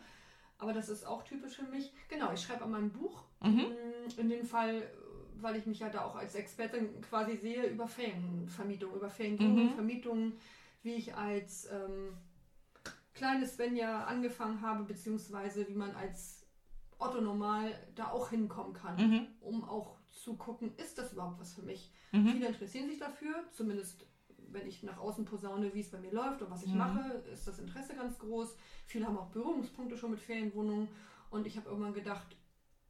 Aber 0.60 0.74
das 0.74 0.90
ist 0.90 1.06
auch 1.06 1.24
typisch 1.24 1.56
für 1.56 1.66
mich. 1.66 1.94
Genau, 2.10 2.32
ich 2.34 2.42
schreibe 2.42 2.64
an 2.64 2.72
meinem 2.72 2.90
Buch. 2.92 3.24
Mhm. 3.42 3.68
In 4.18 4.30
dem 4.30 4.46
Fall 4.46 4.84
weil 5.42 5.56
ich 5.56 5.66
mich 5.66 5.80
ja 5.80 5.90
da 5.90 6.06
auch 6.06 6.16
als 6.16 6.36
Expertin 6.36 7.02
quasi 7.02 7.36
sehe 7.36 7.66
über 7.68 7.88
Ferienvermietung, 7.88 8.94
über 8.96 9.10
Ferienwohnungsvermietung, 9.10 10.26
mhm. 10.26 10.34
wie 10.84 10.94
ich 10.94 11.16
als 11.16 11.70
ähm, 11.72 12.14
kleines 13.18 13.56
Svenja 13.56 14.06
angefangen 14.06 14.62
habe, 14.62 14.84
beziehungsweise 14.84 15.68
wie 15.68 15.74
man 15.76 15.96
als 15.96 16.46
Otto 17.00 17.22
normal 17.22 17.72
da 17.96 18.12
auch 18.12 18.30
hinkommen 18.30 18.74
kann, 18.74 18.96
mhm. 18.96 19.28
um 19.42 19.64
auch 19.64 19.98
zu 20.10 20.36
gucken, 20.36 20.76
ist 20.78 20.98
das 20.98 21.14
überhaupt 21.14 21.40
was 21.40 21.54
für 21.54 21.62
mich? 21.62 21.94
Mhm. 22.12 22.30
Viele 22.30 22.48
interessieren 22.48 22.90
sich 22.90 23.00
dafür, 23.00 23.44
zumindest 23.52 24.08
wenn 24.50 24.66
ich 24.66 24.82
nach 24.84 24.98
außen 24.98 25.26
posaune, 25.26 25.74
wie 25.74 25.82
es 25.82 25.92
bei 25.92 26.00
mir 26.00 26.12
läuft 26.12 26.42
und 26.42 26.50
was 26.50 26.64
ich 26.64 26.72
mhm. 26.72 26.78
mache, 26.78 27.24
ist 27.34 27.48
das 27.48 27.60
Interesse 27.60 27.96
ganz 27.96 28.18
groß. 28.18 28.56
Viele 28.86 29.06
haben 29.06 29.18
auch 29.18 29.30
Berührungspunkte 29.30 29.98
schon 29.98 30.12
mit 30.12 30.22
Ferienwohnungen 30.22 30.88
und 31.30 31.46
ich 31.46 31.58
habe 31.58 31.70
irgendwann 31.70 31.94
gedacht, 31.94 32.38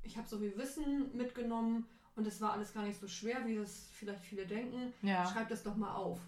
ich 0.03 0.17
habe 0.17 0.27
so 0.27 0.37
viel 0.37 0.55
Wissen 0.57 1.15
mitgenommen, 1.17 1.87
und 2.17 2.25
es 2.25 2.41
war 2.41 2.53
alles 2.53 2.73
gar 2.73 2.81
nicht 2.81 2.99
so 2.99 3.07
schwer, 3.07 3.45
wie 3.45 3.55
das 3.55 3.89
vielleicht 3.93 4.25
viele 4.25 4.47
denken. 4.47 4.91
Ja. 5.03 5.23
Schreib 5.27 5.49
das 5.49 5.61
doch 5.61 5.75
mal 5.75 5.93
auf. 5.93 6.19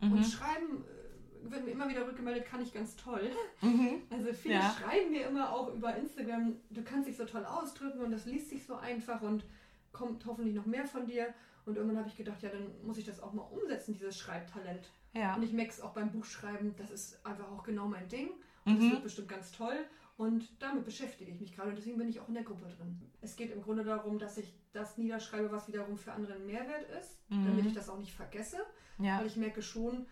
Mhm. 0.00 0.12
Und 0.12 0.24
schreiben 0.24 0.84
äh, 0.84 1.01
wird 1.50 1.64
mir 1.64 1.70
immer 1.72 1.88
wieder 1.88 2.06
rückgemeldet, 2.06 2.46
kann 2.46 2.62
ich 2.62 2.72
ganz 2.72 2.96
toll. 2.96 3.30
Mhm. 3.60 4.02
Also 4.10 4.32
viele 4.32 4.54
ja. 4.54 4.76
schreiben 4.78 5.10
mir 5.10 5.26
immer 5.26 5.52
auch 5.52 5.72
über 5.74 5.96
Instagram, 5.96 6.56
du 6.70 6.82
kannst 6.82 7.08
dich 7.08 7.16
so 7.16 7.24
toll 7.24 7.44
ausdrücken 7.44 8.00
und 8.00 8.10
das 8.10 8.26
liest 8.26 8.50
sich 8.50 8.66
so 8.66 8.76
einfach 8.76 9.22
und 9.22 9.44
kommt 9.92 10.24
hoffentlich 10.26 10.54
noch 10.54 10.66
mehr 10.66 10.86
von 10.86 11.06
dir. 11.06 11.34
Und 11.64 11.76
irgendwann 11.76 11.98
habe 11.98 12.08
ich 12.08 12.16
gedacht, 12.16 12.42
ja, 12.42 12.48
dann 12.50 12.70
muss 12.84 12.98
ich 12.98 13.04
das 13.04 13.20
auch 13.20 13.32
mal 13.32 13.42
umsetzen, 13.42 13.94
dieses 13.94 14.18
Schreibtalent. 14.18 14.90
Ja. 15.14 15.34
Und 15.36 15.42
ich 15.42 15.52
merke 15.52 15.70
es 15.70 15.80
auch 15.80 15.92
beim 15.92 16.10
Buchschreiben, 16.10 16.74
das 16.76 16.90
ist 16.90 17.24
einfach 17.24 17.50
auch 17.50 17.62
genau 17.62 17.86
mein 17.86 18.08
Ding. 18.08 18.30
Und 18.64 18.78
es 18.78 18.84
mhm. 18.84 18.90
wird 18.92 19.02
bestimmt 19.02 19.28
ganz 19.28 19.52
toll. 19.52 19.76
Und 20.16 20.48
damit 20.60 20.84
beschäftige 20.84 21.30
ich 21.30 21.40
mich 21.40 21.54
gerade 21.54 21.70
und 21.70 21.76
deswegen 21.76 21.98
bin 21.98 22.08
ich 22.08 22.20
auch 22.20 22.28
in 22.28 22.34
der 22.34 22.42
Gruppe 22.42 22.68
drin. 22.68 23.00
Es 23.20 23.34
geht 23.34 23.50
im 23.50 23.62
Grunde 23.62 23.82
darum, 23.82 24.18
dass 24.18 24.38
ich 24.38 24.54
das 24.72 24.98
niederschreibe, 24.98 25.50
was 25.50 25.68
wiederum 25.68 25.96
für 25.96 26.12
andere 26.12 26.34
ein 26.34 26.46
Mehrwert 26.46 26.88
ist, 27.00 27.18
mhm. 27.30 27.46
damit 27.46 27.66
ich 27.66 27.74
das 27.74 27.88
auch 27.88 27.98
nicht 27.98 28.12
vergesse. 28.12 28.58
Ja. 28.98 29.18
Weil 29.18 29.26
ich 29.26 29.36
merke 29.36 29.62
schon, 29.62 30.06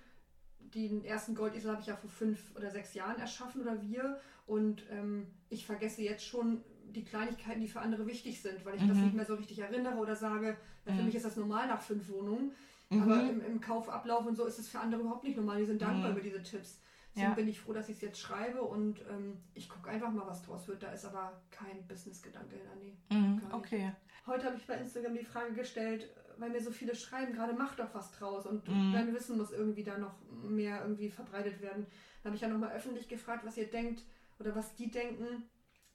den 0.75 1.05
ersten 1.05 1.35
Goldesel 1.35 1.71
habe 1.71 1.81
ich 1.81 1.87
ja 1.87 1.97
vor 1.97 2.11
fünf 2.11 2.57
oder 2.57 2.71
sechs 2.71 2.95
Jahren 2.95 3.19
erschaffen 3.21 3.63
oder 3.63 3.81
wir. 3.83 4.21
Und 4.47 4.85
ähm, 4.91 5.27
ich 5.49 5.67
vergesse 5.67 6.03
jetzt 6.03 6.25
schon 6.25 6.63
die 6.93 7.05
Kleinigkeiten, 7.05 7.61
die 7.61 7.69
für 7.69 7.81
andere 7.81 8.07
wichtig 8.07 8.41
sind, 8.43 8.65
weil 8.65 8.75
ich 8.75 8.83
mhm. 8.83 8.89
das 8.89 8.99
nicht 8.99 9.15
mehr 9.15 9.25
so 9.25 9.35
richtig 9.35 9.59
erinnere 9.61 9.97
oder 9.97 10.17
sage, 10.17 10.57
ja, 10.87 10.93
für 10.93 11.01
mhm. 11.01 11.07
mich 11.07 11.15
ist 11.15 11.25
das 11.25 11.37
normal 11.37 11.69
nach 11.69 11.81
fünf 11.81 12.09
Wohnungen. 12.09 12.53
Mhm. 12.91 13.03
Aber 13.03 13.21
im, 13.21 13.45
im, 13.45 13.61
Kaufablauf 13.61 14.27
und 14.27 14.37
so 14.37 14.45
ist 14.45 14.59
es 14.59 14.69
für 14.69 14.81
andere 14.81 15.03
überhaupt 15.03 15.25
nicht 15.25 15.37
normal. 15.37 15.59
Die 15.59 15.67
sind 15.67 15.81
dankbar 15.81 16.11
mhm. 16.11 16.17
über 16.17 16.21
diese 16.21 16.43
Tipps. 16.43 16.81
Deswegen 17.15 17.31
ja. 17.31 17.35
bin 17.35 17.49
ich 17.49 17.61
froh, 17.61 17.73
dass 17.73 17.89
ich 17.89 17.97
es 17.97 18.03
jetzt 18.03 18.21
schreibe 18.21 18.63
und 18.63 19.01
ähm, 19.11 19.39
ich 19.55 19.69
gucke 19.69 19.91
einfach 19.91 20.13
mal, 20.13 20.27
was 20.27 20.43
draus 20.43 20.69
wird. 20.69 20.83
Da 20.83 20.93
ist 20.93 21.05
aber 21.05 21.41
kein 21.51 21.87
Business-Gedanke 21.89 22.55
in 22.55 22.63
der 22.65 22.77
Nähe. 22.77 22.97
Mhm, 23.11 23.43
okay. 23.53 23.93
Heute 24.27 24.47
habe 24.47 24.57
ich 24.57 24.67
bei 24.67 24.75
Instagram 24.75 25.15
die 25.15 25.25
Frage 25.25 25.55
gestellt, 25.55 26.09
weil 26.41 26.51
mir 26.51 26.63
so 26.63 26.71
viele 26.71 26.95
schreiben, 26.95 27.33
gerade 27.33 27.53
mach 27.53 27.75
doch 27.75 27.95
was 27.95 28.13
draus 28.13 28.47
und 28.47 28.67
mhm. 28.67 28.93
dein 28.93 29.15
Wissen 29.15 29.37
muss 29.37 29.53
irgendwie 29.53 29.85
da 29.85 29.99
noch 29.99 30.15
mehr 30.43 30.83
irgendwie 30.83 31.11
verbreitet 31.11 31.61
werden. 31.61 31.87
Da 32.23 32.29
habe 32.29 32.37
ich 32.37 32.43
ja 32.43 32.49
nochmal 32.49 32.73
öffentlich 32.73 33.09
gefragt, 33.09 33.45
was 33.45 33.57
ihr 33.57 33.71
denkt 33.71 34.03
oder 34.39 34.55
was 34.55 34.75
die 34.75 34.91
denken, 34.91 35.45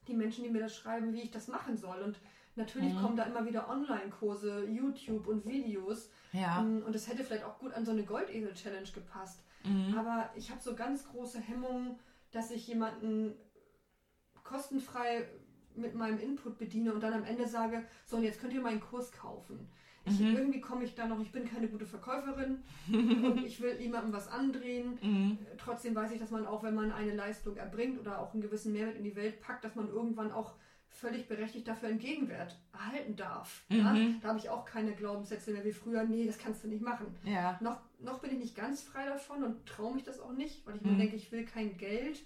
die 0.07 0.13
Menschen, 0.13 0.43
die 0.43 0.49
mir 0.49 0.61
das 0.61 0.75
schreiben, 0.75 1.13
wie 1.13 1.21
ich 1.21 1.31
das 1.31 1.47
machen 1.47 1.77
soll. 1.77 2.01
Und 2.01 2.19
natürlich 2.55 2.93
mhm. 2.93 3.01
kommen 3.01 3.17
da 3.17 3.23
immer 3.23 3.45
wieder 3.45 3.69
Online-Kurse, 3.69 4.67
YouTube 4.67 5.27
und 5.27 5.45
Videos. 5.45 6.09
Ja. 6.31 6.61
Ähm, 6.61 6.83
und 6.85 6.95
es 6.95 7.07
hätte 7.07 7.23
vielleicht 7.23 7.43
auch 7.43 7.59
gut 7.59 7.73
an 7.73 7.85
so 7.85 7.91
eine 7.91 8.03
Goldesel-Challenge 8.03 8.89
gepasst. 8.93 9.43
Mhm. 9.63 9.97
Aber 9.97 10.29
ich 10.35 10.51
habe 10.51 10.61
so 10.61 10.75
ganz 10.75 11.07
große 11.07 11.39
Hemmungen, 11.39 11.99
dass 12.31 12.51
ich 12.51 12.67
jemanden 12.67 13.33
kostenfrei 14.43 15.27
mit 15.75 15.95
meinem 15.95 16.19
Input 16.19 16.57
bediene 16.57 16.93
und 16.93 17.01
dann 17.01 17.13
am 17.13 17.23
Ende 17.23 17.47
sage, 17.47 17.85
so 18.05 18.17
und 18.17 18.23
jetzt 18.23 18.39
könnt 18.39 18.53
ihr 18.53 18.61
meinen 18.61 18.79
Kurs 18.79 19.11
kaufen. 19.11 19.67
Ich, 20.05 20.19
mhm. 20.19 20.35
Irgendwie 20.35 20.61
komme 20.61 20.83
ich 20.83 20.93
da 20.93 21.07
noch, 21.07 21.19
ich 21.19 21.31
bin 21.31 21.45
keine 21.45 21.67
gute 21.67 21.85
Verkäuferin 21.85 22.63
und 22.87 23.43
ich 23.43 23.59
will 23.61 23.77
niemandem 23.77 24.13
was 24.13 24.27
andrehen. 24.27 24.99
Mhm. 25.05 25.37
Trotzdem 25.57 25.95
weiß 25.95 26.11
ich, 26.11 26.19
dass 26.19 26.31
man 26.31 26.45
auch, 26.45 26.63
wenn 26.63 26.73
man 26.73 26.91
eine 26.91 27.13
Leistung 27.13 27.57
erbringt 27.57 27.99
oder 27.99 28.19
auch 28.19 28.33
einen 28.33 28.41
gewissen 28.41 28.73
Mehrwert 28.73 28.95
in 28.95 29.03
die 29.03 29.15
Welt 29.15 29.39
packt, 29.39 29.63
dass 29.63 29.75
man 29.75 29.87
irgendwann 29.87 30.31
auch 30.31 30.55
völlig 30.89 31.27
berechtigt 31.27 31.67
dafür 31.67 31.89
einen 31.89 31.99
Gegenwert 31.99 32.57
erhalten 32.73 33.15
darf. 33.15 33.63
Mhm. 33.69 33.77
Ja? 33.77 33.95
Da 34.21 34.27
habe 34.29 34.39
ich 34.39 34.49
auch 34.49 34.65
keine 34.65 34.93
Glaubenssätze 34.93 35.51
mehr 35.51 35.63
wie 35.63 35.71
früher, 35.71 36.03
nee, 36.03 36.25
das 36.25 36.37
kannst 36.37 36.63
du 36.63 36.67
nicht 36.67 36.81
machen. 36.81 37.15
Ja. 37.23 37.57
Noch, 37.61 37.79
noch 37.99 38.19
bin 38.19 38.31
ich 38.31 38.39
nicht 38.39 38.55
ganz 38.55 38.81
frei 38.81 39.05
davon 39.05 39.43
und 39.43 39.65
traue 39.65 39.93
mich 39.93 40.03
das 40.03 40.19
auch 40.19 40.33
nicht, 40.33 40.65
weil 40.65 40.77
ich 40.77 40.81
mhm. 40.81 40.91
mir 40.91 40.97
denke, 40.97 41.15
ich 41.15 41.31
will 41.31 41.45
kein 41.45 41.77
Geld 41.77 42.23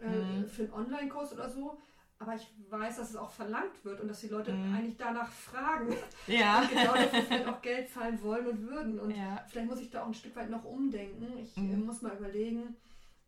äh, 0.00 0.08
mhm. 0.08 0.46
für 0.46 0.62
einen 0.62 0.72
Online-Kurs 0.72 1.32
oder 1.32 1.48
so. 1.48 1.80
Aber 2.22 2.36
ich 2.36 2.46
weiß, 2.70 2.98
dass 2.98 3.10
es 3.10 3.16
auch 3.16 3.32
verlangt 3.32 3.84
wird 3.84 4.00
und 4.00 4.08
dass 4.08 4.20
die 4.20 4.28
Leute 4.28 4.52
mhm. 4.52 4.74
eigentlich 4.74 4.96
danach 4.96 5.30
fragen. 5.30 5.94
Ja. 6.28 6.60
Und 6.60 6.70
genau 6.70 6.94
dafür 6.94 7.22
vielleicht 7.22 7.48
auch 7.48 7.60
Geld 7.60 7.90
zahlen 7.90 8.22
wollen 8.22 8.46
und 8.46 8.68
würden. 8.68 9.00
Und 9.00 9.10
ja. 9.10 9.44
vielleicht 9.48 9.68
muss 9.68 9.80
ich 9.80 9.90
da 9.90 10.02
auch 10.02 10.06
ein 10.06 10.14
Stück 10.14 10.36
weit 10.36 10.48
noch 10.48 10.64
umdenken. 10.64 11.26
Ich 11.38 11.56
äh, 11.56 11.60
mhm. 11.60 11.84
muss 11.84 12.00
mal 12.00 12.16
überlegen, 12.16 12.76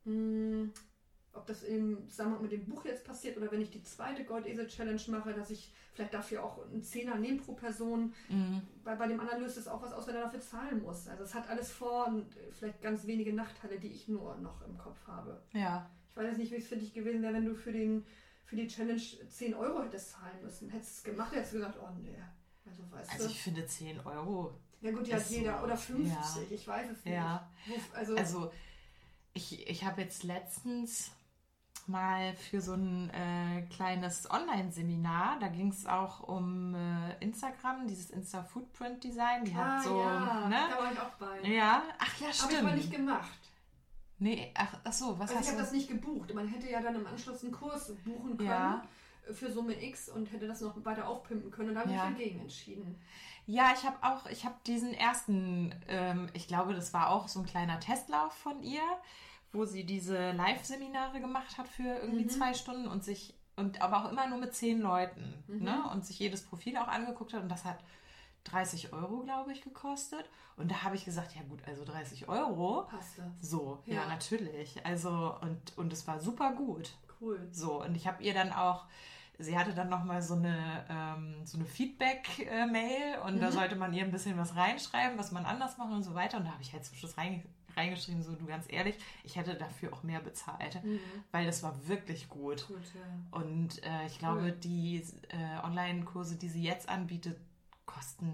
mh, 0.04 0.12
hm, 0.12 0.72
ob 1.32 1.46
das 1.46 1.64
im 1.64 2.08
Zusammenhang 2.08 2.42
mit 2.42 2.52
dem 2.52 2.64
Buch 2.66 2.84
jetzt 2.84 3.04
passiert 3.04 3.36
oder 3.36 3.50
wenn 3.50 3.60
ich 3.60 3.70
die 3.70 3.82
zweite 3.82 4.24
Goldesel-Challenge 4.24 5.02
mache, 5.08 5.34
dass 5.34 5.50
ich 5.50 5.72
vielleicht 5.92 6.14
dafür 6.14 6.44
auch 6.44 6.64
einen 6.70 6.82
Zehner 6.82 7.16
nehme 7.16 7.38
pro 7.38 7.54
Person. 7.54 8.12
Mhm. 8.28 8.62
Bei, 8.84 8.94
bei 8.94 9.08
dem 9.08 9.18
anderen 9.18 9.42
löst 9.42 9.58
es 9.58 9.66
auch 9.66 9.82
was 9.82 9.92
aus, 9.92 10.06
wenn 10.06 10.14
er 10.14 10.22
dafür 10.22 10.40
zahlen 10.40 10.82
muss. 10.82 11.08
Also 11.08 11.24
es 11.24 11.34
hat 11.34 11.48
alles 11.48 11.72
Vor- 11.72 12.06
und 12.06 12.26
vielleicht 12.52 12.80
ganz 12.80 13.06
wenige 13.06 13.32
Nachteile, 13.32 13.78
die 13.78 13.88
ich 13.88 14.08
nur 14.08 14.36
noch 14.36 14.64
im 14.66 14.78
Kopf 14.78 15.06
habe. 15.06 15.42
Ja. 15.52 15.90
Ich 16.10 16.16
weiß 16.16 16.26
jetzt 16.26 16.38
nicht, 16.38 16.52
wie 16.52 16.56
es 16.56 16.68
für 16.68 16.76
dich 16.76 16.94
gewesen 16.94 17.22
wäre, 17.22 17.34
wenn 17.34 17.44
du 17.44 17.56
für, 17.56 17.72
den, 17.72 18.04
für 18.44 18.56
die 18.56 18.66
Challenge 18.66 19.00
10 19.00 19.54
Euro 19.54 19.82
hättest 19.82 20.12
zahlen 20.12 20.42
müssen. 20.42 20.70
Hättest 20.70 20.92
du 20.92 21.10
es 21.10 21.14
gemacht, 21.14 21.32
hättest 21.32 21.54
du 21.54 21.56
gesagt, 21.58 21.78
oh 21.80 21.88
nee. 22.02 22.16
Also, 22.66 22.82
weißt 22.90 23.12
also 23.12 23.24
du? 23.26 23.30
ich 23.30 23.42
finde 23.42 23.66
10 23.66 24.00
Euro. 24.00 24.54
Ja 24.80 24.90
gut, 24.92 25.06
ja 25.08 25.18
jeder. 25.18 25.58
So, 25.58 25.64
oder 25.64 25.76
50, 25.76 26.10
ja. 26.10 26.42
ich 26.50 26.68
weiß 26.68 26.90
es 26.90 27.04
nicht. 27.04 27.14
Ja. 27.14 27.50
Also, 27.94 28.16
also 28.16 28.52
ich, 29.32 29.66
ich 29.68 29.84
habe 29.84 30.02
jetzt 30.02 30.24
letztens 30.24 31.10
mal 31.86 32.34
für 32.34 32.60
so 32.60 32.74
ein 32.74 33.10
äh, 33.10 33.62
kleines 33.74 34.30
Online-Seminar. 34.30 35.38
Da 35.40 35.48
ging 35.48 35.68
es 35.68 35.86
auch 35.86 36.20
um 36.20 36.74
äh, 36.74 37.16
Instagram, 37.20 37.86
dieses 37.86 38.10
Insta-Footprint-Design. 38.10 39.44
Die 39.44 39.54
ah, 39.54 39.76
hat 39.76 39.84
so, 39.84 40.00
ja, 40.00 40.48
ne? 40.48 40.56
da 40.70 40.78
war 40.78 40.92
ich 40.92 41.00
auch 41.00 41.14
bei. 41.14 41.48
Ja, 41.48 41.82
ach 41.98 42.20
ja, 42.20 42.32
stimmt. 42.32 42.52
Habe 42.52 42.54
ich 42.54 42.62
mal 42.62 42.76
nicht 42.76 42.90
gemacht. 42.90 43.43
Nee, 44.24 44.50
ach, 44.54 44.78
ach 44.84 44.92
so, 44.92 45.18
was 45.18 45.30
also 45.30 45.36
hast 45.36 45.44
ich 45.44 45.52
habe 45.52 45.62
das 45.62 45.72
nicht 45.72 45.88
gebucht. 45.88 46.32
Man 46.34 46.48
hätte 46.48 46.70
ja 46.70 46.80
dann 46.80 46.94
im 46.94 47.06
Anschluss 47.06 47.42
einen 47.42 47.52
Kurs 47.52 47.92
buchen 48.04 48.36
können 48.36 48.48
ja. 48.48 48.82
für 49.32 49.52
Summe 49.52 49.82
X 49.82 50.08
und 50.08 50.32
hätte 50.32 50.46
das 50.46 50.60
noch 50.60 50.82
weiter 50.84 51.06
aufpimpen 51.06 51.50
können. 51.50 51.70
Und 51.70 51.74
da 51.74 51.80
habe 51.82 51.92
ja. 51.92 52.08
ich 52.08 52.16
dagegen 52.16 52.40
entschieden. 52.40 52.98
Ja, 53.46 53.72
ich 53.76 53.84
habe 53.84 53.96
auch, 54.02 54.26
ich 54.30 54.46
habe 54.46 54.54
diesen 54.66 54.94
ersten, 54.94 55.74
ähm, 55.88 56.28
ich 56.32 56.48
glaube, 56.48 56.72
das 56.74 56.94
war 56.94 57.10
auch 57.10 57.28
so 57.28 57.40
ein 57.40 57.46
kleiner 57.46 57.78
Testlauf 57.80 58.32
von 58.32 58.62
ihr 58.62 58.82
wo 59.54 59.64
sie 59.64 59.84
diese 59.84 60.32
Live-Seminare 60.32 61.20
gemacht 61.20 61.56
hat 61.56 61.68
für 61.68 61.84
irgendwie 61.84 62.24
mhm. 62.24 62.30
zwei 62.30 62.54
Stunden 62.54 62.88
und 62.88 63.04
sich, 63.04 63.34
und 63.56 63.80
aber 63.80 64.04
auch 64.04 64.10
immer 64.10 64.26
nur 64.26 64.38
mit 64.38 64.54
zehn 64.54 64.80
Leuten, 64.80 65.42
mhm. 65.46 65.62
ne? 65.62 65.84
Und 65.92 66.04
sich 66.04 66.18
jedes 66.18 66.42
Profil 66.42 66.76
auch 66.76 66.88
angeguckt 66.88 67.32
hat 67.32 67.42
und 67.42 67.48
das 67.48 67.64
hat 67.64 67.78
30 68.44 68.92
Euro, 68.92 69.20
glaube 69.20 69.52
ich, 69.52 69.62
gekostet. 69.62 70.28
Und 70.56 70.70
da 70.70 70.82
habe 70.82 70.94
ich 70.96 71.04
gesagt, 71.04 71.34
ja 71.34 71.42
gut, 71.42 71.60
also 71.66 71.84
30 71.84 72.28
Euro. 72.28 72.86
Passt 72.88 73.18
So, 73.40 73.82
ja. 73.86 73.94
ja, 73.94 74.08
natürlich. 74.08 74.84
Also, 74.86 75.36
und, 75.40 75.76
und 75.76 75.92
es 75.92 76.06
war 76.06 76.20
super 76.20 76.52
gut. 76.52 76.92
Cool. 77.20 77.48
So, 77.50 77.82
und 77.82 77.96
ich 77.96 78.06
habe 78.06 78.22
ihr 78.22 78.34
dann 78.34 78.52
auch 78.52 78.84
sie 79.38 79.58
hatte 79.58 79.74
dann 79.74 79.88
nochmal 79.88 80.22
so 80.22 80.34
eine, 80.34 80.84
ähm, 80.88 81.44
so 81.44 81.58
eine 81.58 81.66
Feedback-Mail 81.66 83.18
und 83.26 83.36
mhm. 83.36 83.40
da 83.40 83.50
sollte 83.50 83.76
man 83.76 83.92
ihr 83.92 84.04
ein 84.04 84.10
bisschen 84.10 84.38
was 84.38 84.54
reinschreiben, 84.56 85.18
was 85.18 85.32
man 85.32 85.44
anders 85.44 85.78
machen 85.78 85.94
und 85.94 86.02
so 86.02 86.14
weiter. 86.14 86.38
Und 86.38 86.44
da 86.44 86.52
habe 86.52 86.62
ich 86.62 86.72
halt 86.72 86.84
zum 86.84 86.96
Schluss 86.96 87.16
rein, 87.18 87.42
reingeschrieben, 87.76 88.22
so 88.22 88.34
du 88.34 88.46
ganz 88.46 88.66
ehrlich, 88.68 88.96
ich 89.24 89.36
hätte 89.36 89.54
dafür 89.54 89.92
auch 89.92 90.02
mehr 90.02 90.20
bezahlt, 90.20 90.82
mhm. 90.84 91.00
weil 91.32 91.46
das 91.46 91.62
war 91.62 91.74
wirklich 91.88 92.28
gut. 92.28 92.66
gut 92.68 92.78
ja. 92.94 93.38
Und 93.38 93.82
äh, 93.84 94.06
ich 94.06 94.18
glaube, 94.18 94.42
cool. 94.42 94.52
die 94.52 95.04
äh, 95.28 95.64
Online-Kurse, 95.64 96.36
die 96.36 96.48
sie 96.48 96.62
jetzt 96.62 96.88
anbietet, 96.88 97.38
kosten, 97.86 98.32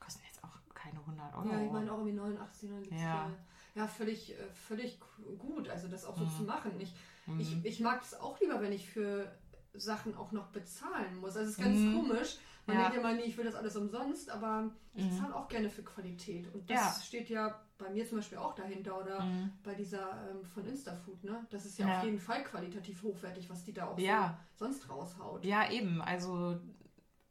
kosten 0.00 0.22
jetzt 0.26 0.42
auch, 0.44 0.50
keine 0.74 0.92
keine 0.96 1.00
100 1.06 1.34
Euro. 1.34 1.48
Ja, 1.48 1.60
ich 1.64 1.72
meine 1.72 1.92
auch 1.92 1.98
irgendwie 1.98 2.14
89, 2.16 2.70
90. 2.70 2.92
Ja. 2.92 3.30
Ja, 3.74 3.86
völlig, 3.86 4.38
äh, 4.38 4.50
völlig 4.68 5.00
gut, 5.38 5.68
also 5.68 5.88
das 5.88 6.04
auch 6.04 6.16
so 6.16 6.24
Mhm. 6.24 6.30
zu 6.30 6.42
machen. 6.42 6.80
Ich, 6.80 6.94
Mhm. 7.26 7.40
ich, 7.40 7.64
ich 7.64 7.80
mag 7.80 8.02
es 8.02 8.14
auch 8.14 8.38
lieber, 8.40 8.60
wenn 8.60 8.72
ich 8.72 8.88
für 8.90 9.32
Sachen 9.74 10.14
auch 10.14 10.32
noch 10.32 10.48
bezahlen 10.48 11.16
muss. 11.16 11.36
Also 11.36 11.50
es 11.50 11.50
ist 11.56 11.58
ganz 11.58 11.78
Mhm. 11.78 11.92
komisch. 11.92 12.36
Man 12.66 12.76
Ja. 12.76 12.82
denkt 12.82 12.98
immer, 12.98 13.14
nee, 13.14 13.22
ich 13.22 13.36
will 13.38 13.44
das 13.44 13.54
alles 13.54 13.74
umsonst, 13.76 14.28
aber 14.30 14.70
ich 14.94 15.04
Mhm. 15.04 15.12
zahle 15.18 15.34
auch 15.34 15.48
gerne 15.48 15.70
für 15.70 15.82
Qualität. 15.82 16.52
Und 16.54 16.68
das 16.68 16.76
Ja. 16.78 17.02
steht 17.02 17.30
ja 17.30 17.60
bei 17.78 17.88
mir 17.90 18.06
zum 18.06 18.18
Beispiel 18.18 18.38
auch 18.38 18.54
dahinter 18.54 19.00
oder 19.00 19.24
Mhm. 19.24 19.52
bei 19.62 19.74
dieser 19.74 20.30
ähm, 20.30 20.44
von 20.44 20.66
Instafood, 20.66 21.24
ne? 21.24 21.46
Das 21.50 21.64
ist 21.64 21.78
ja, 21.78 21.88
Ja. 21.88 21.96
auf 21.98 22.04
jeden 22.04 22.20
Fall 22.20 22.44
qualitativ 22.44 23.02
hochwertig, 23.02 23.48
was 23.50 23.64
die 23.64 23.72
da 23.72 23.86
auch 23.88 23.98
Ja. 23.98 24.38
so 24.54 24.66
sonst 24.66 24.88
raushaut. 24.90 25.44
Ja, 25.44 25.70
eben. 25.70 26.02
Also 26.02 26.60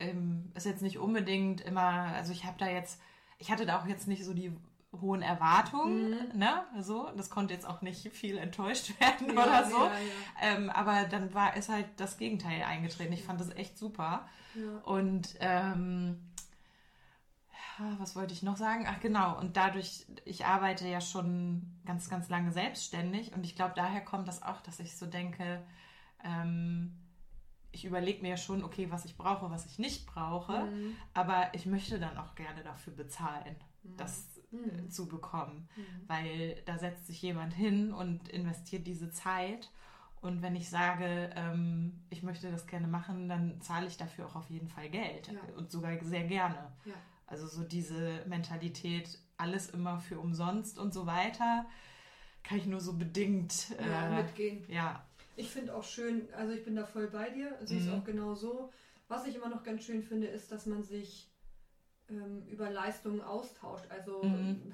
ähm, 0.01 0.51
ist 0.55 0.65
jetzt 0.65 0.81
nicht 0.81 0.97
unbedingt 0.99 1.61
immer, 1.61 1.83
also 2.15 2.31
ich 2.31 2.45
habe 2.45 2.57
da 2.57 2.67
jetzt, 2.67 2.99
ich 3.39 3.51
hatte 3.51 3.65
da 3.65 3.79
auch 3.81 3.85
jetzt 3.87 4.07
nicht 4.07 4.25
so 4.25 4.33
die 4.33 4.51
hohen 4.99 5.21
Erwartungen, 5.21 6.09
Mhm. 6.33 6.37
ne? 6.37 6.63
So, 6.81 7.09
das 7.15 7.29
konnte 7.29 7.53
jetzt 7.53 7.65
auch 7.65 7.81
nicht 7.81 8.09
viel 8.13 8.37
enttäuscht 8.37 8.99
werden 8.99 9.33
Ja, 9.35 9.43
oder 9.43 9.65
so. 9.69 9.77
Ja, 9.85 9.91
Ähm, 10.41 10.69
aber 10.69 11.05
dann 11.05 11.33
war 11.33 11.55
ist 11.55 11.69
halt 11.69 11.87
das 11.97 12.17
Gegenteil 12.17 12.63
eingetreten. 12.63 13.13
Ich 13.13 13.23
fand 13.23 13.39
das 13.39 13.51
echt 13.55 13.77
super. 13.77 14.27
ja, 14.53 14.61
ja. 14.61 14.77
Und 14.83 15.35
ähm, 15.39 16.19
ja, 17.79 17.95
was 17.99 18.15
wollte 18.15 18.33
ich 18.33 18.43
noch 18.43 18.57
sagen? 18.57 18.85
Ach 18.87 18.99
genau, 18.99 19.39
und 19.39 19.55
dadurch, 19.57 20.05
ich 20.25 20.45
arbeite 20.45 20.87
ja 20.87 21.01
schon 21.01 21.79
ganz, 21.85 22.09
ganz 22.09 22.29
lange 22.29 22.51
selbstständig 22.51 23.33
und 23.33 23.43
ich 23.45 23.55
glaube, 23.55 23.73
daher 23.75 24.01
kommt 24.01 24.27
das 24.27 24.43
auch, 24.43 24.61
dass 24.61 24.79
ich 24.79 24.97
so 24.97 25.05
denke, 25.05 25.63
ähm, 26.23 26.93
ich 27.71 27.85
überlege 27.85 28.21
mir 28.21 28.37
schon, 28.37 28.63
okay, 28.63 28.91
was 28.91 29.05
ich 29.05 29.15
brauche, 29.17 29.49
was 29.49 29.65
ich 29.65 29.79
nicht 29.79 30.05
brauche, 30.05 30.65
Mhm. 30.65 30.95
aber 31.13 31.53
ich 31.53 31.65
möchte 31.65 31.99
dann 31.99 32.17
auch 32.17 32.35
gerne 32.35 32.63
dafür 32.63 32.93
bezahlen, 32.93 33.55
das 33.97 34.37
äh, 34.51 34.55
Mhm. 34.55 34.89
zu 34.89 35.07
bekommen, 35.07 35.69
Mhm. 35.77 35.83
weil 36.07 36.61
da 36.65 36.77
setzt 36.77 37.07
sich 37.07 37.21
jemand 37.21 37.53
hin 37.53 37.93
und 37.93 38.27
investiert 38.29 38.85
diese 38.87 39.09
Zeit. 39.11 39.71
Und 40.19 40.41
wenn 40.43 40.55
ich 40.55 40.69
sage, 40.69 41.31
ähm, 41.35 42.03
ich 42.09 42.21
möchte 42.21 42.51
das 42.51 42.67
gerne 42.67 42.87
machen, 42.87 43.27
dann 43.29 43.59
zahle 43.61 43.87
ich 43.87 43.97
dafür 43.97 44.27
auch 44.27 44.35
auf 44.35 44.49
jeden 44.49 44.67
Fall 44.67 44.89
Geld 44.89 45.29
Ja. 45.29 45.39
und 45.57 45.71
sogar 45.71 45.97
sehr 46.03 46.25
gerne. 46.25 46.71
Ja. 46.85 46.93
Also 47.25 47.47
so 47.47 47.63
diese 47.63 48.23
Mentalität, 48.27 49.17
alles 49.37 49.69
immer 49.69 49.99
für 49.99 50.19
umsonst 50.19 50.77
und 50.77 50.93
so 50.93 51.05
weiter, 51.07 51.65
kann 52.43 52.57
ich 52.57 52.65
nur 52.67 52.81
so 52.81 52.93
bedingt. 52.97 53.69
Ja, 53.79 54.09
äh, 54.19 54.23
mitgehen. 54.23 54.65
ja. 54.67 55.03
Ich 55.41 55.49
finde 55.49 55.75
auch 55.75 55.83
schön, 55.83 56.27
also 56.35 56.53
ich 56.53 56.63
bin 56.63 56.75
da 56.75 56.85
voll 56.85 57.07
bei 57.07 57.29
dir, 57.31 57.57
sie 57.65 57.77
ist 57.77 57.87
Mhm. 57.87 57.93
auch 57.95 58.03
genau 58.03 58.35
so. 58.35 58.71
Was 59.07 59.25
ich 59.25 59.35
immer 59.35 59.49
noch 59.49 59.63
ganz 59.63 59.83
schön 59.83 60.03
finde, 60.03 60.27
ist, 60.27 60.51
dass 60.51 60.67
man 60.67 60.83
sich 60.83 61.29
ähm, 62.09 62.45
über 62.47 62.69
Leistungen 62.69 63.21
austauscht. 63.21 63.85
Also 63.89 64.21
Mhm. 64.23 64.71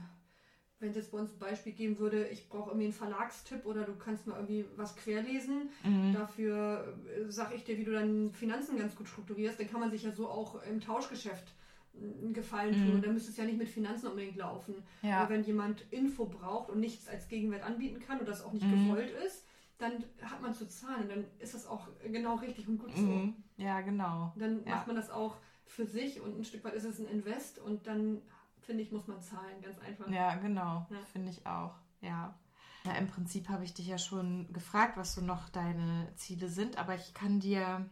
wenn 0.80 0.90
es 0.90 0.98
jetzt 0.98 1.12
bei 1.12 1.20
uns 1.20 1.32
ein 1.32 1.40
Beispiel 1.40 1.72
geben 1.72 1.98
würde, 2.00 2.28
ich 2.28 2.50
brauche 2.50 2.70
irgendwie 2.72 2.86
einen 2.88 2.94
Verlagstipp 2.94 3.66
oder 3.66 3.84
du 3.86 3.96
kannst 3.96 4.28
mal 4.28 4.36
irgendwie 4.36 4.66
was 4.76 4.96
querlesen, 4.98 5.70
Mhm. 5.84 6.12
dafür 6.14 6.98
äh, 7.08 7.32
sag 7.32 7.56
ich 7.56 7.64
dir, 7.64 7.78
wie 7.78 7.86
du 7.86 7.94
deine 7.94 8.30
Finanzen 8.34 8.78
ganz 8.78 8.94
gut 8.96 9.08
strukturierst, 9.08 9.60
dann 9.60 9.70
kann 9.70 9.80
man 9.80 9.90
sich 9.92 10.04
ja 10.04 10.12
so 10.12 10.28
auch 10.28 10.62
im 10.64 10.82
Tauschgeschäft 10.82 11.54
einen 11.96 12.34
Gefallen 12.34 12.76
tun. 12.76 12.90
Mhm. 12.90 12.96
Und 12.96 13.06
dann 13.06 13.14
müsste 13.14 13.32
es 13.32 13.38
ja 13.38 13.46
nicht 13.46 13.58
mit 13.58 13.70
Finanzen 13.70 14.08
unbedingt 14.08 14.36
laufen. 14.36 14.84
Ja. 15.02 15.22
Aber 15.22 15.30
wenn 15.32 15.44
jemand 15.46 15.82
Info 15.92 16.26
braucht 16.26 16.70
und 16.70 16.80
nichts 16.82 17.08
als 17.08 17.28
Gegenwert 17.30 17.64
anbieten 17.64 18.00
kann 18.00 18.20
und 18.20 18.28
das 18.28 18.44
auch 18.44 18.52
nicht 18.54 18.68
Mhm. 18.70 18.84
gewollt 18.84 19.10
ist, 19.26 19.46
dann 19.78 20.04
hat 20.22 20.42
man 20.42 20.54
zu 20.54 20.68
zahlen 20.68 21.04
und 21.04 21.10
dann 21.10 21.26
ist 21.40 21.54
das 21.54 21.68
auch 21.68 21.88
genau 22.04 22.36
richtig 22.36 22.68
und 22.68 22.78
gut 22.80 22.94
so. 22.96 23.02
Mhm. 23.02 23.36
Ja, 23.58 23.82
genau. 23.82 24.34
Dann 24.36 24.66
Ja. 24.66 24.76
macht 24.76 24.88
man 24.88 24.96
das 24.96 25.10
auch 25.10 25.38
für 25.66 25.86
sich 25.86 26.22
und 26.22 26.38
ein 26.40 26.44
Stück 26.46 26.64
weit 26.64 26.74
ist 26.74 26.86
es 26.86 27.00
ein 27.00 27.08
Invest 27.08 27.60
und 27.60 27.86
dann, 27.88 28.22
finde 28.62 28.84
ich, 28.84 28.92
muss 28.92 29.08
man 29.08 29.22
zahlen, 29.22 29.62
ganz 29.62 29.78
einfach. 29.80 30.10
Ja, 30.10 30.36
genau. 30.36 30.86
Ja. 30.90 30.98
Finde 31.12 31.30
ich 31.30 31.46
auch. 31.46 31.76
Ja. 32.02 32.38
Ja, 32.86 32.94
im 32.94 33.08
Prinzip 33.08 33.50
habe 33.50 33.66
ich 33.66 33.74
dich 33.74 33.88
ja 33.88 33.98
schon 33.98 34.52
gefragt, 34.54 34.96
was 34.98 35.14
so 35.14 35.22
noch 35.22 35.50
deine 35.50 36.10
Ziele 36.16 36.48
sind, 36.48 36.78
aber 36.78 36.96
ich 36.96 37.14
kann 37.14 37.40
dir. 37.40 37.90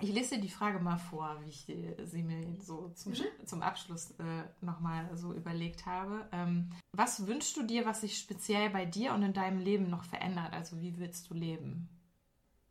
Ich 0.00 0.12
lese 0.12 0.36
dir 0.36 0.42
die 0.42 0.48
Frage 0.48 0.78
mal 0.78 0.96
vor, 0.96 1.38
wie 1.42 1.48
ich 1.48 1.66
die- 1.66 1.94
sie 2.04 2.22
mir 2.22 2.54
so 2.60 2.90
zum, 2.90 3.12
Mhm. 3.12 3.46
zum 3.46 3.62
Abschluss 3.62 4.12
äh, 4.20 4.44
nochmal 4.60 5.16
so 5.16 5.32
überlegt 5.34 5.86
habe. 5.86 6.28
Ähm, 6.30 6.70
was 6.92 7.26
wünschst 7.26 7.56
du 7.56 7.64
dir, 7.64 7.84
was 7.84 8.02
sich 8.02 8.16
speziell 8.16 8.70
bei 8.70 8.84
dir 8.84 9.12
und 9.12 9.22
in 9.24 9.32
deinem 9.32 9.58
Leben 9.58 9.90
noch 9.90 10.04
verändert? 10.04 10.52
Also 10.52 10.80
wie 10.80 10.96
willst 10.98 11.28
du 11.30 11.34
leben? 11.34 11.88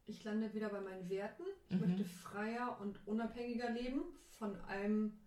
Ich 0.06 0.24
lande 0.24 0.54
wieder 0.54 0.70
bei 0.70 0.80
meinen 0.80 1.10
Werten. 1.10 1.44
Ich 1.68 1.76
Mhm. 1.76 1.82
möchte 1.82 2.06
freier 2.06 2.78
und 2.80 3.06
unabhängiger 3.06 3.72
leben 3.72 4.04
von 4.30 4.56
allem, 4.62 5.20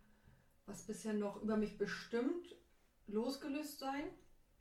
was 0.64 0.86
bisher 0.86 1.12
noch 1.12 1.42
über 1.42 1.58
mich 1.58 1.76
bestimmt, 1.76 2.56
losgelöst 3.08 3.78
sein 3.78 4.04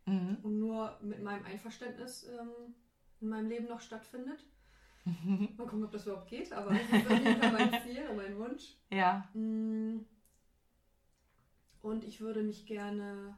Mhm. 0.08 0.39
und 0.43 0.60
nur 0.60 0.99
mit 1.02 1.23
meinem 1.23 1.45
Einverständnis 1.45 2.25
ähm, 2.25 2.75
in 3.21 3.30
meinem 3.30 3.47
Leben 3.47 3.67
noch 3.69 3.80
stattfindet. 3.80 4.45
Mal 5.58 5.65
gucken, 5.67 5.84
ob 5.84 5.91
das 5.91 6.06
überhaupt 6.06 6.28
geht, 6.30 6.52
aber 6.54 6.72
das 6.74 6.82
ist 6.84 7.08
auf 7.12 7.19
jeden 7.19 7.41
Fall 7.41 7.52
mein 7.52 7.82
Ziel 7.84 8.08
und 8.10 8.17
mein 8.17 8.38
Wunsch. 8.38 8.78
Ja. 8.91 9.28
Mm. 9.34 10.06
Und 11.82 12.04
ich 12.04 12.19
würde 12.22 12.43
mich 12.43 12.65
gerne 12.65 13.38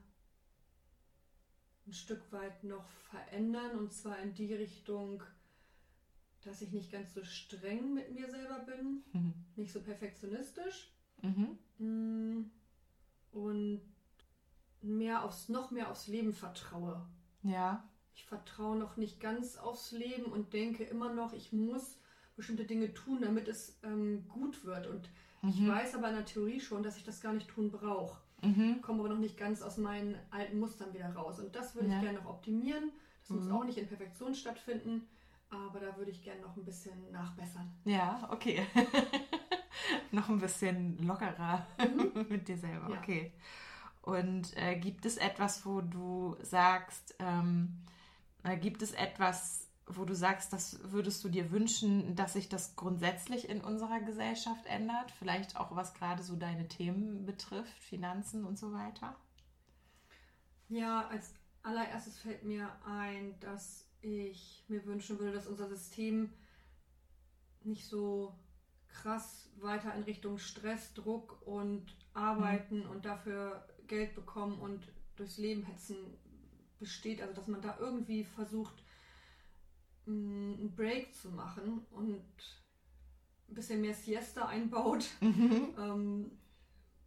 ein 1.87 1.93
Stück 1.93 2.31
weit 2.31 2.63
noch 2.63 2.87
verändern 2.89 3.77
und 3.77 3.93
zwar 3.93 4.17
in 4.19 4.33
die 4.33 4.53
Richtung, 4.53 5.23
dass 6.41 6.61
ich 6.61 6.71
nicht 6.71 6.91
ganz 6.91 7.13
so 7.13 7.23
streng 7.23 7.93
mit 7.93 8.11
mir 8.13 8.29
selber 8.29 8.59
bin, 8.59 9.03
Mhm. 9.13 9.33
nicht 9.55 9.71
so 9.71 9.81
perfektionistisch 9.81 10.91
Mhm. 11.21 11.57
mm, 11.77 12.51
und 13.31 13.81
mehr 14.81 15.23
aufs, 15.23 15.49
noch 15.49 15.69
mehr 15.71 15.91
aufs 15.91 16.07
Leben 16.07 16.33
vertraue. 16.33 17.05
Ja. 17.43 17.87
Ich 18.15 18.25
vertraue 18.25 18.77
noch 18.77 18.97
nicht 18.97 19.19
ganz 19.19 19.57
aufs 19.57 19.91
Leben 19.91 20.25
und 20.25 20.53
denke 20.53 20.83
immer 20.83 21.13
noch, 21.13 21.33
ich 21.33 21.51
muss 21.53 21.97
bestimmte 22.35 22.65
Dinge 22.65 22.93
tun, 22.93 23.21
damit 23.21 23.47
es 23.47 23.77
ähm, 23.83 24.25
gut 24.29 24.63
wird. 24.65 24.87
Und 24.87 25.09
ich 25.43 25.59
Mhm. 25.59 25.69
weiß 25.69 25.95
aber 25.95 26.09
in 26.09 26.15
der 26.15 26.25
Theorie 26.25 26.59
schon, 26.59 26.83
dass 26.83 26.97
ich 26.97 27.03
das 27.03 27.19
gar 27.21 27.33
nicht 27.33 27.47
tun 27.49 27.71
brauche. 27.71 28.19
Mhm. 28.41 28.81
Komme 28.81 28.99
aber 28.99 29.09
noch 29.09 29.17
nicht 29.19 29.37
ganz 29.37 29.61
aus 29.61 29.77
meinen 29.77 30.15
alten 30.31 30.59
Mustern 30.59 30.93
wieder 30.93 31.13
raus. 31.13 31.39
Und 31.39 31.55
das 31.55 31.75
würde 31.75 31.89
Ja. 31.89 31.95
ich 31.95 32.01
gerne 32.01 32.19
noch 32.19 32.29
optimieren. 32.29 32.91
Das 33.21 33.29
muss 33.31 33.45
Mhm. 33.45 33.51
auch 33.51 33.63
nicht 33.63 33.77
in 33.77 33.87
Perfektion 33.87 34.33
stattfinden, 34.35 35.07
aber 35.49 35.79
da 35.79 35.95
würde 35.97 36.11
ich 36.11 36.23
gerne 36.23 36.41
noch 36.41 36.55
ein 36.55 36.63
bisschen 36.65 37.11
nachbessern. 37.11 37.69
Ja, 37.85 38.27
okay. 38.31 38.65
Noch 40.11 40.29
ein 40.29 40.39
bisschen 40.39 40.97
lockerer 41.05 41.65
mit 42.29 42.47
dir 42.47 42.57
selber. 42.57 42.89
Ja. 42.89 42.99
Okay. 42.99 43.31
Und 44.01 44.55
äh, 44.57 44.75
gibt 44.77 45.05
es 45.05 45.17
etwas, 45.17 45.65
wo 45.65 45.81
du 45.81 46.35
sagst, 46.41 47.15
ähm, 47.19 47.77
äh, 47.87 47.90
gibt 48.59 48.81
es 48.81 48.93
etwas, 48.93 49.67
wo 49.87 50.05
du 50.05 50.15
sagst, 50.15 50.53
das 50.53 50.79
würdest 50.91 51.23
du 51.23 51.29
dir 51.29 51.51
wünschen, 51.51 52.15
dass 52.15 52.33
sich 52.33 52.49
das 52.49 52.75
grundsätzlich 52.75 53.49
in 53.49 53.61
unserer 53.61 53.99
Gesellschaft 53.99 54.65
ändert? 54.65 55.11
Vielleicht 55.11 55.57
auch 55.57 55.75
was 55.75 55.93
gerade 55.93 56.23
so 56.23 56.35
deine 56.35 56.67
Themen 56.67 57.25
betrifft, 57.25 57.77
Finanzen 57.83 58.45
und 58.45 58.57
so 58.57 58.73
weiter? 58.73 59.15
Ja, 60.69 61.07
als 61.07 61.33
allererstes 61.63 62.17
fällt 62.17 62.43
mir 62.43 62.69
ein, 62.85 63.39
dass 63.39 63.85
ich 64.01 64.63
mir 64.67 64.85
wünschen 64.85 65.19
würde, 65.19 65.33
dass 65.33 65.47
unser 65.47 65.67
System 65.67 66.31
nicht 67.63 67.85
so 67.85 68.33
krass 68.87 69.49
weiter 69.59 69.93
in 69.93 70.03
Richtung 70.03 70.37
Stress, 70.37 70.93
Druck 70.93 71.41
und 71.45 71.95
Arbeiten 72.13 72.85
und 72.85 73.05
dafür 73.05 73.67
Geld 73.87 74.15
bekommen 74.15 74.59
und 74.59 74.91
durchs 75.15 75.37
Leben 75.37 75.63
hetzen 75.63 75.97
besteht. 76.81 77.21
Also 77.21 77.33
dass 77.33 77.47
man 77.47 77.61
da 77.61 77.77
irgendwie 77.79 78.25
versucht, 78.25 78.83
mh, 80.05 80.13
einen 80.57 80.75
Break 80.75 81.13
zu 81.15 81.29
machen 81.31 81.85
und 81.91 82.21
ein 83.47 83.53
bisschen 83.55 83.81
mehr 83.81 83.93
Siesta 83.93 84.47
einbaut, 84.47 85.05
ähm, 85.21 86.31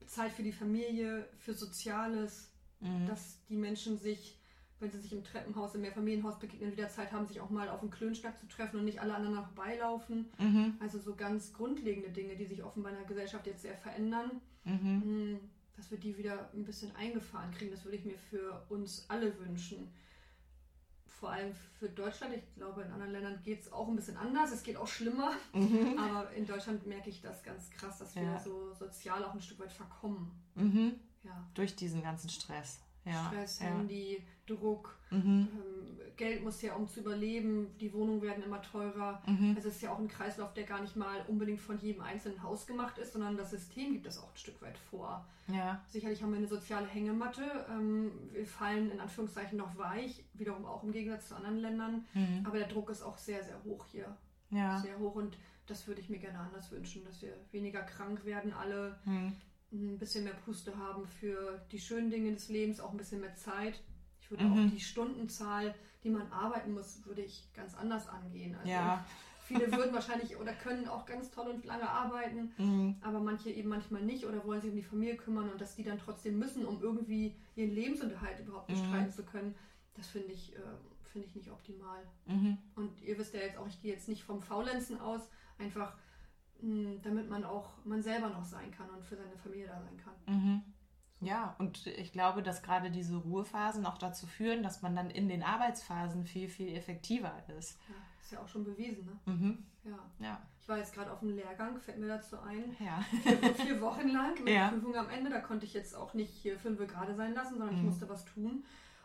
Zeit 0.06 0.32
für 0.32 0.42
die 0.42 0.52
Familie, 0.52 1.28
für 1.38 1.52
Soziales, 1.54 2.50
Mhm. 2.80 3.06
dass 3.06 3.42
die 3.48 3.56
Menschen 3.56 3.96
sich, 3.96 4.38
wenn 4.78 4.90
sie 4.90 4.98
sich 4.98 5.12
im 5.12 5.24
Treppenhaus, 5.24 5.74
im 5.74 5.80
Mehrfamilienhaus 5.80 6.38
begegnen, 6.38 6.72
wieder 6.72 6.90
Zeit 6.90 7.12
haben, 7.12 7.26
sich 7.26 7.40
auch 7.40 7.48
mal 7.48 7.70
auf 7.70 7.80
den 7.80 7.90
Klönschnack 7.90 8.38
zu 8.38 8.46
treffen 8.46 8.78
und 8.80 8.84
nicht 8.84 9.00
alle 9.00 9.14
aneinander 9.14 9.44
vorbeilaufen. 9.44 10.26
Mhm. 10.38 10.74
Also 10.80 10.98
so 10.98 11.14
ganz 11.14 11.54
grundlegende 11.54 12.10
Dinge, 12.10 12.36
die 12.36 12.44
sich 12.44 12.62
offenbar 12.62 12.92
in 12.92 12.98
der 12.98 13.06
Gesellschaft 13.06 13.46
jetzt 13.46 13.62
sehr 13.62 13.76
verändern, 13.78 14.42
Mhm. 14.64 15.38
Dass 15.76 15.90
wir 15.90 15.98
die 15.98 16.16
wieder 16.16 16.50
ein 16.52 16.64
bisschen 16.64 16.94
eingefahren 16.96 17.50
kriegen. 17.52 17.70
Das 17.70 17.84
würde 17.84 17.96
ich 17.96 18.04
mir 18.04 18.16
für 18.18 18.64
uns 18.68 19.06
alle 19.08 19.36
wünschen. 19.38 19.92
Vor 21.06 21.30
allem 21.30 21.54
für 21.78 21.88
Deutschland. 21.88 22.34
Ich 22.34 22.54
glaube, 22.54 22.82
in 22.82 22.90
anderen 22.90 23.12
Ländern 23.12 23.42
geht 23.42 23.62
es 23.62 23.72
auch 23.72 23.88
ein 23.88 23.96
bisschen 23.96 24.16
anders. 24.16 24.52
Es 24.52 24.62
geht 24.62 24.76
auch 24.76 24.86
schlimmer. 24.88 25.32
Mhm. 25.52 25.98
Aber 25.98 26.30
in 26.32 26.46
Deutschland 26.46 26.86
merke 26.86 27.08
ich 27.10 27.20
das 27.22 27.42
ganz 27.42 27.70
krass, 27.70 27.98
dass 27.98 28.14
wir 28.14 28.22
Ja. 28.22 28.38
so 28.38 28.72
sozial 28.74 29.24
auch 29.24 29.32
ein 29.34 29.40
Stück 29.40 29.58
weit 29.60 29.72
verkommen. 29.72 30.30
Mhm. 30.54 30.94
Ja. 31.22 31.48
Durch 31.54 31.74
diesen 31.74 32.02
ganzen 32.02 32.28
Stress. 32.28 32.80
Ja, 33.04 33.26
Stress, 33.28 33.60
ja. 33.60 33.66
Handy, 33.66 34.22
Druck, 34.46 34.98
Mhm. 35.10 35.48
ähm, 35.52 36.00
Geld 36.16 36.42
muss 36.44 36.62
ja, 36.62 36.74
um 36.74 36.86
zu 36.88 37.00
überleben, 37.00 37.76
die 37.80 37.92
Wohnungen 37.92 38.22
werden 38.22 38.44
immer 38.44 38.62
teurer. 38.62 39.20
Mhm. 39.26 39.54
Also 39.56 39.68
es 39.68 39.76
ist 39.76 39.82
ja 39.82 39.92
auch 39.92 39.98
ein 39.98 40.06
Kreislauf, 40.08 40.52
der 40.54 40.64
gar 40.64 40.80
nicht 40.80 40.94
mal 40.96 41.24
unbedingt 41.28 41.60
von 41.60 41.78
jedem 41.78 42.02
einzelnen 42.02 42.42
Haus 42.42 42.66
gemacht 42.66 42.98
ist, 42.98 43.12
sondern 43.12 43.36
das 43.36 43.50
System 43.50 43.92
gibt 43.94 44.06
das 44.06 44.18
auch 44.18 44.30
ein 44.30 44.36
Stück 44.36 44.60
weit 44.62 44.78
vor. 44.78 45.26
Ja. 45.48 45.82
Sicherlich 45.88 46.22
haben 46.22 46.30
wir 46.30 46.38
eine 46.38 46.46
soziale 46.46 46.86
Hängematte. 46.86 47.42
Ähm, 47.70 48.12
wir 48.32 48.46
fallen 48.46 48.90
in 48.92 49.00
Anführungszeichen 49.00 49.58
noch 49.58 49.76
weich, 49.76 50.24
wiederum 50.34 50.64
auch 50.66 50.82
im 50.84 50.92
Gegensatz 50.92 51.28
zu 51.28 51.34
anderen 51.36 51.58
Ländern. 51.58 52.04
Mhm. 52.14 52.44
Aber 52.46 52.58
der 52.58 52.68
Druck 52.68 52.90
ist 52.90 53.02
auch 53.02 53.18
sehr, 53.18 53.42
sehr 53.42 53.62
hoch 53.64 53.84
hier. 53.90 54.16
Ja. 54.50 54.78
Sehr 54.78 54.98
hoch 54.98 55.14
und 55.16 55.36
das 55.66 55.86
würde 55.88 56.00
ich 56.00 56.08
mir 56.10 56.18
gerne 56.18 56.38
anders 56.38 56.70
wünschen, 56.70 57.04
dass 57.04 57.22
wir 57.22 57.34
weniger 57.50 57.82
krank 57.82 58.24
werden, 58.24 58.52
alle 58.52 58.98
Mhm. 59.04 59.32
Ein 59.74 59.98
bisschen 59.98 60.24
mehr 60.24 60.34
Puste 60.34 60.76
haben 60.76 61.06
für 61.06 61.60
die 61.72 61.78
schönen 61.80 62.10
Dinge 62.10 62.32
des 62.32 62.48
Lebens, 62.48 62.80
auch 62.80 62.90
ein 62.92 62.96
bisschen 62.96 63.20
mehr 63.20 63.34
Zeit. 63.34 63.82
Ich 64.20 64.30
würde 64.30 64.44
Mhm. 64.44 64.52
auch 64.52 64.70
die 64.72 64.80
Stundenzahl, 64.80 65.74
die 66.02 66.10
man 66.10 66.30
arbeiten 66.32 66.72
muss, 66.72 67.04
würde 67.04 67.22
ich 67.22 67.52
ganz 67.54 67.74
anders 67.74 68.08
angehen. 68.08 68.54
Also 68.54 68.70
Ja. 68.70 69.04
viele 69.42 69.70
würden 69.72 69.92
wahrscheinlich 69.92 70.36
oder 70.36 70.52
können 70.54 70.88
auch 70.88 71.04
ganz 71.06 71.30
toll 71.30 71.48
und 71.48 71.64
lange 71.64 71.88
arbeiten, 71.88 72.52
Mhm. 72.56 72.96
aber 73.02 73.20
manche 73.20 73.50
eben 73.50 73.68
manchmal 73.68 74.02
nicht 74.02 74.24
oder 74.24 74.44
wollen 74.44 74.60
sich 74.60 74.70
um 74.70 74.76
die 74.76 74.82
Familie 74.82 75.16
kümmern 75.16 75.50
und 75.50 75.60
dass 75.60 75.74
die 75.76 75.82
dann 75.84 75.98
trotzdem 75.98 76.38
müssen, 76.38 76.64
um 76.64 76.80
irgendwie 76.82 77.36
ihren 77.56 77.70
Lebensunterhalt 77.74 78.40
überhaupt 78.40 78.68
Mhm. 78.68 78.74
bestreiten 78.74 79.12
zu 79.12 79.24
können, 79.24 79.54
das 79.94 80.06
finde 80.08 80.32
ich, 80.32 80.54
äh, 80.56 80.60
finde 81.02 81.26
ich 81.28 81.34
nicht 81.34 81.50
optimal. 81.50 82.02
Mhm. 82.26 82.58
Und 82.76 83.02
ihr 83.02 83.18
wisst 83.18 83.34
ja 83.34 83.40
jetzt 83.40 83.56
auch, 83.58 83.66
ich 83.68 83.80
gehe 83.82 83.92
jetzt 83.92 84.08
nicht 84.08 84.24
vom 84.24 84.40
Faulenzen 84.40 84.98
aus, 85.00 85.20
einfach 85.58 85.96
damit 87.02 87.28
man 87.28 87.44
auch 87.44 87.70
man 87.84 88.02
selber 88.02 88.28
noch 88.30 88.44
sein 88.44 88.70
kann 88.70 88.88
und 88.90 89.04
für 89.04 89.16
seine 89.16 89.36
Familie 89.36 89.66
da 89.66 89.80
sein 89.80 89.96
kann. 89.98 90.14
Mhm. 90.34 90.62
Ja, 91.20 91.54
und 91.58 91.86
ich 91.86 92.12
glaube, 92.12 92.42
dass 92.42 92.62
gerade 92.62 92.90
diese 92.90 93.16
Ruhephasen 93.16 93.86
auch 93.86 93.98
dazu 93.98 94.26
führen, 94.26 94.62
dass 94.62 94.82
man 94.82 94.94
dann 94.96 95.10
in 95.10 95.28
den 95.28 95.42
Arbeitsphasen 95.42 96.24
viel, 96.26 96.48
viel 96.48 96.74
effektiver 96.76 97.32
ist. 97.56 97.78
Ja, 97.88 97.94
ist 98.20 98.32
ja 98.32 98.40
auch 98.40 98.48
schon 98.48 98.64
bewiesen, 98.64 99.04
ne? 99.06 99.32
Mhm. 99.32 99.64
Ja. 99.84 99.98
Ja. 100.18 100.42
Ich 100.60 100.68
war 100.68 100.78
jetzt 100.78 100.94
gerade 100.94 101.12
auf 101.12 101.20
dem 101.20 101.34
Lehrgang, 101.36 101.78
fällt 101.78 101.98
mir 101.98 102.08
dazu 102.08 102.38
ein. 102.40 102.74
Ja. 102.80 103.00
Vier, 103.22 103.54
vier 103.54 103.80
Wochen 103.80 104.08
lang 104.08 104.34
mit 104.42 104.48
Ja. 104.54 104.68
Prüfung 104.68 104.96
am 104.96 105.08
Ende. 105.10 105.30
Da 105.30 105.40
konnte 105.40 105.66
ich 105.66 105.74
jetzt 105.74 105.94
auch 105.94 106.14
nicht 106.14 106.30
hier 106.32 106.58
fünf 106.58 106.78
gerade 106.86 107.14
sein 107.14 107.34
lassen, 107.34 107.58
sondern 107.58 107.74
ich 107.76 107.80
Mhm. 107.82 107.88
musste 107.88 108.08
was 108.08 108.24
tun. 108.24 108.64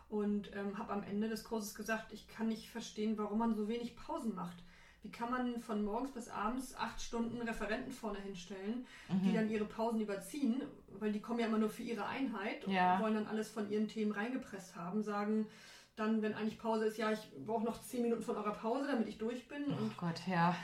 Und 0.09 0.55
ähm, 0.55 0.77
habe 0.77 0.91
am 0.93 1.03
Ende 1.03 1.29
des 1.29 1.43
Kurses 1.43 1.75
gesagt, 1.75 2.11
ich 2.13 2.27
kann 2.27 2.47
nicht 2.47 2.69
verstehen, 2.69 3.17
warum 3.17 3.39
man 3.39 3.55
so 3.55 3.67
wenig 3.67 3.95
Pausen 3.95 4.33
macht. 4.35 4.57
Wie 5.01 5.11
kann 5.11 5.31
man 5.31 5.59
von 5.61 5.83
morgens 5.85 6.11
bis 6.11 6.27
abends 6.27 6.75
acht 6.75 7.01
Stunden 7.01 7.41
Referenten 7.41 7.91
vorne 7.91 8.19
hinstellen, 8.19 8.85
die 9.09 9.29
Mhm. 9.29 9.33
dann 9.33 9.49
ihre 9.49 9.65
Pausen 9.65 10.01
überziehen, 10.01 10.61
weil 10.99 11.11
die 11.13 11.21
kommen 11.21 11.39
ja 11.39 11.47
immer 11.47 11.57
nur 11.57 11.69
für 11.69 11.83
ihre 11.83 12.05
Einheit 12.05 12.65
und 12.65 12.73
Ja. 12.73 12.99
wollen 12.99 13.13
dann 13.13 13.27
alles 13.27 13.49
von 13.49 13.69
ihren 13.71 13.87
Themen 13.87 14.11
reingepresst 14.11 14.75
haben, 14.75 15.01
sagen 15.01 15.47
dann, 15.95 16.21
wenn 16.21 16.33
eigentlich 16.33 16.59
Pause 16.59 16.85
ist, 16.85 16.97
ja, 16.97 17.11
ich 17.11 17.19
brauche 17.45 17.63
noch 17.65 17.81
zehn 17.81 18.03
Minuten 18.03 18.21
von 18.21 18.37
eurer 18.37 18.53
Pause, 18.53 18.87
damit 18.87 19.07
ich 19.09 19.17
durch 19.17 19.47
bin. 19.49 19.65
Oh 19.69 19.75
Und 19.81 19.97
Gott, 19.97 20.21
ja. 20.27 20.55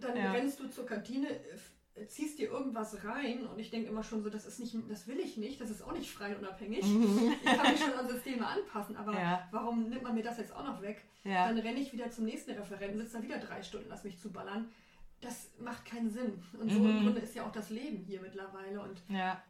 dann 0.00 0.16
Ja. 0.16 0.32
rennst 0.32 0.60
du 0.60 0.68
zur 0.68 0.86
Kantine, 0.86 1.28
f- 1.28 1.69
ziehst 2.06 2.38
dir 2.38 2.48
irgendwas 2.50 3.04
rein 3.04 3.46
und 3.46 3.58
ich 3.58 3.70
denke 3.70 3.88
immer 3.88 4.02
schon 4.02 4.22
so, 4.22 4.30
das 4.30 4.46
ist 4.46 4.58
nicht, 4.60 4.74
das 4.88 5.06
will 5.06 5.18
ich 5.18 5.36
nicht, 5.36 5.60
das 5.60 5.70
ist 5.70 5.82
auch 5.82 5.92
nicht 5.92 6.10
frei 6.10 6.34
und 6.34 6.40
unabhängig. 6.42 6.80
Ich 7.44 7.44
kann 7.56 7.72
mich 7.72 7.80
schon 7.80 7.92
an 7.94 8.08
Systeme 8.08 8.46
anpassen, 8.46 8.96
aber. 8.96 9.12
Ja. 9.14 9.48
warum 9.50 9.88
nimmt 9.88 10.02
man 10.02 10.14
mir 10.14 10.22
das 10.22 10.38
jetzt 10.38 10.54
auch 10.54 10.64
noch 10.64 10.80
weg? 10.82 11.04
Ja. 11.24 11.48
Dann 11.48 11.58
renne 11.58 11.80
ich 11.80 11.92
wieder 11.92 12.10
zum 12.10 12.24
nächsten 12.24 12.52
Referenten, 12.52 12.98
sitze 12.98 13.18
da 13.18 13.22
wieder 13.22 13.38
drei 13.38 13.62
Stunden, 13.62 13.86
lass 13.90 14.04
mich 14.04 14.18
zuballern. 14.18 14.70
Das 15.20 15.50
macht 15.58 15.84
keinen 15.84 16.10
Sinn. 16.10 16.42
Und 16.58 16.70
so 16.72 16.78
Mhm. 16.78 16.90
im 16.98 17.02
Grunde 17.04 17.20
ist 17.20 17.34
ja 17.34 17.44
auch 17.46 17.52
das 17.52 17.68
Leben 17.68 17.98
hier 18.06 18.22
mittlerweile. 18.22 18.80
Und 18.80 19.02
Ja. 19.08 19.42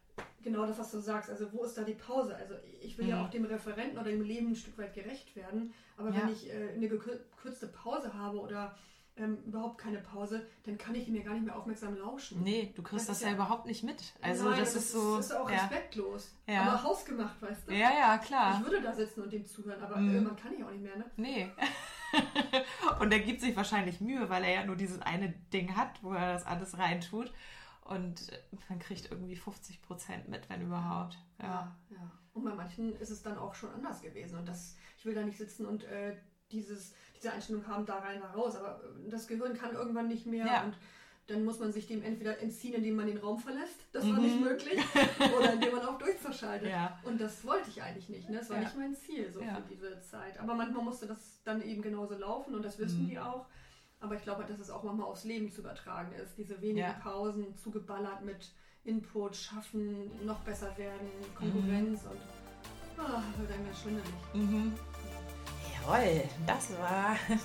genau 0.43 0.67
das, 0.67 0.79
was 0.81 0.91
du 0.91 0.99
sagst, 0.99 1.31
also 1.31 1.53
wo 1.53 1.63
ist 1.63 1.79
da 1.79 1.83
die 1.85 1.95
Pause? 1.95 2.35
Also 2.35 2.55
ich 2.81 2.99
will 2.99 3.07
ja 3.07 3.17
Mhm. 3.19 3.25
auch 3.27 3.31
dem 3.31 3.45
Referenten 3.45 3.97
oder 3.99 4.11
dem 4.11 4.23
Leben 4.23 4.49
ein 4.49 4.57
Stück 4.57 4.77
weit 4.79 4.95
gerecht 4.95 5.37
werden, 5.37 5.73
aber 5.97 6.09
Ja. 6.11 6.23
wenn 6.23 6.33
ich 6.33 6.51
äh, 6.51 6.71
eine 6.75 6.89
gekürzte 6.89 7.69
Pause 7.69 8.13
habe 8.15 8.41
oder 8.41 8.77
ähm, 9.21 9.39
überhaupt 9.47 9.79
keine 9.79 9.99
Pause, 9.99 10.47
dann 10.65 10.79
kann 10.79 10.95
ich 10.95 11.07
mir 11.09 11.23
gar 11.23 11.35
nicht 11.35 11.45
mehr 11.45 11.57
aufmerksam 11.57 11.97
lauschen. 11.97 12.43
Nee, 12.43 12.73
du 12.75 12.83
kriegst 12.83 13.09
Das 13.09 13.19
das, 13.19 13.23
ja 13.23 13.29
ja- 13.29 13.35
überhaupt 13.35 13.67
nicht 13.67 13.83
mit. 13.85 14.15
Also 14.23 14.49
Nein, 14.49 14.59
das, 14.61 14.75
ist 14.75 14.93
so. 14.93 15.19
ist 15.19 15.33
auch 15.33 15.49
ja. 15.51 15.57
respektlos. 15.59 16.33
Ja. 16.47 16.63
Aber 16.63 16.83
hausgemacht, 16.83 17.41
weißt 17.43 17.69
du? 17.69 17.73
ja, 17.73 17.91
ja, 17.91 18.17
Ich 18.21 18.27
klar. 18.27 18.63
würde 18.65 18.81
da 18.83 18.93
sitzen 18.95 19.23
und 19.23 19.33
dem 19.33 19.45
zuhören, 19.47 19.83
aber 19.83 19.97
Mhm. 19.97 20.15
irgendwann 20.15 20.37
kann 20.37 20.53
ich 20.55 20.65
auch 20.65 20.71
nicht 20.71 20.83
mehr, 20.83 20.97
ne? 20.97 21.05
Nee. 21.17 21.51
und 23.01 23.13
er 23.13 23.21
gibt 23.21 23.41
sich 23.41 23.57
wahrscheinlich 23.57 24.01
Mühe, 24.01 24.29
weil 24.29 24.43
er 24.45 24.53
ja 24.53 24.65
nur 24.65 24.77
dieses 24.77 25.01
eine 25.03 25.31
Ding 25.53 25.77
hat, 25.77 26.03
wo 26.03 26.13
er 26.13 26.33
das 26.35 26.47
alles 26.47 26.79
reintut. 26.79 27.33
Und 27.85 28.31
man 28.69 28.79
kriegt 28.79 29.11
irgendwie 29.11 29.37
50 29.37 29.83
Prozent 29.83 30.29
mit, 30.29 30.49
wenn 30.49 30.63
überhaupt. 30.63 31.19
Ja. 31.41 31.47
Ja, 31.47 31.77
ja. 31.91 32.11
Und 32.35 32.45
bei 32.45 32.55
manchen 32.55 32.95
ist 33.01 33.11
es 33.11 33.23
dann 33.23 33.37
auch 33.37 33.55
schon 33.55 33.71
anders 33.75 34.01
gewesen. 34.03 34.39
Und 34.39 34.47
das, 34.49 34.77
ich 34.97 35.05
will 35.05 35.15
da 35.15 35.23
nicht 35.23 35.39
sitzen 35.39 35.67
und 35.67 35.83
äh, 35.85 36.17
dieses, 36.53 36.93
diese 37.17 37.33
Einstellung 37.33 37.67
haben, 37.67 37.87
da 37.87 37.99
rein, 37.99 38.21
da 38.21 38.29
raus. 38.31 38.57
Aber 38.57 38.81
äh, 39.07 39.11
das 39.11 39.27
Gehirn 39.27 39.55
kann 39.55 39.75
irgendwann 39.75 40.09
nicht 40.09 40.27
mehr. 40.27 40.47
Ja. 40.47 40.65
Und 40.65 40.75
dann 41.27 41.45
muss 41.45 41.61
man 41.61 41.71
sich 41.73 41.87
dem 41.87 42.03
entweder 42.03 42.41
entziehen, 42.41 42.75
indem 42.75 42.97
man 42.97 43.07
den 43.07 43.19
Raum 43.19 43.39
verlässt. 43.39 43.81
Das 43.93 44.05
war 44.05 44.15
Mhm. 44.15 44.23
nicht 44.23 44.41
möglich. 44.41 44.81
Oder 45.39 45.53
indem 45.53 45.77
man 45.77 45.87
auf 45.87 45.99
Durchzug 45.99 46.35
schaltet. 46.35 46.69
Ja. 46.71 46.99
Und 47.05 47.21
das 47.21 47.45
wollte 47.45 47.69
ich 47.71 47.81
eigentlich 47.83 48.09
nicht. 48.09 48.29
Ne? 48.29 48.39
Das 48.39 48.51
war 48.51 48.57
Ja. 48.57 48.65
nicht 48.65 48.77
mein 48.77 48.95
Ziel 48.95 49.31
so 49.33 49.41
für 49.41 49.63
diese 49.71 50.01
Zeit. 50.03 50.41
Aber 50.41 50.55
manchmal 50.55 50.83
musste 50.83 51.07
das 51.07 51.41
dann 51.45 51.63
eben 51.63 51.83
genauso 51.83 52.15
laufen 52.17 52.55
und 52.55 52.65
das 52.65 52.79
wissen 52.81 53.05
Mhm. 53.05 53.09
die 53.11 53.19
auch. 53.21 53.47
Aber 54.01 54.15
ich 54.17 54.23
glaube, 54.23 54.45
dass 54.45 54.59
es 54.59 54.71
auch 54.71 54.83
manchmal 54.83 55.07
aufs 55.07 55.25
Leben 55.25 55.53
zu 55.53 55.61
übertragen 55.61 56.13
ist. 56.15 56.37
Diese 56.37 56.61
wenigen. 56.63 56.95
Pausen 57.03 57.55
zugeballert 57.57 58.25
mit 58.25 58.51
Input, 58.83 59.37
schaffen, 59.37 60.11
noch 60.25 60.41
besser 60.41 60.77
werden, 60.79 61.07
Konkurrenz 61.37 62.01
und 62.05 62.19
ah, 62.99 63.23
wird 63.39 63.51
dann 63.51 63.65
ganz 63.67 63.83
schwindelig. 63.83 64.15
Jawohl, 65.83 66.23
das 66.47 66.71
war 66.79 67.17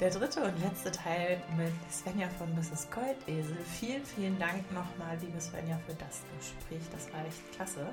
der 0.00 0.10
dritte 0.10 0.44
und 0.44 0.60
letzte 0.60 0.92
Teil 0.92 1.40
mit 1.56 1.72
Svenja 1.90 2.28
von 2.38 2.54
Mrs. 2.54 2.88
Goldesel. 2.90 3.56
Vielen, 3.78 4.04
vielen 4.04 4.38
Dank 4.38 4.62
nochmal, 4.72 5.16
liebe 5.20 5.40
Svenja, 5.40 5.78
für 5.86 5.94
das 5.94 6.22
Gespräch. 6.38 6.82
Das 6.92 7.12
war 7.12 7.24
echt 7.26 7.52
klasse. 7.54 7.86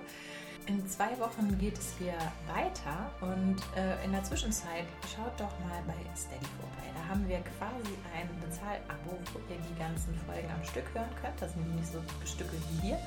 In 0.68 0.88
zwei 0.88 1.18
Wochen 1.20 1.58
geht 1.60 1.78
es 1.78 1.94
hier 2.00 2.16
weiter 2.48 3.12
und 3.20 3.58
äh, 3.76 4.06
in 4.06 4.14
der 4.14 4.24
Zwischenzeit 4.24 4.86
schaut 5.14 5.38
doch 5.38 5.52
mal 5.60 5.84
bei 5.86 5.94
Steady 6.16 6.46
vorbei. 6.60 6.88
Da 6.96 7.10
haben 7.10 7.28
wir 7.28 7.40
quasi 7.60 7.92
ein 8.16 8.30
Bezahl-Abo, 8.40 9.20
wo 9.34 9.40
ihr 9.52 9.60
die 9.60 9.78
ganzen 9.78 10.16
Folgen 10.26 10.50
am 10.56 10.64
Stück 10.64 10.86
hören 10.94 11.10
könnt. 11.22 11.42
Das 11.42 11.52
sind 11.52 11.76
nicht 11.76 11.92
so 11.92 12.00
Stücke 12.26 12.54
wie 12.54 12.88
hier. 12.88 13.00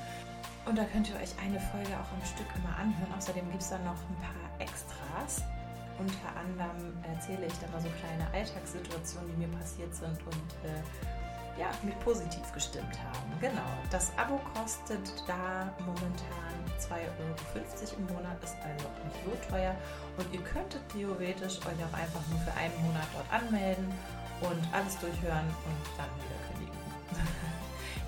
Und 0.65 0.77
da 0.77 0.83
könnt 0.83 1.09
ihr 1.09 1.15
euch 1.15 1.33
eine 1.41 1.59
Folge 1.59 1.97
auch 1.97 2.11
am 2.13 2.23
Stück 2.23 2.47
immer 2.53 2.77
anhören. 2.77 3.11
Außerdem 3.17 3.49
gibt 3.49 3.63
es 3.63 3.69
dann 3.69 3.83
noch 3.85 3.97
ein 3.97 4.17
paar 4.21 4.61
Extras. 4.61 5.41
Unter 5.99 6.29
anderem 6.35 6.93
erzähle 7.03 7.47
ich 7.47 7.53
dann 7.59 7.71
mal 7.71 7.81
so 7.81 7.89
kleine 7.99 8.25
Alltagssituationen, 8.33 9.29
die 9.31 9.47
mir 9.47 9.57
passiert 9.57 9.93
sind 9.95 10.17
und 10.25 10.49
äh, 10.63 10.81
ja, 11.59 11.71
mich 11.81 11.97
positiv 11.99 12.51
gestimmt 12.53 12.97
haben. 13.01 13.39
Genau. 13.41 13.65
Das 13.89 14.11
Abo 14.17 14.39
kostet 14.53 15.01
da 15.27 15.73
momentan 15.79 16.53
2,50 16.79 16.93
Euro 16.93 17.97
im 17.97 18.15
Monat, 18.15 18.43
ist 18.43 18.55
also 18.61 18.87
nicht 19.03 19.17
so 19.25 19.49
teuer. 19.49 19.75
Und 20.17 20.33
ihr 20.33 20.41
könntet 20.41 20.81
theoretisch 20.89 21.57
euch 21.65 21.79
auch 21.81 21.97
einfach 21.97 22.21
nur 22.29 22.39
für 22.39 22.53
einen 22.53 22.79
Monat 22.85 23.07
dort 23.13 23.31
anmelden 23.33 23.91
und 24.41 24.61
alles 24.71 24.97
durchhören 24.99 25.47
und 25.47 25.83
dann 25.97 26.09
wieder 26.21 26.37
kündigen. 26.47 26.77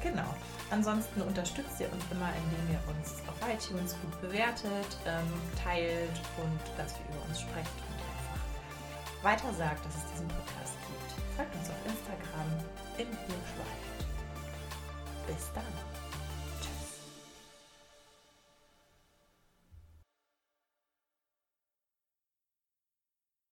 genau. 0.01 0.33
Ansonsten 0.71 1.21
unterstützt 1.21 1.79
ihr 1.79 1.91
uns 1.91 2.03
immer, 2.11 2.29
indem 2.29 2.75
ihr 2.75 2.81
uns 2.93 3.15
auf 3.27 3.35
iTunes 3.49 3.95
gut 4.01 4.21
bewertet, 4.21 4.97
ähm, 5.05 5.33
teilt 5.63 6.21
und 6.37 6.77
ganz 6.77 6.93
viel 6.93 7.05
über 7.09 7.25
uns 7.25 7.41
sprecht 7.41 7.73
und 7.89 7.97
einfach 7.97 9.23
weiter 9.23 9.53
sagt, 9.57 9.85
dass 9.85 9.95
es 9.95 10.05
diesen 10.13 10.27
Podcast 10.27 10.77
gibt. 10.85 11.35
Folgt 11.35 11.55
uns 11.55 11.69
auf 11.69 11.81
Instagram 11.85 12.49
im 12.97 13.07
Hirschwald. 13.07 13.99
Bis 15.27 15.51
dann. 15.53 16.08